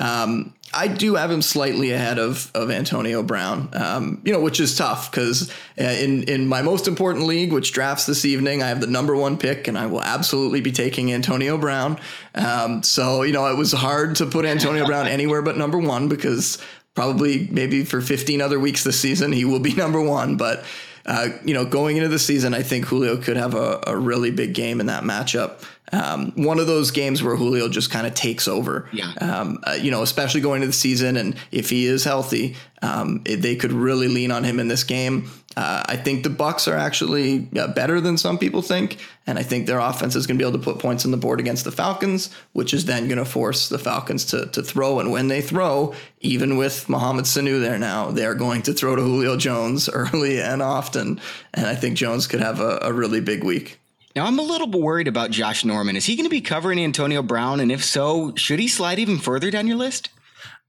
um, 0.00 0.54
I 0.72 0.88
do 0.88 1.16
have 1.16 1.30
him 1.30 1.42
slightly 1.42 1.90
ahead 1.92 2.18
of 2.18 2.50
of 2.54 2.70
Antonio 2.70 3.22
Brown, 3.22 3.68
um, 3.72 4.22
you 4.24 4.32
know, 4.32 4.40
which 4.40 4.60
is 4.60 4.76
tough 4.76 5.10
because 5.10 5.50
uh, 5.78 5.84
in 5.84 6.22
in 6.24 6.48
my 6.48 6.62
most 6.62 6.88
important 6.88 7.26
league, 7.26 7.52
which 7.52 7.72
drafts 7.72 8.06
this 8.06 8.24
evening, 8.24 8.62
I 8.62 8.68
have 8.68 8.80
the 8.80 8.86
number 8.86 9.14
one 9.14 9.36
pick, 9.36 9.68
and 9.68 9.76
I 9.76 9.86
will 9.86 10.02
absolutely 10.02 10.60
be 10.60 10.72
taking 10.72 11.12
Antonio 11.12 11.58
Brown. 11.58 11.98
Um, 12.34 12.82
so 12.82 13.22
you 13.22 13.32
know, 13.32 13.46
it 13.46 13.56
was 13.56 13.72
hard 13.72 14.16
to 14.16 14.26
put 14.26 14.44
Antonio 14.44 14.86
Brown 14.86 15.06
anywhere 15.20 15.42
but 15.42 15.58
number 15.58 15.78
one 15.78 16.08
because 16.08 16.58
probably 16.94 17.48
maybe 17.50 17.84
for 17.84 18.00
15 18.00 18.40
other 18.40 18.58
weeks 18.58 18.82
this 18.82 18.98
season 18.98 19.32
he 19.32 19.44
will 19.44 19.60
be 19.60 19.74
number 19.84 20.00
one, 20.00 20.36
but. 20.36 20.64
Uh, 21.06 21.30
you 21.46 21.54
know, 21.54 21.64
going 21.64 21.96
into 21.96 22.10
the 22.10 22.18
season, 22.18 22.52
I 22.52 22.62
think 22.62 22.84
Julio 22.84 23.16
could 23.16 23.38
have 23.38 23.54
a, 23.54 23.82
a 23.86 23.96
really 23.96 24.30
big 24.30 24.52
game 24.52 24.80
in 24.80 24.86
that 24.86 25.02
matchup 25.02 25.64
um, 25.92 26.32
one 26.36 26.58
of 26.58 26.66
those 26.66 26.90
games 26.90 27.22
where 27.22 27.36
Julio 27.36 27.68
just 27.68 27.90
kind 27.90 28.06
of 28.06 28.14
takes 28.14 28.46
over. 28.46 28.88
Yeah. 28.92 29.12
Um, 29.20 29.58
uh, 29.66 29.72
you 29.72 29.90
know, 29.90 30.02
especially 30.02 30.40
going 30.40 30.62
into 30.62 30.68
the 30.68 30.72
season, 30.72 31.16
and 31.16 31.36
if 31.50 31.70
he 31.70 31.86
is 31.86 32.04
healthy, 32.04 32.56
um, 32.82 33.22
it, 33.24 33.36
they 33.36 33.56
could 33.56 33.72
really 33.72 34.08
lean 34.08 34.30
on 34.30 34.44
him 34.44 34.60
in 34.60 34.68
this 34.68 34.84
game. 34.84 35.30
Uh, 35.56 35.82
I 35.84 35.96
think 35.96 36.22
the 36.22 36.30
Bucs 36.30 36.70
are 36.70 36.76
actually 36.76 37.48
uh, 37.58 37.68
better 37.68 38.00
than 38.00 38.16
some 38.16 38.38
people 38.38 38.62
think, 38.62 38.98
and 39.26 39.36
I 39.36 39.42
think 39.42 39.66
their 39.66 39.80
offense 39.80 40.14
is 40.14 40.26
going 40.26 40.38
to 40.38 40.44
be 40.44 40.48
able 40.48 40.58
to 40.58 40.64
put 40.64 40.78
points 40.78 41.04
on 41.04 41.10
the 41.10 41.16
board 41.16 41.40
against 41.40 41.64
the 41.64 41.72
Falcons, 41.72 42.32
which 42.52 42.72
is 42.72 42.84
then 42.84 43.08
going 43.08 43.18
to 43.18 43.24
force 43.24 43.68
the 43.68 43.78
Falcons 43.78 44.24
to 44.26 44.46
to 44.46 44.62
throw. 44.62 45.00
And 45.00 45.10
when 45.10 45.26
they 45.26 45.40
throw, 45.40 45.92
even 46.20 46.56
with 46.56 46.88
Mohamed 46.88 47.24
Sanu 47.24 47.60
there 47.60 47.78
now, 47.78 48.12
they 48.12 48.24
are 48.26 48.34
going 48.34 48.62
to 48.62 48.72
throw 48.72 48.94
to 48.94 49.02
Julio 49.02 49.36
Jones 49.36 49.88
early 49.92 50.40
and 50.40 50.62
often, 50.62 51.20
and 51.52 51.66
I 51.66 51.74
think 51.74 51.96
Jones 51.96 52.28
could 52.28 52.40
have 52.40 52.60
a, 52.60 52.78
a 52.82 52.92
really 52.92 53.20
big 53.20 53.42
week. 53.42 53.79
Now, 54.16 54.26
I'm 54.26 54.38
a 54.38 54.42
little 54.42 54.66
bit 54.66 54.80
worried 54.80 55.08
about 55.08 55.30
Josh 55.30 55.64
Norman. 55.64 55.94
Is 55.94 56.06
he 56.06 56.16
going 56.16 56.24
to 56.24 56.30
be 56.30 56.40
covering 56.40 56.80
Antonio 56.80 57.22
Brown? 57.22 57.60
And 57.60 57.70
if 57.70 57.84
so, 57.84 58.34
should 58.34 58.58
he 58.58 58.66
slide 58.66 58.98
even 58.98 59.18
further 59.18 59.50
down 59.50 59.68
your 59.68 59.76
list? 59.76 60.08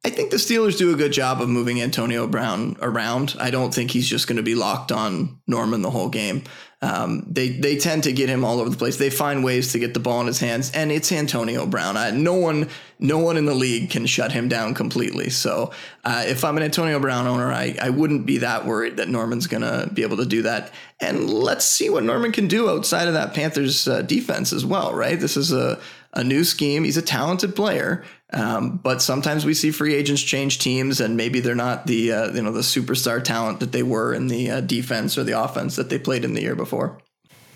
I 0.04 0.10
think 0.10 0.32
the 0.32 0.38
Steelers 0.38 0.78
do 0.78 0.94
a 0.94 0.98
good 0.98 1.14
job 1.14 1.42
of 1.42 1.50
moving 1.50 1.82
Antonio 1.82 2.28
Brown 2.28 2.76
around. 2.82 3.36
I 3.40 3.52
don't 3.52 3.74
think 3.74 3.92
he's 3.92 4.08
just 4.08 4.28
going 4.28 4.38
to 4.38 4.44
be 4.44 4.56
locked 4.56 4.92
on 4.92 5.40
Norman 5.48 5.82
the 5.82 5.92
whole 5.92 6.10
game. 6.10 6.44
Um, 6.84 7.28
they 7.30 7.50
they 7.50 7.78
tend 7.78 8.04
to 8.04 8.12
get 8.12 8.28
him 8.28 8.44
all 8.44 8.60
over 8.60 8.70
the 8.70 8.78
place. 8.78 8.98
They 8.98 9.12
find 9.12 9.44
ways 9.44 9.72
to 9.74 9.80
get 9.80 9.94
the 9.94 10.00
ball 10.00 10.20
in 10.22 10.28
his 10.28 10.40
hands, 10.40 10.72
and 10.74 10.92
it's 10.92 11.12
Antonio 11.12 11.68
Brown. 11.68 11.96
I, 11.96 12.10
no 12.10 12.34
one 12.34 12.70
no 12.98 13.20
one 13.20 13.38
in 13.38 13.46
the 13.46 13.54
league 13.54 13.92
can 13.92 14.08
shut 14.08 14.32
him 14.32 14.50
down 14.50 14.74
completely. 14.74 15.30
So 15.30 15.72
uh, 16.04 16.24
if 16.26 16.44
I'm 16.44 16.58
an 16.58 16.64
Antonio 16.64 17.00
Brown 17.00 17.28
owner, 17.28 17.52
I 17.52 17.76
I 17.80 17.92
wouldn't 17.92 18.26
be 18.26 18.40
that 18.40 18.66
worried 18.66 18.98
that 18.98 19.10
Norman's 19.10 19.46
gonna 19.46 19.92
be 19.94 20.02
able 20.02 20.18
to 20.18 20.26
do 20.26 20.42
that. 20.42 20.72
And 21.00 21.30
let's 21.30 21.66
see 21.66 21.90
what 21.90 22.04
Norman 22.04 22.32
can 22.32 22.48
do 22.48 22.70
outside 22.70 23.08
of 23.08 23.14
that 23.14 23.36
Panthers 23.36 23.88
uh, 23.88 24.02
defense 24.02 24.52
as 24.52 24.66
well. 24.66 24.94
Right, 24.96 25.20
this 25.20 25.38
is 25.38 25.52
a 25.52 25.80
a 26.14 26.24
new 26.24 26.44
scheme. 26.44 26.84
He's 26.84 26.98
a 26.98 27.02
talented 27.02 27.56
player, 27.56 28.04
um, 28.34 28.78
but 28.78 29.02
sometimes 29.02 29.46
we 29.46 29.54
see 29.54 29.72
free 29.72 29.94
agents 29.94 30.22
change 30.22 30.60
teams, 30.60 31.02
and 31.02 31.18
maybe 31.18 31.40
they're 31.40 31.56
not 31.56 31.88
the 31.88 32.12
uh, 32.12 32.32
you 32.32 32.42
know 32.42 32.52
the 32.52 32.62
superstar 32.62 33.24
talent 33.24 33.60
that 33.60 33.72
they 33.72 33.84
were 33.84 34.14
in 34.14 34.28
the 34.28 34.50
uh, 34.50 34.62
defense 34.62 35.18
or 35.18 35.24
the 35.24 35.40
offense 35.40 35.76
that 35.76 35.90
they 35.90 36.00
played 36.00 36.24
in 36.24 36.34
the 36.34 36.42
year 36.42 36.56
before. 36.56 36.98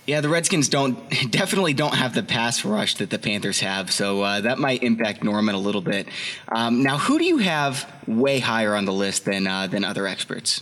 Yeah, 0.06 0.22
the 0.22 0.30
Redskins 0.30 0.70
don't 0.70 0.98
definitely 1.32 1.74
don't 1.74 1.96
have 1.96 2.14
the 2.14 2.24
pass 2.24 2.64
rush 2.64 2.96
that 2.96 3.10
the 3.10 3.20
Panthers 3.20 3.60
have, 3.62 3.92
so 3.92 4.22
uh, 4.22 4.42
that 4.42 4.60
might 4.60 4.84
impact 4.84 5.24
Norman 5.24 5.56
a 5.56 5.60
little 5.60 5.82
bit. 5.82 6.08
Um, 6.50 6.84
now, 6.84 6.98
who 6.98 7.18
do 7.18 7.26
you 7.26 7.38
have 7.38 7.92
way 8.06 8.40
higher 8.40 8.76
on 8.76 8.86
the 8.86 8.94
list 8.94 9.26
than 9.26 9.48
uh, 9.48 9.68
than 9.68 9.84
other 9.84 10.06
experts? 10.06 10.62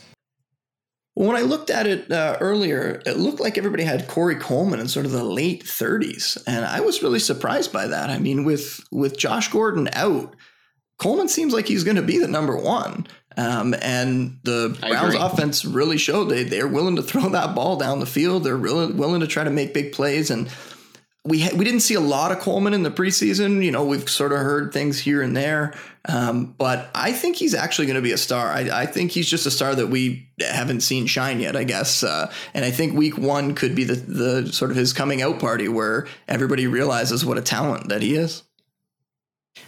When 1.16 1.36
I 1.36 1.42
looked 1.42 1.70
at 1.70 1.86
it 1.86 2.12
uh, 2.12 2.38
earlier, 2.42 3.02
it 3.06 3.18
looked 3.18 3.40
like 3.40 3.58
everybody 3.58 3.84
had 3.84 4.08
Corey 4.08 4.36
Coleman 4.36 4.80
in 4.80 4.88
sort 4.88 5.06
of 5.06 5.12
the 5.12 5.24
late 5.24 5.64
30s, 5.64 6.42
and 6.48 6.66
I 6.66 6.80
was 6.80 7.04
really 7.04 7.20
surprised 7.20 7.72
by 7.72 7.86
that. 7.88 8.10
I 8.10 8.18
mean, 8.18 8.44
with 8.44 8.84
with 8.92 9.18
Josh 9.18 9.50
Gordon 9.50 9.90
out, 9.94 10.36
Coleman 10.98 11.28
seems 11.28 11.54
like 11.54 11.68
he's 11.68 11.84
going 11.84 11.98
to 11.98 12.02
be 12.02 12.18
the 12.18 12.28
number 12.28 12.58
one. 12.58 13.08
Um, 13.36 13.74
and 13.82 14.40
the 14.44 14.78
Browns 14.80 15.16
offense 15.16 15.66
really 15.66 15.98
showed 15.98 16.26
they 16.26 16.44
they're 16.44 16.68
willing 16.68 16.96
to 16.96 17.04
throw 17.04 17.30
that 17.30 17.56
ball 17.56 17.78
down 17.78 18.00
the 18.00 18.06
field. 18.06 18.44
They're 18.44 18.58
really 18.58 18.92
willing 18.92 19.22
to 19.22 19.28
try 19.28 19.44
to 19.44 19.50
make 19.50 19.74
big 19.74 19.92
plays 19.92 20.32
and 20.32 20.50
we 21.26 21.42
ha- 21.42 21.56
we 21.56 21.64
didn't 21.64 21.80
see 21.82 21.94
a 21.94 22.02
lot 22.02 22.32
of 22.32 22.40
Coleman 22.40 22.74
in 22.74 22.84
the 22.84 22.92
preseason. 22.92 23.64
You 23.64 23.72
know, 23.72 23.86
we've 23.86 24.10
sort 24.10 24.34
of 24.34 24.40
heard 24.40 24.74
things 24.74 25.00
here 25.00 25.22
and 25.22 25.36
there, 25.36 25.74
um, 26.06 26.54
but 26.58 26.90
I 26.94 27.14
think 27.14 27.38
he's 27.38 27.54
actually 27.54 27.86
going 27.86 27.96
to 27.96 28.02
be 28.02 28.12
a 28.12 28.18
star. 28.18 28.48
I, 28.48 28.82
I, 28.82 28.86
think 28.86 29.12
he's 29.12 29.30
just 29.30 29.46
a 29.46 29.52
star 29.52 29.74
that 29.76 29.88
we 29.88 30.28
haven't 30.40 30.82
seen 30.82 31.06
shine 31.06 31.40
yet. 31.40 31.56
I 31.56 31.64
guess, 31.64 32.04
uh, 32.04 32.32
and 32.54 32.66
I 32.66 32.72
think 32.72 32.98
Week 32.98 33.18
One 33.18 33.56
could 33.56 33.76
be 33.76 33.86
the 33.86 33.96
the 33.96 34.52
sort 34.54 34.72
of 34.72 34.78
his 34.78 34.92
coming 34.92 35.22
out 35.22 35.40
party 35.40 35.68
where 35.68 36.08
everybody 36.28 36.68
realizes 36.68 37.26
what 37.26 37.38
a 37.38 37.42
talent 37.42 37.90
that 37.90 38.02
he 38.02 38.16
is. 38.16 38.44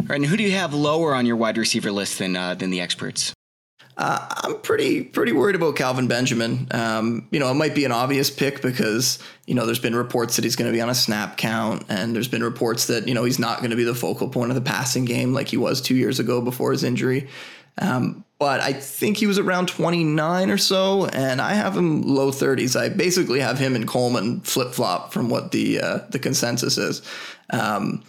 All 0.01 0.07
right, 0.07 0.15
and 0.15 0.25
who 0.25 0.35
do 0.35 0.43
you 0.43 0.51
have 0.51 0.73
lower 0.73 1.13
on 1.13 1.25
your 1.25 1.35
wide 1.35 1.57
receiver 1.57 1.91
list 1.91 2.19
than 2.19 2.35
uh, 2.35 2.55
than 2.55 2.69
the 2.69 2.81
experts? 2.81 3.34
Uh, 3.97 4.27
I'm 4.29 4.59
pretty 4.59 5.03
pretty 5.03 5.31
worried 5.31 5.55
about 5.55 5.77
Kelvin 5.77 6.07
Benjamin. 6.07 6.67
Um, 6.71 7.27
you 7.31 7.39
know, 7.39 7.49
it 7.49 7.53
might 7.53 7.73
be 7.73 7.85
an 7.85 7.93
obvious 7.93 8.29
pick 8.29 8.61
because 8.61 9.19
you 9.45 9.55
know 9.55 9.65
there's 9.65 9.79
been 9.79 9.95
reports 9.95 10.35
that 10.35 10.43
he's 10.43 10.57
going 10.57 10.69
to 10.69 10.75
be 10.75 10.81
on 10.81 10.89
a 10.89 10.95
snap 10.95 11.37
count, 11.37 11.85
and 11.87 12.13
there's 12.13 12.27
been 12.27 12.43
reports 12.43 12.87
that 12.87 13.07
you 13.07 13.13
know 13.13 13.23
he's 13.23 13.39
not 13.39 13.59
going 13.59 13.69
to 13.69 13.77
be 13.77 13.85
the 13.85 13.95
focal 13.95 14.27
point 14.27 14.51
of 14.51 14.55
the 14.55 14.61
passing 14.61 15.05
game 15.05 15.33
like 15.33 15.47
he 15.47 15.57
was 15.57 15.79
two 15.79 15.95
years 15.95 16.19
ago 16.19 16.41
before 16.41 16.71
his 16.71 16.83
injury. 16.83 17.29
Um, 17.77 18.25
but 18.37 18.59
I 18.59 18.73
think 18.73 19.17
he 19.17 19.27
was 19.27 19.39
around 19.39 19.67
29 19.67 20.49
or 20.49 20.57
so, 20.57 21.05
and 21.07 21.41
I 21.41 21.53
have 21.53 21.75
him 21.75 22.01
low 22.01 22.31
30s. 22.31 22.79
I 22.79 22.89
basically 22.89 23.39
have 23.39 23.59
him 23.59 23.75
and 23.75 23.87
Coleman 23.87 24.41
flip 24.41 24.73
flop 24.73 25.13
from 25.13 25.29
what 25.29 25.51
the 25.51 25.79
uh, 25.79 25.99
the 26.09 26.19
consensus 26.19 26.77
is. 26.77 27.01
Um, 27.49 28.03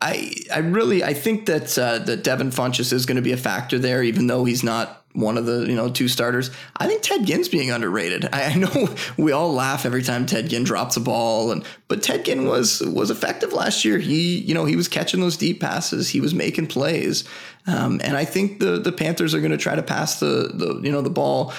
I 0.00 0.32
I 0.52 0.58
really 0.58 1.04
I 1.04 1.14
think 1.14 1.46
that 1.46 1.78
uh, 1.78 1.98
that 1.98 2.24
Devin 2.24 2.50
Funchess 2.50 2.92
is 2.92 3.06
going 3.06 3.16
to 3.16 3.22
be 3.22 3.32
a 3.32 3.36
factor 3.36 3.78
there, 3.78 4.02
even 4.02 4.26
though 4.26 4.44
he's 4.44 4.64
not 4.64 5.00
one 5.12 5.36
of 5.36 5.44
the 5.44 5.66
you 5.66 5.74
know 5.74 5.90
two 5.90 6.08
starters. 6.08 6.50
I 6.76 6.86
think 6.86 7.02
Ted 7.02 7.26
Ginn's 7.26 7.48
being 7.48 7.70
underrated. 7.70 8.28
I, 8.32 8.44
I, 8.44 8.54
know 8.54 8.94
we 9.16 9.32
all 9.32 9.52
laugh 9.52 9.84
every 9.84 10.02
time 10.02 10.24
Ted 10.24 10.48
Ginn 10.48 10.64
drops 10.64 10.96
a 10.96 11.00
ball, 11.00 11.50
and 11.50 11.64
but 11.88 12.02
Ted 12.02 12.24
Ginn 12.24 12.46
was 12.46 12.80
was 12.80 13.10
effective 13.10 13.52
last 13.52 13.84
year. 13.84 13.98
He 13.98 14.38
you 14.38 14.54
know 14.54 14.64
he 14.64 14.76
was 14.76 14.88
catching 14.88 15.20
those 15.20 15.36
deep 15.36 15.60
passes. 15.60 16.08
He 16.08 16.20
was 16.20 16.32
making 16.32 16.68
plays, 16.68 17.24
um, 17.66 18.00
and 18.02 18.16
I 18.16 18.24
think 18.24 18.60
the 18.60 18.78
the 18.78 18.92
Panthers 18.92 19.34
are 19.34 19.40
going 19.40 19.50
to 19.52 19.58
try 19.58 19.74
to 19.74 19.82
pass 19.82 20.20
the 20.20 20.50
the 20.54 20.80
you 20.82 20.92
know 20.92 21.02
the 21.02 21.10
ball 21.10 21.52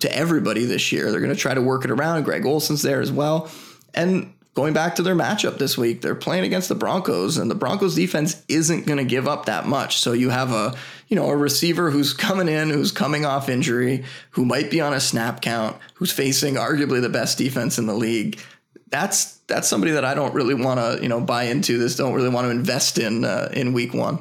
to 0.00 0.16
everybody 0.16 0.64
this 0.64 0.90
year. 0.90 1.10
They're 1.10 1.20
going 1.20 1.34
to 1.34 1.40
try 1.40 1.54
to 1.54 1.62
work 1.62 1.84
it 1.84 1.90
around. 1.90 2.24
Greg 2.24 2.44
Olsen's 2.44 2.82
there 2.82 3.00
as 3.00 3.12
well, 3.12 3.50
and 3.94 4.33
going 4.54 4.72
back 4.72 4.94
to 4.94 5.02
their 5.02 5.16
matchup 5.16 5.58
this 5.58 5.76
week, 5.76 6.00
they're 6.00 6.14
playing 6.14 6.44
against 6.44 6.68
the 6.68 6.74
Broncos, 6.74 7.36
and 7.36 7.50
the 7.50 7.56
Broncos 7.56 7.94
defense 7.94 8.42
isn't 8.48 8.86
going 8.86 8.98
to 8.98 9.04
give 9.04 9.28
up 9.28 9.46
that 9.46 9.66
much. 9.66 9.98
So 9.98 10.12
you 10.12 10.30
have 10.30 10.52
a 10.52 10.74
you 11.08 11.16
know 11.16 11.28
a 11.28 11.36
receiver 11.36 11.90
who's 11.90 12.12
coming 12.12 12.48
in, 12.48 12.70
who's 12.70 12.92
coming 12.92 13.24
off 13.24 13.48
injury, 13.48 14.04
who 14.30 14.44
might 14.44 14.70
be 14.70 14.80
on 14.80 14.94
a 14.94 15.00
snap 15.00 15.42
count, 15.42 15.76
who's 15.94 16.12
facing 16.12 16.54
arguably 16.54 17.02
the 17.02 17.08
best 17.08 17.36
defense 17.36 17.78
in 17.78 17.86
the 17.86 17.94
league. 17.94 18.40
That's 18.88 19.36
that's 19.48 19.68
somebody 19.68 19.92
that 19.92 20.04
I 20.04 20.14
don't 20.14 20.34
really 20.34 20.54
want 20.54 20.80
to 20.80 21.02
you 21.02 21.08
know 21.08 21.20
buy 21.20 21.44
into. 21.44 21.78
This 21.78 21.96
don't 21.96 22.14
really 22.14 22.30
want 22.30 22.46
to 22.46 22.50
invest 22.50 22.98
in 22.98 23.24
uh, 23.24 23.50
in 23.52 23.72
week 23.72 23.92
one. 23.92 24.20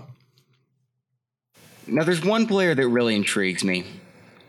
Now, 1.85 2.05
there's 2.05 2.23
one 2.23 2.47
player 2.47 2.73
that 2.73 2.87
really 2.87 3.13
intrigues 3.13 3.63
me, 3.63 3.85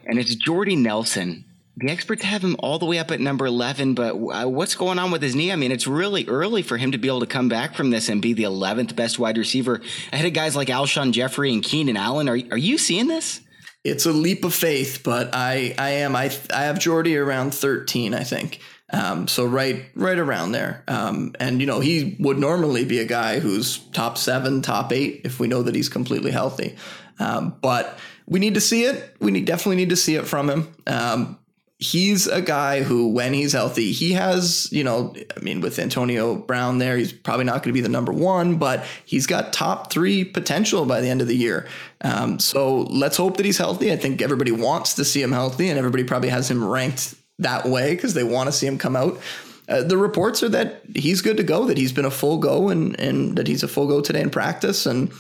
and 0.07 0.21
it's 0.21 0.37
Jordy 0.37 0.77
Nelson 0.77 1.45
the 1.77 1.91
experts 1.91 2.23
have 2.23 2.43
him 2.43 2.57
all 2.61 2.79
the 2.79 2.87
way 2.87 2.99
up 2.99 3.11
at 3.11 3.21
number 3.21 3.47
11, 3.47 3.95
but 3.95 4.15
uh, 4.15 4.49
what's 4.49 4.77
going 4.77 4.99
on 4.99 5.11
with 5.11 5.23
his 5.23 5.35
knee? 5.35 5.51
I 5.51 5.57
mean, 5.57 5.73
it's 5.73 5.87
really 5.87 6.25
early 6.27 6.63
for 6.63 6.77
him 6.77 6.93
to 6.93 6.99
be 6.99 7.09
able 7.09 7.21
to 7.21 7.27
come 7.27 7.49
back 7.49 7.75
from 7.75 7.91
this 7.91 8.09
and 8.09 8.23
be 8.23 8.33
the 8.33 8.45
11th 8.45 8.95
best 8.95 9.19
wide 9.19 9.39
receiver 9.39 9.81
ahead 10.13 10.27
of 10.27 10.33
guys 10.33 10.55
like 10.55 10.69
Alshon 10.69 11.13
Jeffery 11.13 11.53
and 11.53 11.63
Keenan 11.63 11.97
Allen. 11.97 12.29
Are, 12.29 12.39
are 12.53 12.59
you 12.59 12.79
seeing 12.79 13.09
this? 13.09 13.41
It's 13.83 14.07
a 14.07 14.13
leap 14.13 14.45
of 14.45 14.55
faith, 14.55 15.03
but 15.05 15.31
I, 15.35 15.75
I 15.77 15.91
am. 15.91 16.15
I, 16.17 16.31
I 16.55 16.63
have 16.63 16.79
Jordy 16.79 17.17
around 17.17 17.53
13, 17.53 18.15
I 18.15 18.23
think. 18.23 18.61
Um, 18.91 19.27
so 19.27 19.45
right, 19.45 19.85
right 19.97 20.19
around 20.19 20.53
there. 20.53 20.85
Um, 20.87 21.35
and 21.41 21.61
you 21.61 21.67
know, 21.67 21.81
he 21.81 22.17
would 22.21 22.39
normally 22.39 22.85
be 22.85 23.01
a 23.01 23.05
guy 23.05 23.41
who's 23.41 23.79
top 23.89 24.17
seven, 24.17 24.63
top 24.63 24.93
eight, 24.93 25.23
if 25.25 25.41
we 25.41 25.49
know 25.49 25.63
that 25.63 25.75
he's 25.75 25.89
completely 25.89 26.31
healthy. 26.31 26.77
Um, 27.19 27.57
but 27.61 27.99
we 28.27 28.39
need 28.39 28.55
to 28.55 28.61
see 28.61 28.85
it. 28.85 29.17
We 29.21 29.33
need, 29.33 29.45
definitely 29.45 29.77
need 29.77 29.91
to 29.91 29.97
see 29.97 30.15
it 30.15 30.27
from 30.27 30.49
him. 30.49 30.75
He's 31.79 32.29
a 32.29 32.41
guy 32.41 32.83
who, 32.83 33.09
when 33.09 33.35
he's 33.35 33.53
healthy, 33.53 33.91
he 33.93 34.13
has, 34.13 34.69
you 34.71 34.85
know, 34.85 35.13
I 35.37 35.41
mean, 35.41 35.61
with 35.61 35.79
Antonio 35.79 36.37
Brown 36.37 36.79
there, 36.79 36.97
he's 36.97 37.13
probably 37.13 37.45
not 37.45 37.63
going 37.63 37.71
to 37.71 37.73
be 37.73 37.81
the 37.81 37.89
number 37.89 38.13
one, 38.13 38.57
but 38.57 38.85
he's 39.05 39.27
got 39.27 39.53
top 39.53 39.93
three 39.93 40.25
potential 40.25 40.87
by 40.87 41.01
the 41.01 41.09
end 41.09 41.21
of 41.21 41.27
the 41.27 41.37
year. 41.37 41.67
Um, 42.01 42.39
so 42.39 42.83
let's 42.83 43.17
hope 43.17 43.37
that 43.39 43.45
he's 43.45 43.59
healthy. 43.59 43.93
I 43.93 43.97
think 43.97 44.23
everybody 44.23 44.53
wants 44.53 44.95
to 44.95 45.05
see 45.05 45.21
him 45.21 45.33
healthy, 45.33 45.69
and 45.69 45.79
everybody 45.79 46.05
probably 46.05 46.29
has 46.29 46.49
him 46.49 46.65
ranked 46.65 47.17
that 47.41 47.67
way 47.67 47.95
because 47.95 48.15
they 48.15 48.25
want 48.25 48.47
to 48.47 48.53
see 48.53 48.67
him 48.67 48.79
come 48.79 48.95
out. 48.95 49.21
Uh, 49.69 49.83
the 49.83 49.97
reports 49.97 50.43
are 50.43 50.49
that 50.51 50.83
he's 50.95 51.23
good 51.23 51.39
to 51.39 51.43
go, 51.43 51.67
that 51.67 51.79
he's 51.79 51.93
been 51.93 52.05
a 52.05 52.11
full 52.11 52.39
go, 52.39 52.69
and 52.69 52.99
and 53.01 53.37
that 53.37 53.49
he's 53.49 53.63
a 53.63 53.69
full 53.69 53.89
go 53.89 54.01
today 54.01 54.21
in 54.21 54.31
practice, 54.31 54.87
and 54.87 55.11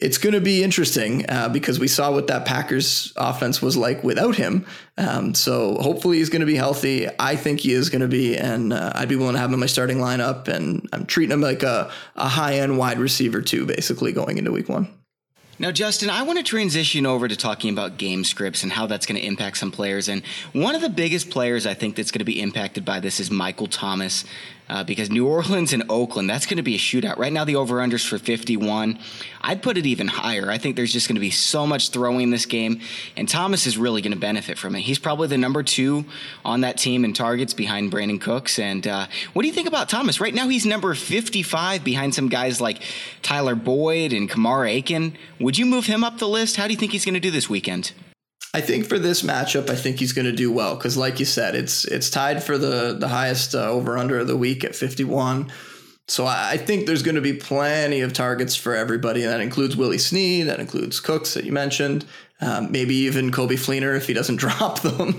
it's 0.00 0.18
going 0.18 0.32
to 0.32 0.40
be 0.40 0.62
interesting 0.62 1.28
uh, 1.28 1.48
because 1.48 1.78
we 1.78 1.86
saw 1.86 2.10
what 2.10 2.26
that 2.28 2.46
Packers 2.46 3.12
offense 3.16 3.60
was 3.60 3.76
like 3.76 4.02
without 4.02 4.34
him. 4.34 4.66
Um, 4.96 5.34
so 5.34 5.76
hopefully 5.76 6.18
he's 6.18 6.30
going 6.30 6.40
to 6.40 6.46
be 6.46 6.56
healthy. 6.56 7.08
I 7.18 7.36
think 7.36 7.60
he 7.60 7.72
is 7.72 7.90
going 7.90 8.00
to 8.00 8.08
be, 8.08 8.36
and 8.36 8.72
uh, 8.72 8.92
I'd 8.94 9.08
be 9.08 9.16
willing 9.16 9.34
to 9.34 9.38
have 9.38 9.50
him 9.50 9.54
in 9.54 9.60
my 9.60 9.66
starting 9.66 9.98
lineup. 9.98 10.48
And 10.48 10.88
I'm 10.92 11.04
treating 11.04 11.32
him 11.32 11.42
like 11.42 11.62
a, 11.62 11.90
a 12.16 12.28
high 12.28 12.54
end 12.54 12.78
wide 12.78 12.98
receiver 12.98 13.42
too, 13.42 13.66
basically 13.66 14.12
going 14.12 14.38
into 14.38 14.50
week 14.50 14.68
one. 14.68 14.88
Now, 15.58 15.70
Justin, 15.70 16.08
I 16.08 16.22
want 16.22 16.38
to 16.38 16.42
transition 16.42 17.04
over 17.04 17.28
to 17.28 17.36
talking 17.36 17.70
about 17.70 17.98
game 17.98 18.24
scripts 18.24 18.62
and 18.62 18.72
how 18.72 18.86
that's 18.86 19.04
going 19.04 19.20
to 19.20 19.26
impact 19.26 19.58
some 19.58 19.70
players. 19.70 20.08
And 20.08 20.22
one 20.54 20.74
of 20.74 20.80
the 20.80 20.88
biggest 20.88 21.28
players 21.28 21.66
I 21.66 21.74
think 21.74 21.96
that's 21.96 22.10
going 22.10 22.20
to 22.20 22.24
be 22.24 22.40
impacted 22.40 22.86
by 22.86 22.98
this 22.98 23.20
is 23.20 23.30
Michael 23.30 23.66
Thomas 23.66 24.24
uh, 24.70 24.84
because 24.84 25.10
New 25.10 25.26
Orleans 25.26 25.72
and 25.72 25.82
Oakland, 25.90 26.30
that's 26.30 26.46
going 26.46 26.58
to 26.58 26.62
be 26.62 26.76
a 26.76 26.78
shootout. 26.78 27.18
Right 27.18 27.32
now, 27.32 27.44
the 27.44 27.56
over 27.56 27.78
unders 27.78 28.06
for 28.06 28.18
51. 28.18 28.98
I'd 29.40 29.62
put 29.62 29.76
it 29.76 29.84
even 29.84 30.06
higher. 30.06 30.48
I 30.48 30.58
think 30.58 30.76
there's 30.76 30.92
just 30.92 31.08
going 31.08 31.16
to 31.16 31.20
be 31.20 31.30
so 31.30 31.66
much 31.66 31.90
throwing 31.90 32.20
in 32.20 32.30
this 32.30 32.46
game, 32.46 32.80
and 33.16 33.28
Thomas 33.28 33.66
is 33.66 33.76
really 33.76 34.00
going 34.00 34.12
to 34.12 34.18
benefit 34.18 34.58
from 34.58 34.76
it. 34.76 34.82
He's 34.82 35.00
probably 35.00 35.26
the 35.26 35.38
number 35.38 35.64
two 35.64 36.04
on 36.44 36.60
that 36.60 36.78
team 36.78 37.04
in 37.04 37.12
targets 37.12 37.52
behind 37.52 37.90
Brandin 37.90 38.20
Cooks. 38.20 38.60
And 38.60 38.86
uh, 38.86 39.08
what 39.32 39.42
do 39.42 39.48
you 39.48 39.54
think 39.54 39.66
about 39.66 39.88
Thomas? 39.88 40.20
Right 40.20 40.34
now, 40.34 40.46
he's 40.46 40.64
number 40.64 40.94
55 40.94 41.82
behind 41.82 42.14
some 42.14 42.28
guys 42.28 42.60
like 42.60 42.80
Tyler 43.22 43.56
Boyd 43.56 44.12
and 44.12 44.30
Kamar 44.30 44.66
Aiken. 44.66 45.16
Would 45.40 45.58
you 45.58 45.66
move 45.66 45.86
him 45.86 46.04
up 46.04 46.18
the 46.18 46.28
list? 46.28 46.56
How 46.56 46.68
do 46.68 46.72
you 46.72 46.78
think 46.78 46.92
he's 46.92 47.04
going 47.04 47.14
to 47.14 47.20
do 47.20 47.32
this 47.32 47.50
weekend? 47.50 47.92
I 48.52 48.60
think 48.60 48.86
for 48.86 48.98
this 48.98 49.22
matchup, 49.22 49.70
I 49.70 49.76
think 49.76 50.00
he's 50.00 50.12
going 50.12 50.24
to 50.24 50.32
do 50.32 50.50
well 50.50 50.74
because, 50.74 50.96
like 50.96 51.20
you 51.20 51.26
said, 51.26 51.54
it's 51.54 51.84
it's 51.84 52.10
tied 52.10 52.42
for 52.42 52.58
the 52.58 52.96
the 52.98 53.08
highest 53.08 53.54
uh, 53.54 53.70
over 53.70 53.96
under 53.96 54.18
of 54.18 54.26
the 54.26 54.36
week 54.36 54.64
at 54.64 54.74
51. 54.74 55.52
So 56.10 56.26
I 56.26 56.56
think 56.56 56.86
there's 56.86 57.04
going 57.04 57.14
to 57.14 57.20
be 57.20 57.34
plenty 57.34 58.00
of 58.00 58.12
targets 58.12 58.56
for 58.56 58.74
everybody. 58.74 59.22
And 59.22 59.32
that 59.32 59.40
includes 59.40 59.76
Willie 59.76 59.96
Snead, 59.96 60.48
that 60.48 60.58
includes 60.58 60.98
Cooks 60.98 61.34
that 61.34 61.44
you 61.44 61.52
mentioned, 61.52 62.04
um, 62.40 62.72
maybe 62.72 62.96
even 62.96 63.30
Coby 63.30 63.52
Fleener 63.52 63.96
if 63.96 64.08
he 64.08 64.12
doesn't 64.12 64.36
drop 64.40 64.80
them, 64.80 65.12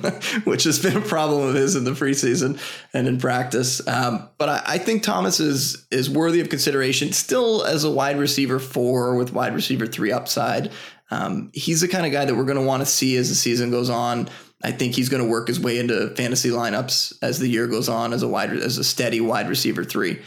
which 0.44 0.66
has 0.66 0.80
been 0.80 0.98
a 0.98 1.02
problem 1.02 1.48
of 1.48 1.56
his 1.56 1.78
in 1.78 1.86
the 1.86 1.92
preseason 1.92 2.60
and 2.94 3.08
in 3.08 3.20
practice. 3.20 3.88
Um, 3.88 4.28
but 4.38 4.50
I, 4.50 4.64
I, 4.66 4.78
think 4.80 5.04
Thomas 5.04 5.40
is 5.40 5.86
is 5.92 6.10
worthy 6.10 6.42
of 6.42 6.50
consideration 6.50 7.14
still 7.14 7.64
as 7.64 7.86
a 7.86 7.92
wide 7.92 8.20
receiver 8.20 8.60
four 8.60 9.16
with 9.16 9.32
wide 9.32 9.56
receiver 9.56 9.86
three 9.88 10.12
upside. 10.12 10.72
Um, 11.12 11.52
he's 11.54 11.82
the 11.82 11.88
kind 11.88 12.06
of 12.06 12.12
guy 12.12 12.26
that 12.26 12.34
we're 12.34 12.46
going 12.46 12.58
to 12.58 12.64
want 12.64 12.82
to 12.82 12.86
see 12.86 13.18
as 13.18 13.30
the 13.30 13.36
season 13.36 13.70
goes 13.70 13.90
on. 13.90 14.30
I 14.64 14.72
think 14.72 14.96
he's 14.96 15.10
going 15.10 15.24
to 15.24 15.30
work 15.30 15.48
his 15.48 15.60
way 15.60 15.78
into 15.78 16.10
fantasy 16.16 16.50
lineups 16.50 17.18
as 17.22 17.40
the 17.40 17.48
year 17.48 17.68
goes 17.68 17.90
on 17.90 18.14
as 18.14 18.24
a 18.24 18.28
wide 18.28 18.52
as 18.52 18.78
a 18.78 18.84
steady 18.84 19.20
wide 19.20 19.50
receiver 19.50 19.84
three. 19.84 20.20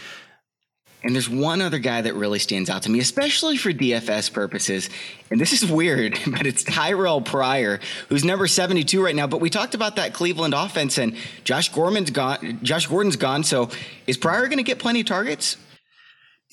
And 1.04 1.14
there's 1.14 1.28
one 1.28 1.60
other 1.60 1.78
guy 1.78 2.00
that 2.00 2.14
really 2.14 2.38
stands 2.38 2.70
out 2.70 2.84
to 2.84 2.90
me, 2.90 2.98
especially 2.98 3.58
for 3.58 3.70
DFS 3.72 4.32
purposes. 4.32 4.88
And 5.30 5.38
this 5.38 5.52
is 5.52 5.70
weird, 5.70 6.18
but 6.26 6.46
it's 6.46 6.64
Terrelle 6.64 7.22
Pryor, 7.22 7.78
who's 8.08 8.24
number 8.24 8.46
72 8.46 9.04
right 9.04 9.14
now. 9.14 9.26
But 9.26 9.42
we 9.42 9.50
talked 9.50 9.74
about 9.74 9.96
that 9.96 10.14
Cleveland 10.14 10.54
offense, 10.54 10.96
and 10.96 11.14
Josh 11.44 11.68
Gordon's 11.68 12.10
gone. 12.10 12.58
Josh 12.62 12.86
Gordon's 12.86 13.16
gone. 13.16 13.44
So 13.44 13.68
is 14.06 14.16
Pryor 14.16 14.46
going 14.46 14.56
to 14.56 14.62
get 14.64 14.78
plenty 14.78 15.00
of 15.00 15.06
targets? 15.06 15.58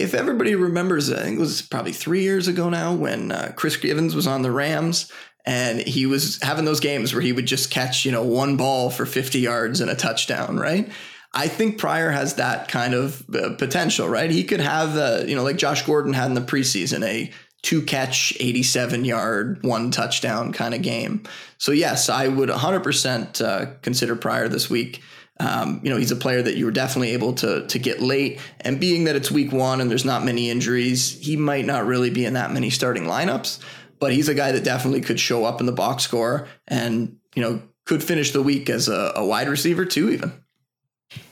If 0.01 0.13
everybody 0.13 0.55
remembers, 0.55 1.11
I 1.11 1.21
think 1.23 1.37
it 1.37 1.41
was 1.41 1.61
probably 1.61 1.93
three 1.93 2.23
years 2.23 2.47
ago 2.47 2.69
now 2.69 2.93
when 2.93 3.31
uh, 3.31 3.53
Chris 3.55 3.77
Givens 3.77 4.15
was 4.15 4.27
on 4.27 4.41
the 4.41 4.51
Rams 4.51 5.11
and 5.45 5.79
he 5.79 6.05
was 6.05 6.39
having 6.41 6.65
those 6.65 6.79
games 6.79 7.13
where 7.13 7.21
he 7.21 7.31
would 7.31 7.45
just 7.45 7.71
catch, 7.71 8.05
you 8.05 8.11
know, 8.11 8.23
one 8.23 8.57
ball 8.57 8.89
for 8.89 9.05
50 9.05 9.39
yards 9.39 9.81
and 9.81 9.89
a 9.89 9.95
touchdown, 9.95 10.57
right? 10.57 10.91
I 11.33 11.47
think 11.47 11.77
Pryor 11.77 12.11
has 12.11 12.35
that 12.35 12.67
kind 12.67 12.93
of 12.93 13.23
uh, 13.33 13.55
potential, 13.55 14.07
right? 14.09 14.29
He 14.29 14.43
could 14.43 14.59
have 14.59 14.93
the, 14.93 15.25
you 15.27 15.35
know, 15.35 15.43
like 15.43 15.57
Josh 15.57 15.85
Gordon 15.85 16.13
had 16.13 16.27
in 16.27 16.33
the 16.33 16.41
preseason, 16.41 17.03
a 17.03 17.31
two 17.61 17.83
catch, 17.83 18.35
87 18.39 19.05
yard, 19.05 19.59
one 19.63 19.91
touchdown 19.91 20.51
kind 20.51 20.73
of 20.73 20.81
game. 20.81 21.23
So, 21.57 21.71
yes, 21.71 22.09
I 22.09 22.27
would 22.27 22.49
100% 22.49 23.41
uh, 23.41 23.65
consider 23.81 24.15
Pryor 24.15 24.49
this 24.49 24.69
week. 24.69 25.01
Um, 25.41 25.81
you 25.83 25.89
know, 25.89 25.97
he's 25.97 26.11
a 26.11 26.15
player 26.15 26.41
that 26.43 26.55
you 26.55 26.65
were 26.65 26.71
definitely 26.71 27.11
able 27.11 27.33
to 27.33 27.65
to 27.65 27.79
get 27.79 27.99
late. 27.99 28.39
And 28.59 28.79
being 28.79 29.05
that 29.05 29.15
it's 29.15 29.31
week 29.31 29.51
one 29.51 29.81
and 29.81 29.89
there's 29.89 30.05
not 30.05 30.23
many 30.23 30.51
injuries, 30.51 31.19
he 31.19 31.35
might 31.35 31.65
not 31.65 31.87
really 31.87 32.11
be 32.11 32.25
in 32.25 32.33
that 32.33 32.51
many 32.51 32.69
starting 32.69 33.05
lineups. 33.05 33.59
But 33.99 34.13
he's 34.13 34.29
a 34.29 34.35
guy 34.35 34.51
that 34.51 34.63
definitely 34.63 35.01
could 35.01 35.19
show 35.19 35.43
up 35.43 35.59
in 35.59 35.65
the 35.65 35.71
box 35.71 36.03
score 36.03 36.47
and 36.67 37.17
you 37.33 37.41
know 37.41 37.61
could 37.85 38.03
finish 38.03 38.31
the 38.31 38.43
week 38.43 38.69
as 38.69 38.87
a, 38.87 39.13
a 39.15 39.25
wide 39.25 39.49
receiver 39.49 39.83
too, 39.83 40.11
even. 40.11 40.31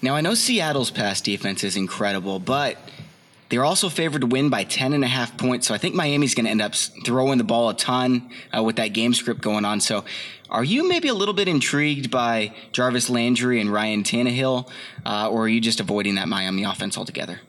Now 0.02 0.16
I 0.16 0.22
know 0.22 0.34
Seattle's 0.34 0.90
pass 0.90 1.22
defense 1.22 1.64
is 1.64 1.78
incredible, 1.78 2.40
but 2.40 2.78
they're 3.50 3.66
also 3.66 3.90
favored 3.90 4.22
to 4.22 4.28
win 4.28 4.50
by 4.50 4.64
10 4.64 4.94
and 4.94 5.04
a 5.04 5.08
half 5.08 5.38
points. 5.38 5.68
So 5.68 5.74
I 5.74 5.78
think 5.78 5.96
Miami's 5.96 6.36
going 6.36 6.46
to 6.46 6.52
end 6.52 6.62
up 6.62 6.76
throwing 6.76 7.38
the 7.38 7.44
ball 7.44 7.70
a 7.70 7.74
ton 7.74 8.30
uh, 8.56 8.64
with 8.64 8.78
that 8.78 8.90
game 8.90 9.14
script 9.14 9.42
going 9.42 9.66
on. 9.66 9.82
So 9.82 10.06
are 10.50 10.64
you 10.64 10.88
maybe 10.88 11.08
a 11.08 11.14
little 11.14 11.34
bit 11.34 11.48
intrigued 11.48 12.10
by 12.10 12.54
Jarvis 12.72 13.10
Landry 13.10 13.60
and 13.60 13.72
Ryan 13.72 14.04
Tannehill, 14.04 14.70
uh, 15.06 15.30
or 15.30 15.44
are 15.44 15.48
you 15.48 15.62
just 15.62 15.80
avoiding 15.80 16.16
that 16.16 16.28
Miami 16.28 16.64
offense 16.64 16.98
altogether? 16.98 17.40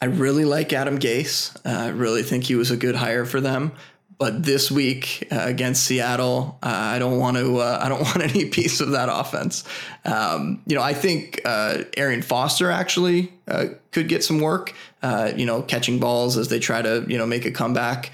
I 0.00 0.06
really 0.06 0.44
like 0.44 0.72
Adam 0.72 0.98
Gase. 0.98 1.56
Uh, 1.66 1.86
I 1.86 1.88
really 1.88 2.22
think 2.22 2.44
he 2.44 2.54
was 2.54 2.70
a 2.70 2.76
good 2.76 2.94
hire 2.94 3.24
for 3.24 3.40
them. 3.40 3.72
But 4.18 4.42
this 4.42 4.68
week 4.68 5.28
uh, 5.30 5.42
against 5.42 5.84
Seattle, 5.84 6.58
uh, 6.60 6.66
I 6.66 6.98
don't 6.98 7.18
want 7.18 7.36
to. 7.36 7.58
Uh, 7.58 7.78
I 7.82 7.88
don't 7.88 8.02
want 8.02 8.22
any 8.22 8.46
piece 8.46 8.80
of 8.80 8.90
that 8.90 9.08
offense. 9.08 9.62
Um, 10.04 10.60
you 10.66 10.74
know, 10.74 10.82
I 10.82 10.92
think 10.92 11.40
uh, 11.44 11.84
Arian 11.96 12.22
Foster 12.22 12.70
actually 12.70 13.32
uh, 13.46 13.66
could 13.92 14.08
get 14.08 14.24
some 14.24 14.40
work. 14.40 14.74
Uh, 15.02 15.30
you 15.36 15.46
know, 15.46 15.62
catching 15.62 16.00
balls 16.00 16.36
as 16.36 16.48
they 16.48 16.58
try 16.58 16.82
to 16.82 17.04
you 17.06 17.16
know 17.16 17.26
make 17.26 17.44
a 17.44 17.52
comeback, 17.52 18.10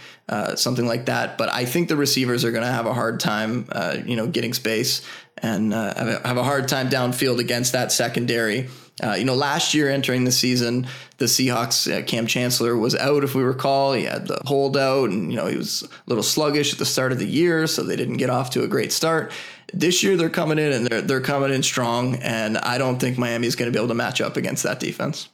something 0.57 0.87
like 0.87 1.07
that. 1.07 1.39
But 1.39 1.49
I 1.49 1.65
think 1.65 1.89
the 1.89 1.97
receivers 1.97 2.45
are 2.45 2.51
going 2.53 2.65
to 2.65 2.73
have 2.73 2.85
a 2.85 2.93
hard 2.93 3.19
time. 3.19 3.67
you 4.05 4.17
know, 4.17 4.27
getting 4.27 4.53
space 4.53 5.01
and 5.39 5.73
have 5.73 6.37
a 6.37 6.45
hard 6.45 6.69
time 6.69 6.91
downfield 6.91 7.39
against 7.39 7.73
that 7.73 7.93
secondary. 7.93 8.69
Uh, 9.03 9.15
you 9.15 9.25
know, 9.25 9.35
last 9.35 9.75
year 9.75 9.91
entering 9.91 10.23
the 10.23 10.31
season, 10.31 10.87
the 11.19 11.25
Seahawks, 11.25 11.93
uh, 11.93 12.05
Kam 12.05 12.29
Chancellor 12.29 12.77
was 12.77 12.95
out, 12.95 13.25
if 13.25 13.35
we 13.35 13.43
recall. 13.43 13.93
He 13.93 14.05
had 14.05 14.29
the 14.29 14.41
holdout, 14.45 15.11
and, 15.11 15.33
you 15.33 15.37
know, 15.37 15.47
he 15.47 15.57
was 15.57 15.83
a 15.83 15.89
little 16.07 16.23
sluggish 16.23 16.73
at 16.73 16.79
the 16.79 16.87
start 16.87 17.11
of 17.11 17.19
the 17.19 17.27
year, 17.27 17.67
so 17.67 17.83
they 17.83 17.97
didn't 17.97 18.19
get 18.19 18.31
off 18.31 18.51
to 18.51 18.63
a 18.63 18.69
great 18.69 18.93
start. 18.93 19.33
This 19.73 20.05
year, 20.05 20.17
they're 20.17 20.31
coming 20.31 20.59
in 20.59 20.73
and 20.73 20.87
they're, 20.87 21.03
they're 21.03 21.21
coming 21.21 21.53
in 21.53 21.65
strong, 21.65 22.17
and 22.17 22.57
I 22.59 22.79
don't 22.79 23.01
think 23.01 23.19
Miami's 23.19 23.57
going 23.57 23.71
to 23.71 23.77
be 23.77 23.81
able 23.81 23.89
to 23.89 23.95
match 23.95 24.21
up 24.21 24.37
against 24.37 24.63
that 24.63 24.79
defense. 24.79 25.29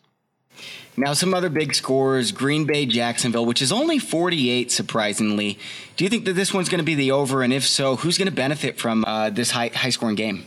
Now, 0.96 1.12
some 1.12 1.34
other 1.34 1.50
big 1.50 1.74
scores 1.74 2.32
Green 2.32 2.64
Bay, 2.64 2.86
Jacksonville, 2.86 3.46
which 3.46 3.62
is 3.62 3.72
only 3.72 3.98
48, 3.98 4.72
surprisingly. 4.72 5.58
Do 5.96 6.04
you 6.04 6.10
think 6.10 6.24
that 6.24 6.32
this 6.32 6.52
one's 6.52 6.68
going 6.68 6.80
to 6.80 6.84
be 6.84 6.94
the 6.94 7.12
over? 7.12 7.42
And 7.42 7.52
if 7.52 7.66
so, 7.66 7.96
who's 7.96 8.18
going 8.18 8.28
to 8.28 8.34
benefit 8.34 8.78
from 8.78 9.04
uh, 9.06 9.30
this 9.30 9.50
high, 9.50 9.68
high 9.68 9.90
scoring 9.90 10.16
game? 10.16 10.46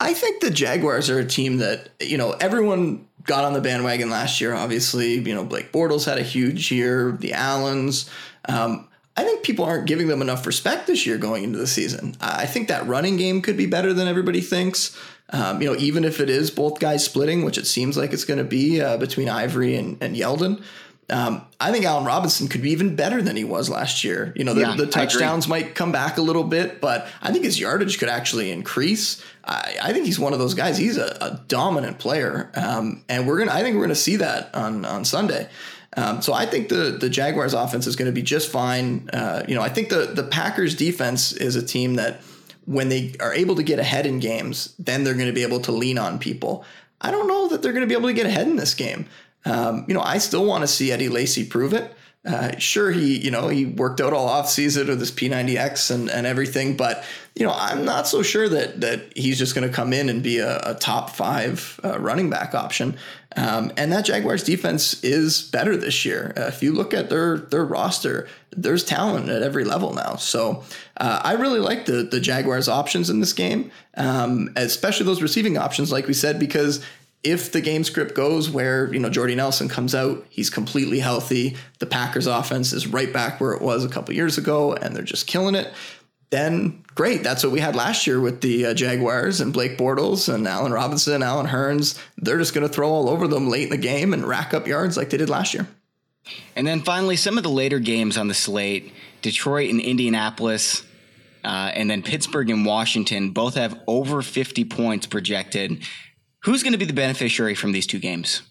I 0.00 0.14
think 0.14 0.40
the 0.40 0.50
Jaguars 0.50 1.10
are 1.10 1.18
a 1.18 1.24
team 1.24 1.58
that, 1.58 1.88
you 2.00 2.18
know, 2.18 2.32
everyone 2.32 3.06
got 3.24 3.44
on 3.44 3.52
the 3.52 3.60
bandwagon 3.60 4.10
last 4.10 4.40
year, 4.40 4.54
obviously. 4.54 5.14
You 5.14 5.34
know, 5.34 5.44
Blake 5.44 5.72
Bortles 5.72 6.04
had 6.04 6.18
a 6.18 6.22
huge 6.22 6.70
year, 6.70 7.12
the 7.12 7.32
Allens. 7.32 8.08
Um, 8.48 8.88
I 9.16 9.24
think 9.24 9.42
people 9.42 9.64
aren't 9.64 9.86
giving 9.86 10.06
them 10.06 10.22
enough 10.22 10.46
respect 10.46 10.86
this 10.86 11.04
year 11.04 11.18
going 11.18 11.42
into 11.42 11.58
the 11.58 11.66
season. 11.66 12.14
I 12.20 12.46
think 12.46 12.68
that 12.68 12.86
running 12.86 13.16
game 13.16 13.42
could 13.42 13.56
be 13.56 13.66
better 13.66 13.92
than 13.92 14.06
everybody 14.06 14.40
thinks. 14.40 14.96
Um, 15.30 15.60
you 15.60 15.68
know, 15.68 15.76
even 15.76 16.04
if 16.04 16.20
it 16.20 16.30
is 16.30 16.50
both 16.50 16.78
guys 16.78 17.04
splitting, 17.04 17.44
which 17.44 17.58
it 17.58 17.66
seems 17.66 17.96
like 17.96 18.12
it's 18.12 18.24
going 18.24 18.38
to 18.38 18.44
be 18.44 18.80
uh, 18.80 18.96
between 18.96 19.28
Ivory 19.28 19.74
and, 19.74 20.00
and 20.00 20.14
Yeldon. 20.14 20.62
Um, 21.10 21.46
I 21.58 21.72
think 21.72 21.86
Allen 21.86 22.04
Robinson 22.04 22.48
could 22.48 22.60
be 22.60 22.70
even 22.70 22.94
better 22.94 23.22
than 23.22 23.34
he 23.34 23.44
was 23.44 23.70
last 23.70 24.04
year. 24.04 24.32
You 24.36 24.44
know, 24.44 24.52
the, 24.52 24.60
yeah, 24.60 24.76
the 24.76 24.86
touchdowns 24.86 25.48
might 25.48 25.74
come 25.74 25.90
back 25.90 26.18
a 26.18 26.22
little 26.22 26.44
bit, 26.44 26.82
but 26.82 27.08
I 27.22 27.32
think 27.32 27.44
his 27.44 27.58
yardage 27.58 27.98
could 27.98 28.10
actually 28.10 28.50
increase. 28.50 29.22
I, 29.42 29.76
I 29.82 29.92
think 29.94 30.04
he's 30.04 30.18
one 30.18 30.34
of 30.34 30.38
those 30.38 30.52
guys. 30.52 30.76
He's 30.76 30.98
a, 30.98 31.16
a 31.20 31.40
dominant 31.48 31.98
player, 31.98 32.50
um, 32.54 33.04
and 33.08 33.26
we're 33.26 33.38
gonna. 33.38 33.52
I 33.52 33.62
think 33.62 33.76
we're 33.76 33.84
gonna 33.84 33.94
see 33.94 34.16
that 34.16 34.54
on 34.54 34.84
on 34.84 35.04
Sunday. 35.06 35.48
Um, 35.96 36.20
so 36.20 36.34
I 36.34 36.46
think 36.46 36.68
the 36.68 36.96
the 37.00 37.08
Jaguars 37.08 37.54
offense 37.54 37.86
is 37.86 37.96
going 37.96 38.06
to 38.06 38.12
be 38.12 38.22
just 38.22 38.50
fine. 38.52 39.08
Uh, 39.12 39.42
you 39.48 39.54
know, 39.54 39.62
I 39.62 39.70
think 39.70 39.88
the 39.88 40.12
the 40.14 40.24
Packers 40.24 40.74
defense 40.74 41.32
is 41.32 41.56
a 41.56 41.62
team 41.62 41.94
that 41.94 42.20
when 42.66 42.90
they 42.90 43.14
are 43.18 43.32
able 43.32 43.56
to 43.56 43.62
get 43.62 43.78
ahead 43.78 44.04
in 44.04 44.18
games, 44.18 44.74
then 44.78 45.02
they're 45.02 45.14
going 45.14 45.26
to 45.26 45.32
be 45.32 45.42
able 45.42 45.60
to 45.60 45.72
lean 45.72 45.98
on 45.98 46.18
people. 46.18 46.64
I 47.00 47.10
don't 47.10 47.26
know 47.26 47.48
that 47.48 47.62
they're 47.62 47.72
going 47.72 47.82
to 47.82 47.88
be 47.88 47.98
able 47.98 48.08
to 48.08 48.14
get 48.14 48.26
ahead 48.26 48.46
in 48.46 48.56
this 48.56 48.74
game. 48.74 49.06
Um, 49.44 49.84
you 49.88 49.94
know, 49.94 50.02
I 50.02 50.18
still 50.18 50.44
want 50.44 50.62
to 50.62 50.68
see 50.68 50.92
Eddie 50.92 51.08
Lacy 51.08 51.44
prove 51.44 51.72
it. 51.72 51.94
Uh, 52.28 52.58
sure, 52.58 52.90
he 52.90 53.16
you 53.16 53.30
know 53.30 53.48
he 53.48 53.64
worked 53.64 54.00
out 54.00 54.12
all 54.12 54.28
off 54.28 54.50
season 54.50 54.88
with 54.88 54.98
this 54.98 55.10
P90X 55.10 55.90
and, 55.90 56.10
and 56.10 56.26
everything, 56.26 56.76
but 56.76 57.04
you 57.36 57.46
know 57.46 57.54
I'm 57.56 57.84
not 57.84 58.08
so 58.08 58.22
sure 58.22 58.48
that 58.48 58.80
that 58.80 59.16
he's 59.16 59.38
just 59.38 59.54
going 59.54 59.66
to 59.66 59.72
come 59.72 59.92
in 59.92 60.08
and 60.08 60.20
be 60.20 60.38
a, 60.38 60.58
a 60.58 60.74
top 60.74 61.10
five 61.10 61.78
uh, 61.84 61.98
running 61.98 62.28
back 62.28 62.54
option. 62.54 62.98
Um, 63.36 63.72
and 63.76 63.92
that 63.92 64.04
Jaguars 64.04 64.42
defense 64.42 65.02
is 65.04 65.42
better 65.42 65.76
this 65.76 66.04
year. 66.04 66.34
Uh, 66.36 66.42
if 66.42 66.60
you 66.60 66.72
look 66.72 66.92
at 66.92 67.08
their 67.08 67.38
their 67.38 67.64
roster, 67.64 68.26
there's 68.50 68.84
talent 68.84 69.28
at 69.28 69.42
every 69.42 69.64
level 69.64 69.94
now. 69.94 70.16
So 70.16 70.64
uh, 70.96 71.20
I 71.22 71.34
really 71.34 71.60
like 71.60 71.86
the 71.86 72.02
the 72.02 72.20
Jaguars 72.20 72.68
options 72.68 73.10
in 73.10 73.20
this 73.20 73.32
game, 73.32 73.70
um, 73.96 74.50
especially 74.56 75.06
those 75.06 75.22
receiving 75.22 75.56
options, 75.56 75.92
like 75.92 76.08
we 76.08 76.14
said, 76.14 76.40
because 76.40 76.84
if 77.30 77.52
the 77.52 77.60
game 77.60 77.84
script 77.84 78.14
goes 78.14 78.48
where, 78.48 78.92
you 78.92 78.98
know, 78.98 79.10
Jordy 79.10 79.34
Nelson 79.34 79.68
comes 79.68 79.94
out, 79.94 80.26
he's 80.28 80.50
completely 80.50 81.00
healthy, 81.00 81.56
the 81.78 81.86
Packers 81.86 82.26
offense 82.26 82.72
is 82.72 82.86
right 82.86 83.12
back 83.12 83.40
where 83.40 83.52
it 83.52 83.62
was 83.62 83.84
a 83.84 83.88
couple 83.88 84.14
years 84.14 84.38
ago 84.38 84.72
and 84.74 84.94
they're 84.94 85.02
just 85.02 85.26
killing 85.26 85.54
it, 85.54 85.72
then 86.30 86.82
great. 86.94 87.22
That's 87.22 87.42
what 87.42 87.52
we 87.52 87.60
had 87.60 87.74
last 87.74 88.06
year 88.06 88.20
with 88.20 88.40
the 88.40 88.66
uh, 88.66 88.74
Jaguars 88.74 89.40
and 89.40 89.52
Blake 89.52 89.78
Bortles 89.78 90.32
and 90.32 90.46
Allen 90.46 90.72
Robinson, 90.72 91.14
and 91.14 91.24
Allen 91.24 91.46
Hurns. 91.46 91.98
They're 92.16 92.38
just 92.38 92.54
going 92.54 92.66
to 92.66 92.72
throw 92.72 92.88
all 92.88 93.08
over 93.08 93.26
them 93.26 93.48
late 93.48 93.64
in 93.64 93.70
the 93.70 93.78
game 93.78 94.12
and 94.12 94.26
rack 94.26 94.52
up 94.52 94.66
yards 94.66 94.96
like 94.96 95.10
they 95.10 95.16
did 95.16 95.30
last 95.30 95.54
year. 95.54 95.66
And 96.54 96.66
then 96.66 96.82
finally, 96.82 97.16
some 97.16 97.38
of 97.38 97.44
the 97.44 97.50
later 97.50 97.78
games 97.78 98.18
on 98.18 98.28
the 98.28 98.34
slate 98.34 98.92
Detroit 99.22 99.70
and 99.70 99.80
Indianapolis, 99.80 100.84
uh, 101.44 101.72
and 101.74 101.90
then 101.90 102.02
Pittsburgh 102.02 102.50
and 102.50 102.64
Washington 102.66 103.30
both 103.30 103.54
have 103.54 103.80
over 103.86 104.22
50 104.22 104.64
points 104.64 105.06
projected. 105.06 105.82
Who's 106.44 106.62
going 106.62 106.72
to 106.72 106.78
be 106.78 106.84
the 106.84 106.92
beneficiary 106.92 107.54
from 107.54 107.72
these 107.72 107.86
two 107.86 107.98
games? 107.98 108.42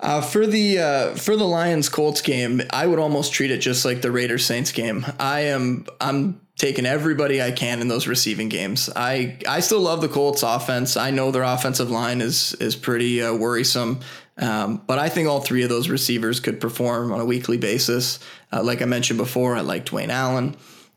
Uh, 0.00 0.22
for 0.22 0.46
the 0.46 0.78
uh, 0.78 1.14
for 1.14 1.36
the 1.36 1.44
Lions 1.44 1.90
Colts 1.90 2.22
game, 2.22 2.62
I 2.70 2.86
would 2.86 2.98
almost 2.98 3.34
treat 3.34 3.50
it 3.50 3.58
just 3.58 3.84
like 3.84 4.00
the 4.00 4.10
Raiders 4.10 4.46
Saints 4.46 4.72
game. 4.72 5.04
I 5.18 5.40
am 5.40 5.86
I'm 6.00 6.40
taking 6.56 6.86
everybody 6.86 7.42
I 7.42 7.50
can 7.50 7.80
in 7.80 7.88
those 7.88 8.06
receiving 8.06 8.48
games. 8.48 8.88
I 8.96 9.36
I 9.46 9.60
still 9.60 9.80
love 9.80 10.00
the 10.00 10.08
Colts 10.08 10.42
offense. 10.42 10.96
I 10.96 11.10
know 11.10 11.30
their 11.30 11.42
offensive 11.42 11.90
line 11.90 12.22
is 12.22 12.54
is 12.54 12.76
pretty 12.76 13.22
uh, 13.22 13.34
worrisome, 13.34 14.00
um, 14.38 14.82
but 14.86 14.98
I 14.98 15.10
think 15.10 15.28
all 15.28 15.40
three 15.40 15.64
of 15.64 15.68
those 15.68 15.90
receivers 15.90 16.40
could 16.40 16.62
perform 16.62 17.12
on 17.12 17.20
a 17.20 17.26
weekly 17.26 17.58
basis. 17.58 18.20
Uh, 18.50 18.62
like 18.62 18.80
I 18.80 18.86
mentioned 18.86 19.18
before, 19.18 19.54
I 19.54 19.60
like 19.60 19.84
Dwayne 19.84 20.08
Allen. 20.08 20.56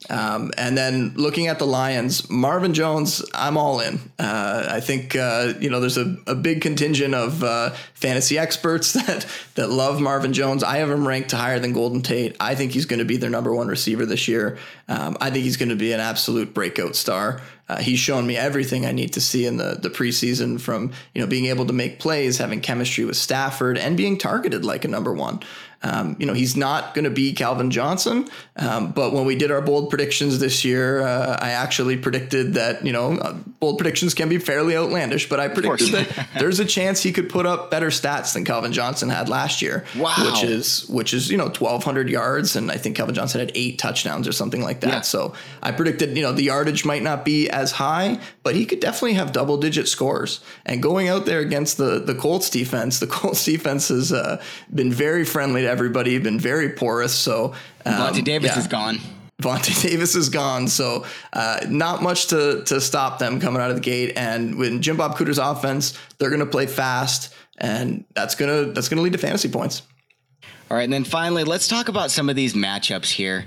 Um, 0.10 0.52
and 0.58 0.78
then 0.78 1.14
looking 1.16 1.48
at 1.48 1.60
the 1.60 1.66
Lions, 1.66 2.30
Marvin 2.30 2.74
Jones, 2.74 3.24
I'm 3.34 3.58
all 3.58 3.80
in. 3.80 4.00
Uh, 4.20 4.68
I 4.70 4.80
think 4.80 5.16
uh, 5.16 5.54
you 5.60 5.70
know 5.70 5.80
there's 5.80 5.98
a, 5.98 6.18
a 6.28 6.36
big 6.36 6.62
contingent 6.62 7.14
of 7.14 7.44
uh, 7.44 7.72
fantasy 7.94 8.38
experts 8.38 8.94
that 9.06 9.26
that 9.56 9.70
love 9.70 10.02
Marvin 10.02 10.34
Jones. 10.34 10.64
I 10.64 10.78
have 10.78 10.90
him 10.90 11.08
ranked 11.08 11.32
higher 11.32 11.60
than 11.60 11.74
Golden 11.74 12.02
Tate. 12.02 12.36
I 12.40 12.56
think 12.56 12.72
he's 12.72 12.86
going 12.86 13.00
to 13.00 13.06
be 13.06 13.18
their 13.18 13.30
number 13.30 13.54
one 13.54 13.68
receiver 13.68 14.06
this 14.06 14.28
year. 14.28 14.58
Um, 14.88 15.18
I 15.22 15.30
think 15.30 15.44
he's 15.46 15.58
going 15.58 15.70
to 15.70 15.76
be 15.76 15.94
an 15.94 16.00
absolute 16.00 16.54
breakout 16.54 16.96
star. 16.96 17.42
Uh, 17.70 17.78
he's 17.78 18.00
shown 18.00 18.28
me 18.28 18.36
everything 18.36 18.86
I 18.86 18.92
need 18.92 19.14
to 19.14 19.22
see 19.22 19.46
in 19.46 19.58
the 19.58 19.78
the 19.82 19.90
preseason, 19.90 20.60
from 20.60 20.92
you 21.14 21.22
know 21.22 21.28
being 21.28 21.46
able 21.46 21.66
to 21.68 21.74
make 21.74 22.00
plays, 22.00 22.38
having 22.38 22.60
chemistry 22.60 23.06
with 23.06 23.16
Stafford, 23.16 23.78
and 23.78 23.96
being 23.96 24.18
targeted 24.18 24.66
like 24.66 24.84
a 24.84 24.90
number 24.90 25.14
one. 25.14 25.40
Um, 25.84 26.16
you 26.18 26.26
know, 26.26 26.34
he's 26.34 26.56
not 26.56 26.94
going 26.94 27.04
to 27.04 27.12
be 27.12 27.34
Calvin 27.34 27.70
Johnson. 27.70 28.30
Um, 28.56 28.92
but 28.92 29.12
when 29.12 29.26
we 29.26 29.36
did 29.36 29.52
our 29.52 29.62
bold 29.62 29.90
predictions 29.90 30.40
this 30.40 30.64
year, 30.64 31.02
uh, 31.02 31.38
I 31.42 31.52
actually 31.52 31.98
predicted 31.98 32.54
that, 32.54 32.86
you 32.86 32.94
know, 32.94 33.18
uh, 33.18 33.34
bold 33.60 33.78
predictions 33.78 34.14
can 34.14 34.30
be 34.30 34.38
fairly 34.38 34.78
outlandish, 34.78 35.28
but 35.28 35.40
I 35.40 35.50
predicted 35.50 35.90
that 35.90 36.30
there's 36.40 36.60
a 36.60 36.66
chance 36.66 37.04
he 37.04 37.12
could 37.12 37.30
put 37.30 37.46
up 37.46 37.70
better 37.70 37.88
stats 37.88 38.34
than 38.34 38.46
Calvin 38.46 38.72
Johnson 38.72 39.10
had 39.10 39.28
last 39.28 39.62
year. 39.62 39.84
Wow. 39.98 40.32
Which 40.32 40.44
is, 40.44 40.88
which 40.88 41.14
is, 41.14 41.30
you 41.30 41.38
know, 41.38 41.46
1,200 41.46 42.10
yards. 42.10 42.56
And 42.56 42.72
I 42.72 42.78
think 42.78 42.96
Calvin 42.96 43.16
Johnson 43.16 43.42
had 43.42 43.52
eight 43.54 43.78
touchdowns 43.78 44.28
or 44.28 44.32
something 44.32 44.62
like 44.62 44.80
that. 44.82 44.90
Yeah. 44.90 45.02
So 45.02 45.34
I 45.62 45.72
predicted, 45.72 46.16
you 46.16 46.24
know, 46.24 46.32
the 46.32 46.44
yardage 46.44 46.86
might 46.86 47.04
not 47.04 47.26
be 47.26 47.50
as 47.50 47.74
high, 47.74 48.20
but 48.44 48.56
he 48.56 48.66
could 48.66 48.80
definitely 48.80 49.14
have 49.14 49.34
double 49.34 49.58
digit 49.58 49.90
scores. 49.90 50.40
And 50.66 50.82
going 50.82 51.10
out 51.10 51.26
there 51.26 51.40
against 51.40 51.78
the, 51.78 52.00
the 52.00 52.16
Colts 52.16 52.50
defense, 52.50 53.00
the 53.00 53.08
Colts 53.14 53.44
defense 53.44 53.90
has 53.90 54.14
uh, 54.14 54.42
been 54.74 54.92
very 54.92 55.26
friendly 55.26 55.64
to 55.64 55.73
everybody, 55.74 56.18
been 56.20 56.40
very 56.40 56.70
porous. 56.70 57.14
So 57.14 57.54
um, 57.86 57.94
Vontae 57.94 58.24
Davis 58.24 58.52
yeah. 58.52 58.60
is 58.60 58.68
gone. 58.68 59.00
Vontae 59.42 59.82
Davis 59.90 60.16
is 60.16 60.30
gone, 60.30 60.68
so 60.68 61.06
uh, 61.34 61.60
not 61.68 62.02
much 62.02 62.28
to 62.28 62.64
to 62.66 62.80
stop 62.80 63.20
them 63.20 63.40
coming 63.40 63.62
out 63.62 63.70
of 63.70 63.76
the 63.76 63.82
gate. 63.82 64.14
And 64.16 64.58
when 64.58 64.82
Jim 64.82 64.96
Bob 64.96 65.18
Cooter's 65.18 65.40
offense, 65.40 65.98
they're 66.18 66.30
going 66.30 66.40
to 66.40 66.46
play 66.46 66.68
fast, 66.68 67.34
and 67.58 68.06
that's 68.14 68.36
gonna 68.36 68.66
that's 68.66 68.88
gonna 68.88 69.02
lead 69.02 69.14
to 69.14 69.20
fantasy 69.20 69.50
points. 69.50 69.82
All 70.72 70.78
right, 70.78 70.84
and 70.84 70.94
then 70.94 71.04
finally, 71.04 71.44
let's 71.44 71.68
talk 71.68 71.90
about 71.90 72.10
some 72.10 72.30
of 72.30 72.36
these 72.36 72.54
matchups 72.54 73.12
here. 73.12 73.46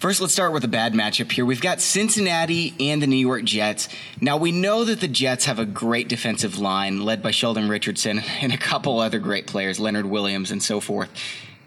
First, 0.00 0.20
let's 0.20 0.32
start 0.32 0.52
with 0.52 0.62
a 0.62 0.68
bad 0.68 0.94
matchup 0.94 1.32
here. 1.32 1.44
We've 1.44 1.60
got 1.60 1.80
Cincinnati 1.80 2.72
and 2.78 3.02
the 3.02 3.08
New 3.08 3.16
York 3.16 3.42
Jets. 3.42 3.88
Now, 4.20 4.36
we 4.36 4.52
know 4.52 4.84
that 4.84 5.00
the 5.00 5.08
Jets 5.08 5.46
have 5.46 5.58
a 5.58 5.66
great 5.66 6.06
defensive 6.06 6.56
line 6.56 7.00
led 7.00 7.20
by 7.20 7.32
Sheldon 7.32 7.68
Richardson 7.68 8.20
and 8.40 8.52
a 8.52 8.56
couple 8.56 9.00
other 9.00 9.18
great 9.18 9.48
players, 9.48 9.80
Leonard 9.80 10.06
Williams 10.06 10.52
and 10.52 10.62
so 10.62 10.78
forth. 10.78 11.10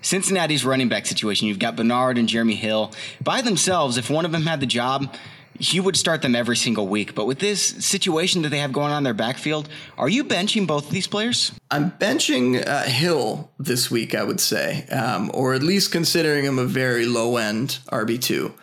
Cincinnati's 0.02 0.66
running 0.66 0.90
back 0.90 1.06
situation, 1.06 1.48
you've 1.48 1.60
got 1.60 1.76
Bernard 1.76 2.18
and 2.18 2.28
Jeremy 2.28 2.56
Hill. 2.56 2.92
By 3.24 3.42
themselves, 3.42 3.98
if 3.98 4.10
one 4.10 4.26
of 4.26 4.32
them 4.32 4.44
had 4.44 4.60
the 4.60 4.66
job, 4.66 5.16
you 5.60 5.84
would 5.84 5.96
start 5.96 6.22
them 6.22 6.36
every 6.36 6.56
single 6.56 6.88
week. 6.88 7.14
But 7.14 7.28
with 7.28 7.40
this 7.40 7.64
situation 7.86 8.42
that 8.42 8.50
they 8.50 8.60
have 8.60 8.74
going 8.74 8.92
on 8.92 9.00
in 9.00 9.04
their 9.04 9.14
backfield, 9.14 9.70
are 9.98 10.10
you 10.10 10.24
benching 10.24 10.66
both 10.66 10.88
of 10.88 10.92
these 10.92 11.08
players? 11.08 11.52
I'm 11.70 11.92
benching 11.92 12.66
uh, 12.66 12.84
Hill 12.84 13.52
this 13.60 13.92
week, 13.92 14.16
I 14.16 14.24
would 14.24 14.40
say, 14.40 14.86
um, 14.88 15.30
or 15.34 15.54
at 15.54 15.64
least 15.64 15.92
considering 15.92 16.46
him 16.46 16.58
a 16.58 16.66
very 16.66 17.06
low 17.06 17.38
end 17.38 17.80
RB2. 17.92 18.54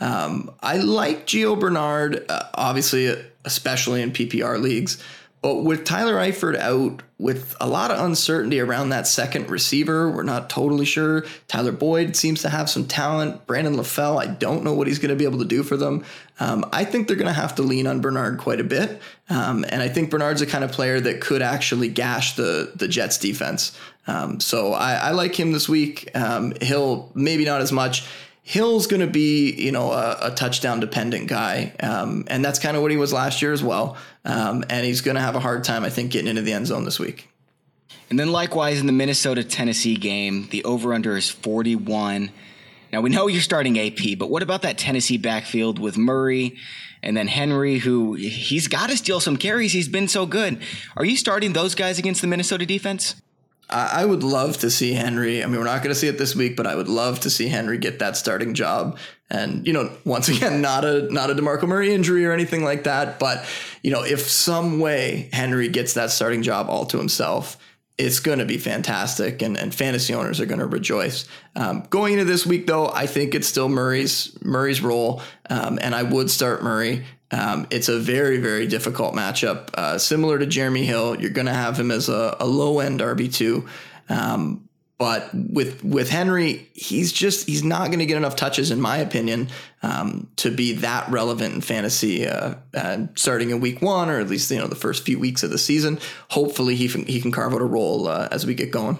Um, 0.00 0.50
I 0.60 0.78
like 0.78 1.26
Gio 1.26 1.58
Bernard, 1.58 2.24
uh, 2.28 2.44
obviously, 2.54 3.14
especially 3.44 4.02
in 4.02 4.12
PPR 4.12 4.60
leagues. 4.60 5.02
But 5.40 5.62
with 5.62 5.84
Tyler 5.84 6.14
Eifert 6.14 6.56
out, 6.56 7.02
with 7.18 7.56
a 7.60 7.66
lot 7.68 7.90
of 7.90 8.04
uncertainty 8.04 8.60
around 8.60 8.88
that 8.88 9.06
second 9.06 9.50
receiver, 9.50 10.10
we're 10.10 10.22
not 10.24 10.50
totally 10.50 10.84
sure. 10.84 11.24
Tyler 11.46 11.72
Boyd 11.72 12.16
seems 12.16 12.42
to 12.42 12.48
have 12.48 12.68
some 12.68 12.86
talent. 12.86 13.46
Brandon 13.46 13.76
LaFell, 13.76 14.20
I 14.20 14.26
don't 14.26 14.64
know 14.64 14.74
what 14.74 14.86
he's 14.86 14.98
going 14.98 15.10
to 15.10 15.16
be 15.16 15.24
able 15.24 15.38
to 15.38 15.44
do 15.44 15.62
for 15.62 15.76
them. 15.76 16.04
Um, 16.40 16.64
I 16.72 16.84
think 16.84 17.06
they're 17.06 17.16
going 17.16 17.26
to 17.26 17.32
have 17.32 17.54
to 17.56 17.62
lean 17.62 17.86
on 17.86 18.00
Bernard 18.00 18.38
quite 18.38 18.60
a 18.60 18.64
bit. 18.64 19.00
Um, 19.30 19.64
and 19.68 19.82
I 19.82 19.88
think 19.88 20.10
Bernard's 20.10 20.42
a 20.42 20.46
kind 20.46 20.64
of 20.64 20.72
player 20.72 21.00
that 21.00 21.20
could 21.20 21.42
actually 21.42 21.88
gash 21.88 22.34
the, 22.34 22.72
the 22.74 22.88
Jets 22.88 23.18
defense. 23.18 23.78
Um, 24.08 24.40
so 24.40 24.72
I, 24.72 24.94
I, 24.94 25.10
like 25.10 25.38
him 25.38 25.52
this 25.52 25.68
week. 25.68 26.10
Um, 26.14 26.54
he'll 26.62 27.12
maybe 27.14 27.44
not 27.44 27.60
as 27.60 27.70
much. 27.70 28.06
Hill's 28.42 28.86
going 28.86 29.02
to 29.02 29.06
be, 29.06 29.52
you 29.52 29.70
know, 29.70 29.92
a, 29.92 30.16
a 30.22 30.30
touchdown 30.30 30.80
dependent 30.80 31.28
guy, 31.28 31.74
um, 31.80 32.24
and 32.28 32.42
that's 32.42 32.58
kind 32.58 32.78
of 32.78 32.82
what 32.82 32.90
he 32.90 32.96
was 32.96 33.12
last 33.12 33.42
year 33.42 33.52
as 33.52 33.62
well. 33.62 33.98
Um, 34.28 34.62
and 34.68 34.84
he's 34.84 35.00
going 35.00 35.14
to 35.14 35.20
have 35.20 35.34
a 35.34 35.40
hard 35.40 35.64
time, 35.64 35.84
I 35.84 35.90
think, 35.90 36.12
getting 36.12 36.28
into 36.28 36.42
the 36.42 36.52
end 36.52 36.66
zone 36.66 36.84
this 36.84 37.00
week. 37.00 37.28
And 38.10 38.18
then 38.18 38.30
likewise 38.30 38.78
in 38.78 38.86
the 38.86 38.92
Minnesota 38.92 39.42
Tennessee 39.42 39.96
game, 39.96 40.48
the 40.50 40.62
over 40.64 40.94
under 40.94 41.16
is 41.16 41.30
41. 41.30 42.30
Now 42.92 43.00
we 43.00 43.10
know 43.10 43.26
you're 43.26 43.42
starting 43.42 43.78
AP, 43.78 44.18
but 44.18 44.30
what 44.30 44.42
about 44.42 44.62
that 44.62 44.78
Tennessee 44.78 45.18
backfield 45.18 45.78
with 45.78 45.98
Murray 45.98 46.56
and 47.02 47.16
then 47.16 47.28
Henry, 47.28 47.78
who 47.78 48.14
he's 48.14 48.66
got 48.66 48.90
to 48.90 48.96
steal 48.96 49.20
some 49.20 49.36
carries. 49.36 49.72
He's 49.72 49.88
been 49.88 50.08
so 50.08 50.26
good. 50.26 50.60
Are 50.96 51.04
you 51.04 51.16
starting 51.16 51.52
those 51.52 51.74
guys 51.74 51.98
against 51.98 52.20
the 52.20 52.26
Minnesota 52.26 52.66
defense? 52.66 53.14
I 53.70 54.04
would 54.04 54.22
love 54.22 54.58
to 54.58 54.70
see 54.70 54.94
Henry. 54.94 55.42
I 55.42 55.46
mean, 55.46 55.58
we're 55.58 55.64
not 55.64 55.82
going 55.82 55.92
to 55.92 55.98
see 55.98 56.08
it 56.08 56.16
this 56.16 56.34
week, 56.34 56.56
but 56.56 56.66
I 56.66 56.74
would 56.74 56.88
love 56.88 57.20
to 57.20 57.30
see 57.30 57.48
Henry 57.48 57.76
get 57.76 57.98
that 57.98 58.16
starting 58.16 58.54
job. 58.54 58.98
And 59.30 59.66
you 59.66 59.74
know, 59.74 59.90
once 60.04 60.28
again, 60.28 60.60
not 60.62 60.84
a 60.84 61.12
not 61.12 61.30
a 61.30 61.34
DeMarco 61.34 61.68
Murray 61.68 61.92
injury 61.92 62.24
or 62.24 62.32
anything 62.32 62.64
like 62.64 62.84
that. 62.84 63.18
But 63.18 63.44
you 63.82 63.90
know, 63.90 64.04
if 64.04 64.20
some 64.20 64.80
way 64.80 65.28
Henry 65.32 65.68
gets 65.68 65.94
that 65.94 66.10
starting 66.10 66.42
job 66.42 66.68
all 66.70 66.86
to 66.86 66.98
himself, 66.98 67.58
it's 67.98 68.20
going 68.20 68.38
to 68.38 68.44
be 68.44 68.58
fantastic, 68.58 69.42
and, 69.42 69.58
and 69.58 69.74
fantasy 69.74 70.14
owners 70.14 70.40
are 70.40 70.46
going 70.46 70.60
to 70.60 70.66
rejoice. 70.66 71.26
Um, 71.56 71.82
going 71.90 72.14
into 72.14 72.24
this 72.24 72.46
week, 72.46 72.66
though, 72.68 72.88
I 72.88 73.06
think 73.06 73.34
it's 73.34 73.48
still 73.48 73.68
Murray's 73.68 74.36
Murray's 74.42 74.80
role, 74.80 75.20
um, 75.50 75.78
and 75.82 75.94
I 75.94 76.04
would 76.04 76.30
start 76.30 76.62
Murray. 76.62 77.04
Um, 77.30 77.66
it's 77.70 77.88
a 77.88 77.98
very, 77.98 78.38
very 78.38 78.66
difficult 78.66 79.14
matchup. 79.14 79.70
Uh, 79.74 79.98
similar 79.98 80.38
to 80.38 80.46
Jeremy 80.46 80.84
Hill, 80.84 81.20
you're 81.20 81.30
going 81.30 81.46
to 81.46 81.52
have 81.52 81.78
him 81.78 81.90
as 81.90 82.08
a, 82.08 82.36
a 82.40 82.46
low 82.46 82.80
end 82.80 83.00
RB2. 83.00 83.66
Um, 84.08 84.68
but 84.98 85.30
with 85.32 85.84
with 85.84 86.10
Henry, 86.10 86.68
he's 86.74 87.12
just 87.12 87.46
he's 87.46 87.62
not 87.62 87.86
going 87.86 88.00
to 88.00 88.06
get 88.06 88.16
enough 88.16 88.34
touches, 88.34 88.72
in 88.72 88.80
my 88.80 88.96
opinion, 88.96 89.48
um, 89.80 90.28
to 90.36 90.50
be 90.50 90.72
that 90.72 91.08
relevant 91.08 91.54
in 91.54 91.60
fantasy. 91.60 92.26
Uh, 92.26 92.56
uh, 92.74 93.06
starting 93.14 93.50
in 93.50 93.60
week 93.60 93.80
one, 93.80 94.10
or 94.10 94.18
at 94.18 94.26
least 94.28 94.50
you 94.50 94.58
know 94.58 94.66
the 94.66 94.74
first 94.74 95.04
few 95.04 95.16
weeks 95.20 95.44
of 95.44 95.50
the 95.50 95.58
season. 95.58 96.00
Hopefully, 96.30 96.74
he 96.74 96.88
can, 96.88 97.06
he 97.06 97.20
can 97.20 97.30
carve 97.30 97.54
out 97.54 97.60
a 97.60 97.64
role 97.64 98.08
uh, 98.08 98.28
as 98.32 98.44
we 98.44 98.54
get 98.54 98.72
going. 98.72 98.98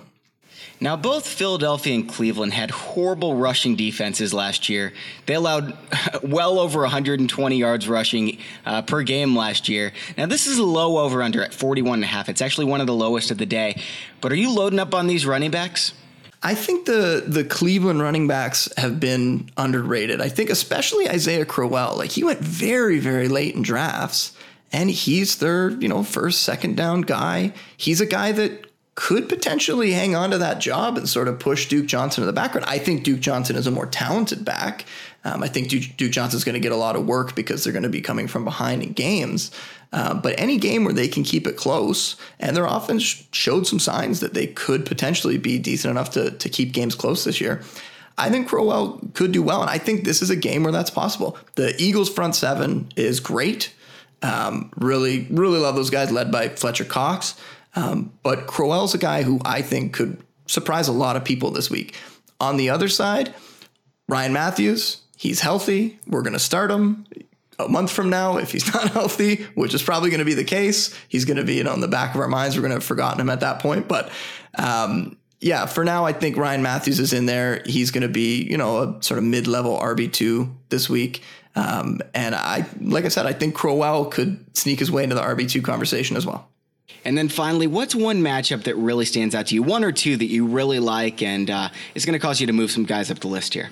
Now, 0.81 0.97
both 0.97 1.26
Philadelphia 1.26 1.95
and 1.95 2.09
Cleveland 2.09 2.55
had 2.55 2.70
horrible 2.70 3.35
rushing 3.35 3.74
defenses 3.74 4.33
last 4.33 4.68
year. 4.68 4.93
They 5.26 5.35
allowed 5.35 5.76
well 6.22 6.59
over 6.59 6.81
120 6.83 7.57
yards 7.57 7.89
rushing 7.89 8.39
uh, 8.64 8.83
per 8.83 9.03
game 9.03 9.37
last 9.37 9.68
year. 9.68 9.93
Now, 10.16 10.26
this 10.26 10.47
is 10.47 10.59
a 10.59 10.64
low 10.64 10.99
over 10.99 11.22
under 11.22 11.43
at 11.43 11.53
41 11.53 11.95
and 11.95 12.05
a 12.05 12.07
half. 12.07 12.29
It's 12.29 12.43
actually 12.43 12.66
one 12.66 12.81
of 12.81 12.87
the 12.87 12.95
lowest 12.95 13.31
of 13.31 13.39
the 13.39 13.47
day. 13.47 13.81
But 14.20 14.31
are 14.31 14.37
you 14.37 14.55
loading 14.55 14.79
up 14.79 14.95
on 14.95 15.09
these 15.09 15.26
running 15.26 15.51
backs? 15.51 15.93
I 16.41 16.55
think 16.55 16.87
the 16.87 17.24
the 17.26 17.43
Cleveland 17.43 18.01
running 18.01 18.29
backs 18.29 18.68
have 18.76 19.01
been 19.01 19.51
underrated. 19.57 20.20
I 20.20 20.29
think 20.29 20.51
especially 20.51 21.09
Isaiah 21.09 21.45
Crowell. 21.45 21.97
Like 21.97 22.11
he 22.11 22.22
went 22.22 22.39
very 22.39 23.01
very 23.01 23.26
late 23.26 23.57
in 23.57 23.62
drafts 23.62 24.37
and 24.72 24.91
he's 24.91 25.39
their, 25.39 25.70
you 25.70 25.89
know, 25.89 26.03
first 26.03 26.43
second 26.43 26.76
down 26.76 27.03
guy. 27.03 27.53
He's 27.76 28.01
a 28.01 28.07
guy 28.07 28.33
that 28.33 28.68
could 28.99 29.29
potentially 29.29 29.93
hang 29.93 30.17
on 30.17 30.31
to 30.31 30.39
that 30.39 30.59
job 30.59 30.99
and 30.99 31.09
sort 31.09 31.29
of 31.29 31.39
push 31.39 31.69
Duke 31.69 31.87
Johnson 31.87 32.23
to 32.23 32.27
the 32.27 32.33
background. 32.33 32.67
I 32.69 32.79
think 32.79 33.05
Duke 33.05 33.21
Johnson 33.21 33.55
is 33.55 33.69
a 33.69 33.71
more 33.71 33.87
talented 33.87 34.45
back. 34.45 34.87
Um, 35.23 35.41
I 35.41 35.47
think 35.47 35.69
Duke, 35.69 35.97
Duke 35.97 36.11
Johnson 36.11 36.37
is 36.37 36.43
going 36.43 36.55
to 36.55 36.61
get 36.61 36.73
a 36.73 36.77
lot 36.77 36.97
of 36.97 37.07
work 37.07 37.37
because 37.37 37.63
they're 37.63 37.73
going 37.73 37.85
to 37.85 37.89
be 37.89 38.01
coming 38.01 38.27
from 38.27 38.43
behind 38.43 38.83
in 38.83 38.95
games. 38.95 39.53
Uh, 39.93 40.15
but 40.15 40.35
any 40.37 40.59
game 40.59 40.83
where 40.83 40.93
they 40.93 41.07
can 41.07 41.23
keep 41.23 41.47
it 41.47 41.57
close, 41.57 42.17
and 42.41 42.57
their 42.57 42.67
offense 42.67 43.25
showed 43.31 43.69
some 43.69 43.79
signs 43.79 44.19
that 44.19 44.35
they 44.35 44.49
could 44.49 44.85
potentially 44.85 45.39
be 45.39 45.61
decent 45.61 45.93
enough 45.93 46.11
to, 46.11 46.33
to 46.33 46.49
keep 46.49 46.73
games 46.73 46.97
close 46.97 47.23
this 47.23 47.41
year. 47.41 47.63
I 48.19 48.31
think 48.31 48.49
Crowell 48.49 49.01
could 49.15 49.31
do 49.31 49.45
well, 49.45 49.61
and 49.61 49.71
I 49.71 49.79
think 49.79 50.03
this 50.03 50.23
is 50.23 50.31
a 50.31 50.37
game 50.37 50.65
where 50.65 50.73
that's 50.73 50.91
possible. 50.91 51.39
The 51.55 51.73
Eagles' 51.81 52.11
front 52.11 52.35
seven 52.35 52.89
is 52.97 53.21
great. 53.21 53.73
Um, 54.23 54.73
really, 54.77 55.29
really 55.31 55.61
love 55.61 55.77
those 55.77 55.91
guys 55.91 56.11
led 56.11 56.33
by 56.33 56.49
Fletcher 56.49 56.85
Cox. 56.85 57.41
Um, 57.79 58.12
but 58.24 58.49
Crowell's 58.49 58.95
a 58.95 58.99
guy 58.99 59.22
who 59.22 59.41
I 59.45 59.62
think 59.62 59.93
could 59.93 60.20
surprise 60.47 60.89
a 60.89 60.93
lot 60.93 61.16
of 61.16 61.24
people 61.24 61.53
this 61.53 61.70
week. 61.70 61.95
On 62.41 62.57
the 62.57 62.70
other 62.70 62.89
side, 62.89 63.33
Ryan 64.09 64.33
Mathews, 64.33 65.03
he's 65.16 65.41
healthy. 65.41 66.01
We're 66.07 66.22
going 66.22 66.33
to 66.33 66.41
start 66.41 66.72
him 66.72 67.07
a 67.57 67.68
month 67.68 67.93
from 67.93 68.11
now, 68.11 68.39
if 68.39 68.51
he's 68.51 68.72
not 68.74 68.89
healthy, 68.91 69.45
which 69.55 69.74
is 69.74 69.83
probably 69.83 70.11
going 70.11 70.18
to 70.18 70.24
be 70.24 70.35
the 70.35 70.45
case, 70.45 70.93
he's 71.09 71.24
going 71.24 71.37
to 71.37 71.45
be 71.45 71.55
you 71.55 71.64
know, 71.64 71.74
in 71.74 71.81
the 71.81 71.89
back 71.89 72.14
of 72.14 72.20
our 72.20 72.26
minds. 72.26 72.57
We're 72.57 72.62
going 72.62 72.70
to 72.70 72.76
have 72.76 72.85
forgotten 72.85 73.20
him 73.20 73.31
at 73.31 73.41
that 73.41 73.61
point. 73.61 73.87
But 73.87 74.11
um, 74.57 75.16
yeah, 75.41 75.66
for 75.66 75.85
now, 75.85 76.05
I 76.05 76.12
think 76.12 76.37
Ryan 76.37 76.62
Mathews 76.62 76.99
is 76.99 77.12
in 77.12 77.26
there. 77.26 77.62
He's 77.64 77.93
going 77.93 78.03
to 78.03 78.12
be, 78.12 78.43
you 78.43 78.57
know, 78.57 78.79
a 78.79 79.03
sort 79.05 79.18
of 79.18 79.24
mid-level 79.24 79.79
RB 79.79 80.12
two 80.12 80.53
this 80.68 80.91
week. 80.91 81.22
Um, 81.55 82.01
and 82.12 82.35
I, 82.35 82.66
like 82.81 83.05
I 83.05 83.09
said, 83.09 83.26
I 83.26 83.33
think 83.33 83.55
Crowell 83.55 84.07
could 84.07 84.45
sneak 84.57 84.81
his 84.81 84.91
way 84.91 85.05
into 85.05 85.14
the 85.14 85.22
RB 85.22 85.49
two 85.49 85.62
conversation 85.62 86.16
as 86.16 86.26
well. 86.26 86.49
And 87.05 87.16
then 87.16 87.28
finally, 87.28 87.66
what's 87.66 87.95
one 87.95 88.22
matchup 88.22 88.64
that 88.64 88.76
really 88.76 89.05
stands 89.05 89.34
out 89.34 89.47
to 89.47 89.55
you? 89.55 89.62
One 89.62 89.84
or 89.84 89.93
two 89.93 90.16
that 90.16 90.26
you 90.26 90.47
really 90.47 90.78
like, 90.78 91.22
and 91.22 91.49
uh, 91.51 91.68
it's 91.95 92.05
going 92.05 92.18
to 92.18 92.24
cause 92.24 92.41
you 92.41 92.47
to 92.47 92.53
move 92.53 92.70
some 92.70 92.84
guys 92.84 93.11
up 93.11 93.20
the 93.20 93.28
list 93.28 93.55
here. 93.55 93.70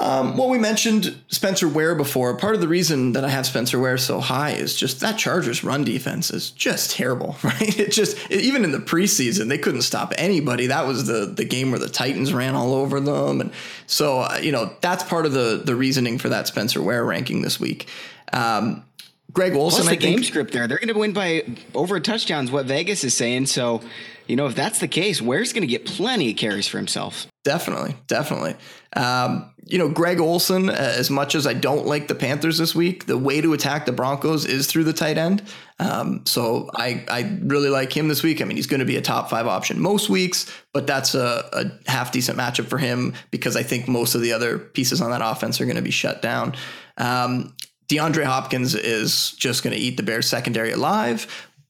Um, 0.00 0.38
well, 0.38 0.48
we 0.48 0.58
mentioned 0.58 1.20
Spencer 1.28 1.68
Ware 1.68 1.94
before. 1.94 2.34
Part 2.34 2.54
of 2.54 2.62
the 2.62 2.68
reason 2.68 3.12
that 3.12 3.24
I 3.24 3.28
have 3.28 3.44
Spencer 3.44 3.78
Ware 3.78 3.98
so 3.98 4.18
high 4.18 4.52
is 4.52 4.74
just 4.74 5.00
that 5.00 5.18
Chargers 5.18 5.62
run 5.62 5.84
defense 5.84 6.30
is 6.30 6.50
just 6.50 6.92
terrible, 6.92 7.36
right? 7.42 7.78
It 7.78 7.92
just 7.92 8.16
it, 8.30 8.40
even 8.40 8.64
in 8.64 8.72
the 8.72 8.78
preseason 8.78 9.48
they 9.48 9.58
couldn't 9.58 9.82
stop 9.82 10.14
anybody. 10.16 10.68
That 10.68 10.86
was 10.86 11.06
the 11.06 11.26
the 11.26 11.44
game 11.44 11.70
where 11.70 11.78
the 11.78 11.88
Titans 11.88 12.32
ran 12.32 12.54
all 12.54 12.72
over 12.72 12.98
them, 12.98 13.42
and 13.42 13.52
so 13.86 14.20
uh, 14.20 14.38
you 14.40 14.52
know 14.52 14.74
that's 14.80 15.04
part 15.04 15.26
of 15.26 15.32
the 15.32 15.60
the 15.62 15.76
reasoning 15.76 16.16
for 16.16 16.30
that 16.30 16.46
Spencer 16.46 16.82
Ware 16.82 17.04
ranking 17.04 17.42
this 17.42 17.60
week. 17.60 17.86
Um, 18.32 18.84
Greg 19.32 19.54
Olsen. 19.54 19.82
Plus 19.82 19.88
the 19.88 19.96
I 19.96 19.98
think, 19.98 20.16
game 20.16 20.24
script 20.24 20.52
there, 20.52 20.66
they're 20.66 20.78
going 20.78 20.88
to 20.88 20.98
win 20.98 21.12
by 21.12 21.44
over 21.74 21.96
a 21.96 22.00
touchdowns. 22.00 22.50
What 22.50 22.66
Vegas 22.66 23.04
is 23.04 23.14
saying, 23.14 23.46
so 23.46 23.82
you 24.26 24.36
know 24.36 24.46
if 24.46 24.54
that's 24.54 24.78
the 24.80 24.88
case, 24.88 25.20
Ware's 25.20 25.52
going 25.52 25.62
to 25.62 25.68
get 25.68 25.86
plenty 25.86 26.30
of 26.30 26.36
carries 26.36 26.66
for 26.66 26.78
himself. 26.78 27.26
Definitely, 27.44 27.96
definitely. 28.06 28.54
Um, 28.94 29.50
you 29.64 29.78
know, 29.78 29.88
Greg 29.88 30.20
Olsen, 30.20 30.68
as 30.68 31.10
much 31.10 31.34
as 31.34 31.46
I 31.46 31.54
don't 31.54 31.86
like 31.86 32.08
the 32.08 32.14
Panthers 32.14 32.58
this 32.58 32.74
week, 32.74 33.06
the 33.06 33.16
way 33.16 33.40
to 33.40 33.52
attack 33.52 33.86
the 33.86 33.92
Broncos 33.92 34.44
is 34.44 34.66
through 34.66 34.84
the 34.84 34.92
tight 34.92 35.16
end. 35.16 35.42
Um, 35.78 36.26
so 36.26 36.68
I, 36.74 37.04
I 37.08 37.38
really 37.42 37.70
like 37.70 37.96
him 37.96 38.08
this 38.08 38.22
week. 38.22 38.42
I 38.42 38.44
mean, 38.44 38.56
he's 38.56 38.66
going 38.66 38.80
to 38.80 38.86
be 38.86 38.96
a 38.96 39.00
top 39.00 39.30
five 39.30 39.46
option 39.46 39.80
most 39.80 40.10
weeks, 40.10 40.52
but 40.74 40.86
that's 40.86 41.14
a, 41.14 41.48
a 41.52 41.90
half 41.90 42.12
decent 42.12 42.36
matchup 42.36 42.66
for 42.66 42.78
him 42.78 43.14
because 43.30 43.56
I 43.56 43.62
think 43.62 43.88
most 43.88 44.14
of 44.14 44.22
the 44.22 44.32
other 44.32 44.58
pieces 44.58 45.00
on 45.00 45.10
that 45.10 45.22
offense 45.22 45.60
are 45.60 45.64
going 45.64 45.76
to 45.76 45.82
be 45.82 45.90
shut 45.90 46.20
down. 46.20 46.54
Um, 46.98 47.54
DeAndre 47.90 48.24
Hopkins 48.24 48.76
is 48.76 49.32
just 49.32 49.64
going 49.64 49.74
to 49.74 49.82
eat 49.82 49.96
the 49.96 50.04
Bears 50.04 50.28
secondary 50.28 50.70
alive. 50.70 51.26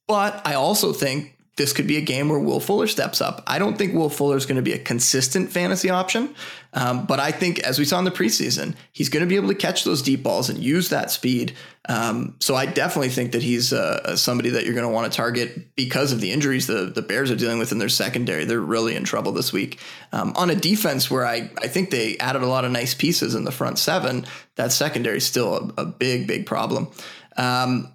But 0.07 0.47
I 0.47 0.55
also 0.55 0.93
think 0.93 1.39
this 1.57 1.73
could 1.73 1.87
be 1.87 1.97
a 1.97 2.03
game 2.03 2.29
where 2.29 2.39
Will 2.39 2.61
Fuller 2.61 2.87
steps 2.87 3.23
up. 3.23 3.43
I 3.47 3.59
don't 3.59 3.79
think 3.79 3.95
Will 3.95 4.11
Fuller 4.11 4.37
is 4.37 4.45
going 4.45 4.57
to 4.57 4.63
be 4.63 4.75
a 4.75 4.79
consistent 4.79 5.51
fantasy 5.51 5.89
option, 5.89 6.35
um, 6.73 7.07
but 7.07 7.19
I 7.19 7.33
think, 7.33 7.59
as 7.61 7.79
we 7.79 7.85
saw 7.85 7.99
in 7.99 8.05
the 8.05 8.11
preseason, 8.11 8.75
he's 8.93 9.09
going 9.09 9.23
to 9.23 9.29
be 9.29 9.37
able 9.37 9.49
to 9.49 9.55
catch 9.55 9.85
those 9.85 10.03
deep 10.03 10.23
balls 10.23 10.49
and 10.49 10.59
use 10.59 10.91
that 10.91 11.11
speed. 11.11 11.55
Um, 11.89 12.37
so 12.41 12.55
I 12.55 12.67
definitely 12.67 13.09
think 13.09 13.33
that 13.33 13.43
he's 13.43 13.73
uh, 13.73 14.17
somebody 14.17 14.51
that 14.51 14.65
you're 14.65 14.75
going 14.75 14.87
to 14.87 14.93
want 14.93 15.11
to 15.11 15.17
target 15.17 15.75
because 15.75 16.13
of 16.13 16.21
the 16.21 16.31
injuries 16.31 16.67
the, 16.67 16.93
the 16.95 17.03
Bears 17.03 17.31
are 17.31 17.37
dealing 17.37 17.59
with 17.59 17.73
in 17.73 17.79
their 17.79 17.89
secondary. 17.89 18.45
They're 18.45 18.61
really 18.61 18.95
in 18.95 19.05
trouble 19.05 19.33
this 19.33 19.53
week. 19.53 19.81
Um, 20.13 20.33
on 20.37 20.51
a 20.51 20.55
defense 20.55 21.11
where 21.11 21.27
I, 21.27 21.51
I 21.59 21.67
think 21.67 21.91
they 21.91 22.17
added 22.19 22.43
a 22.43 22.47
lot 22.47 22.65
of 22.65 22.71
nice 22.71 22.95
pieces 22.95 23.35
in 23.35 23.45
the 23.45 23.53
front 23.53 23.79
seven, 23.79 24.27
that 24.55 24.71
secondary 24.71 25.17
is 25.17 25.27
still 25.27 25.73
a, 25.77 25.83
a 25.83 25.87
big, 25.87 26.29
big 26.29 26.47
problem. 26.47 26.89
Um, 27.37 27.93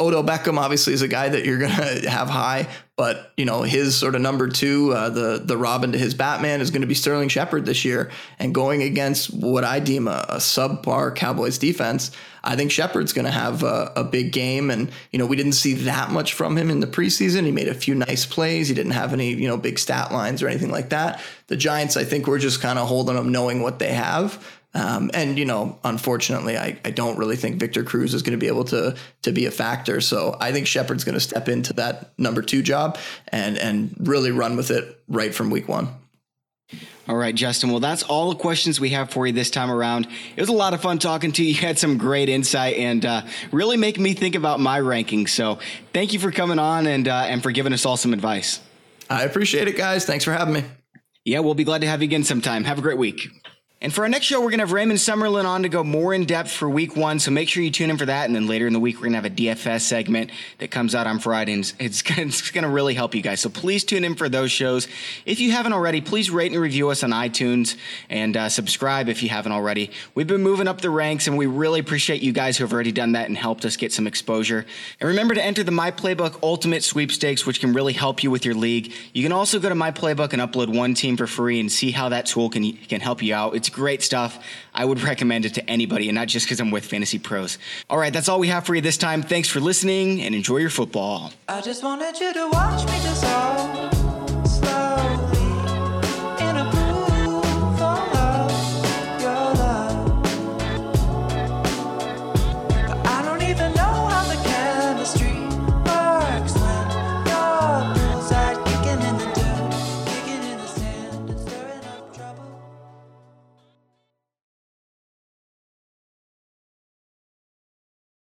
Odell 0.00 0.24
Beckham 0.24 0.58
obviously 0.58 0.92
is 0.92 1.02
a 1.02 1.08
guy 1.08 1.28
that 1.28 1.44
you're 1.44 1.58
to 1.58 1.66
have 2.10 2.28
high, 2.28 2.66
but 2.96 3.32
you 3.36 3.44
know 3.44 3.62
his 3.62 3.94
sort 3.94 4.16
of 4.16 4.22
number 4.22 4.48
two, 4.48 4.92
uh, 4.92 5.08
the 5.08 5.40
the 5.44 5.56
Robin 5.56 5.92
to 5.92 5.98
his 5.98 6.14
Batman 6.14 6.60
is 6.60 6.72
going 6.72 6.80
to 6.80 6.88
be 6.88 6.94
Sterling 6.94 7.28
Shepard 7.28 7.64
this 7.64 7.84
year, 7.84 8.10
and 8.40 8.52
going 8.52 8.82
against 8.82 9.32
what 9.32 9.62
I 9.62 9.78
deem 9.78 10.08
a, 10.08 10.26
a 10.28 10.36
subpar 10.38 11.14
Cowboys 11.14 11.58
defense, 11.58 12.10
I 12.42 12.56
think 12.56 12.72
Shepard's 12.72 13.12
going 13.12 13.26
to 13.26 13.30
have 13.30 13.62
a, 13.62 13.92
a, 13.94 14.02
big 14.02 14.32
game. 14.32 14.68
And 14.68 14.90
you 15.12 15.20
know 15.20 15.26
we 15.26 15.36
didn't 15.36 15.52
see 15.52 15.74
that 15.74 16.10
much 16.10 16.32
from 16.32 16.58
him 16.58 16.70
in 16.70 16.80
the 16.80 16.88
preseason. 16.88 17.44
He 17.44 17.52
made 17.52 17.68
a 17.68 17.74
few 17.74 17.94
nice 17.94 18.26
plays. 18.26 18.66
He 18.66 18.74
didn't 18.74 18.92
have 18.92 19.12
any 19.12 19.32
you 19.32 19.46
know 19.46 19.56
big 19.56 19.78
stat 19.78 20.10
lines 20.10 20.42
or 20.42 20.48
anything 20.48 20.72
like 20.72 20.88
that. 20.88 21.22
The 21.46 21.56
Giants, 21.56 21.96
I 21.96 22.02
think, 22.02 22.26
were 22.26 22.38
just 22.38 22.60
kind 22.60 22.80
of 22.80 22.88
holding 22.88 23.14
them, 23.14 23.30
knowing 23.30 23.62
what 23.62 23.78
they 23.78 23.92
have. 23.92 24.44
Um, 24.74 25.10
and 25.14 25.38
you 25.38 25.44
know, 25.44 25.78
unfortunately, 25.84 26.58
I, 26.58 26.78
I 26.84 26.90
don't 26.90 27.16
really 27.16 27.36
think 27.36 27.60
Victor 27.60 27.84
Cruz 27.84 28.12
is 28.12 28.22
going 28.22 28.32
to 28.32 28.38
be 28.38 28.48
able 28.48 28.64
to 28.66 28.96
to 29.22 29.32
be 29.32 29.46
a 29.46 29.50
factor. 29.50 30.00
So 30.00 30.36
I 30.40 30.52
think 30.52 30.66
Shepard's 30.66 31.04
going 31.04 31.14
to 31.14 31.20
step 31.20 31.48
into 31.48 31.72
that 31.74 32.18
number 32.18 32.42
two 32.42 32.62
job 32.62 32.98
and 33.28 33.56
and 33.56 33.94
really 34.00 34.32
run 34.32 34.56
with 34.56 34.70
it 34.70 35.00
right 35.08 35.34
from 35.34 35.50
week 35.50 35.68
one. 35.68 35.88
All 37.06 37.16
right, 37.16 37.34
Justin. 37.34 37.70
Well, 37.70 37.80
that's 37.80 38.02
all 38.02 38.30
the 38.30 38.36
questions 38.36 38.80
we 38.80 38.90
have 38.90 39.10
for 39.10 39.26
you 39.26 39.32
this 39.34 39.50
time 39.50 39.70
around. 39.70 40.08
It 40.36 40.40
was 40.40 40.48
a 40.48 40.54
lot 40.54 40.72
of 40.72 40.80
fun 40.80 40.98
talking 40.98 41.32
to 41.32 41.44
you. 41.44 41.54
You 41.54 41.60
had 41.60 41.78
some 41.78 41.98
great 41.98 42.28
insight 42.28 42.76
and 42.76 43.04
uh, 43.04 43.22
really 43.52 43.76
make 43.76 43.98
me 43.98 44.14
think 44.14 44.34
about 44.34 44.58
my 44.58 44.80
rankings. 44.80 45.28
So, 45.28 45.58
thank 45.92 46.12
you 46.12 46.18
for 46.18 46.32
coming 46.32 46.58
on 46.58 46.86
and 46.86 47.06
uh, 47.06 47.26
and 47.28 47.42
for 47.42 47.52
giving 47.52 47.72
us 47.72 47.86
all 47.86 47.96
some 47.96 48.12
advice. 48.12 48.60
I 49.08 49.22
appreciate 49.22 49.68
it, 49.68 49.76
guys. 49.76 50.04
Thanks 50.04 50.24
for 50.24 50.32
having 50.32 50.54
me. 50.54 50.64
Yeah, 51.24 51.40
we'll 51.40 51.54
be 51.54 51.64
glad 51.64 51.82
to 51.82 51.86
have 51.86 52.02
you 52.02 52.06
again 52.06 52.24
sometime. 52.24 52.64
Have 52.64 52.78
a 52.78 52.82
great 52.82 52.98
week. 52.98 53.28
And 53.80 53.92
for 53.92 54.00
our 54.00 54.08
next 54.08 54.24
show, 54.24 54.40
we're 54.40 54.48
going 54.48 54.60
to 54.60 54.64
have 54.64 54.72
Raymond 54.72 54.98
Summerlin 54.98 55.44
on 55.44 55.64
to 55.64 55.68
go 55.68 55.84
more 55.84 56.14
in 56.14 56.24
depth 56.24 56.50
for 56.50 56.70
week 56.70 56.96
one. 56.96 57.18
So 57.18 57.30
make 57.30 57.50
sure 57.50 57.62
you 57.62 57.70
tune 57.70 57.90
in 57.90 57.98
for 57.98 58.06
that. 58.06 58.24
And 58.24 58.34
then 58.34 58.46
later 58.46 58.66
in 58.66 58.72
the 58.72 58.80
week, 58.80 58.96
we're 58.96 59.10
going 59.10 59.12
to 59.12 59.16
have 59.16 59.26
a 59.26 59.30
DFS 59.30 59.82
segment 59.82 60.30
that 60.56 60.70
comes 60.70 60.94
out 60.94 61.06
on 61.06 61.18
Fridays. 61.18 61.74
It's, 61.78 62.02
it's 62.16 62.50
going 62.50 62.62
to 62.64 62.70
really 62.70 62.94
help 62.94 63.14
you 63.14 63.20
guys. 63.20 63.40
So 63.40 63.50
please 63.50 63.84
tune 63.84 64.02
in 64.02 64.14
for 64.14 64.30
those 64.30 64.50
shows. 64.50 64.88
If 65.26 65.38
you 65.38 65.52
haven't 65.52 65.74
already, 65.74 66.00
please 66.00 66.30
rate 66.30 66.50
and 66.50 66.58
review 66.58 66.88
us 66.88 67.02
on 67.02 67.10
iTunes 67.10 67.76
and 68.08 68.34
uh, 68.38 68.48
subscribe 68.48 69.10
if 69.10 69.22
you 69.22 69.28
haven't 69.28 69.52
already. 69.52 69.90
We've 70.14 70.26
been 70.26 70.42
moving 70.42 70.66
up 70.66 70.80
the 70.80 70.88
ranks 70.88 71.26
and 71.26 71.36
we 71.36 71.44
really 71.44 71.80
appreciate 71.80 72.22
you 72.22 72.32
guys 72.32 72.56
who 72.56 72.64
have 72.64 72.72
already 72.72 72.92
done 72.92 73.12
that 73.12 73.28
and 73.28 73.36
helped 73.36 73.66
us 73.66 73.76
get 73.76 73.92
some 73.92 74.06
exposure. 74.06 74.64
And 74.98 75.08
remember 75.08 75.34
to 75.34 75.44
enter 75.44 75.62
the 75.62 75.72
My 75.72 75.90
Playbook 75.90 76.38
Ultimate 76.42 76.84
Sweepstakes, 76.84 77.44
which 77.44 77.60
can 77.60 77.74
really 77.74 77.92
help 77.92 78.22
you 78.22 78.30
with 78.30 78.46
your 78.46 78.54
league. 78.54 78.94
You 79.12 79.22
can 79.22 79.32
also 79.32 79.60
go 79.60 79.68
to 79.68 79.74
My 79.74 79.90
Playbook 79.90 80.32
and 80.32 80.40
upload 80.40 80.74
one 80.74 80.94
team 80.94 81.18
for 81.18 81.26
free 81.26 81.60
and 81.60 81.70
see 81.70 81.90
how 81.90 82.08
that 82.08 82.24
tool 82.24 82.48
can, 82.48 82.72
can 82.72 83.02
help 83.02 83.22
you 83.22 83.34
out. 83.34 83.54
It's 83.54 83.63
great 83.70 84.02
stuff. 84.02 84.38
I 84.74 84.84
would 84.84 85.02
recommend 85.02 85.44
it 85.44 85.54
to 85.54 85.70
anybody, 85.70 86.08
and 86.08 86.14
not 86.14 86.28
just 86.28 86.46
because 86.46 86.60
I'm 86.60 86.70
with 86.70 86.84
Fantasy 86.84 87.18
Pros. 87.18 87.58
All 87.90 87.98
right, 87.98 88.12
that's 88.12 88.28
all 88.28 88.38
we 88.38 88.48
have 88.48 88.66
for 88.66 88.74
you 88.74 88.80
this 88.80 88.96
time. 88.96 89.22
Thanks 89.22 89.48
for 89.48 89.60
listening 89.60 90.22
and 90.22 90.34
enjoy 90.34 90.58
your 90.58 90.70
football. 90.70 91.32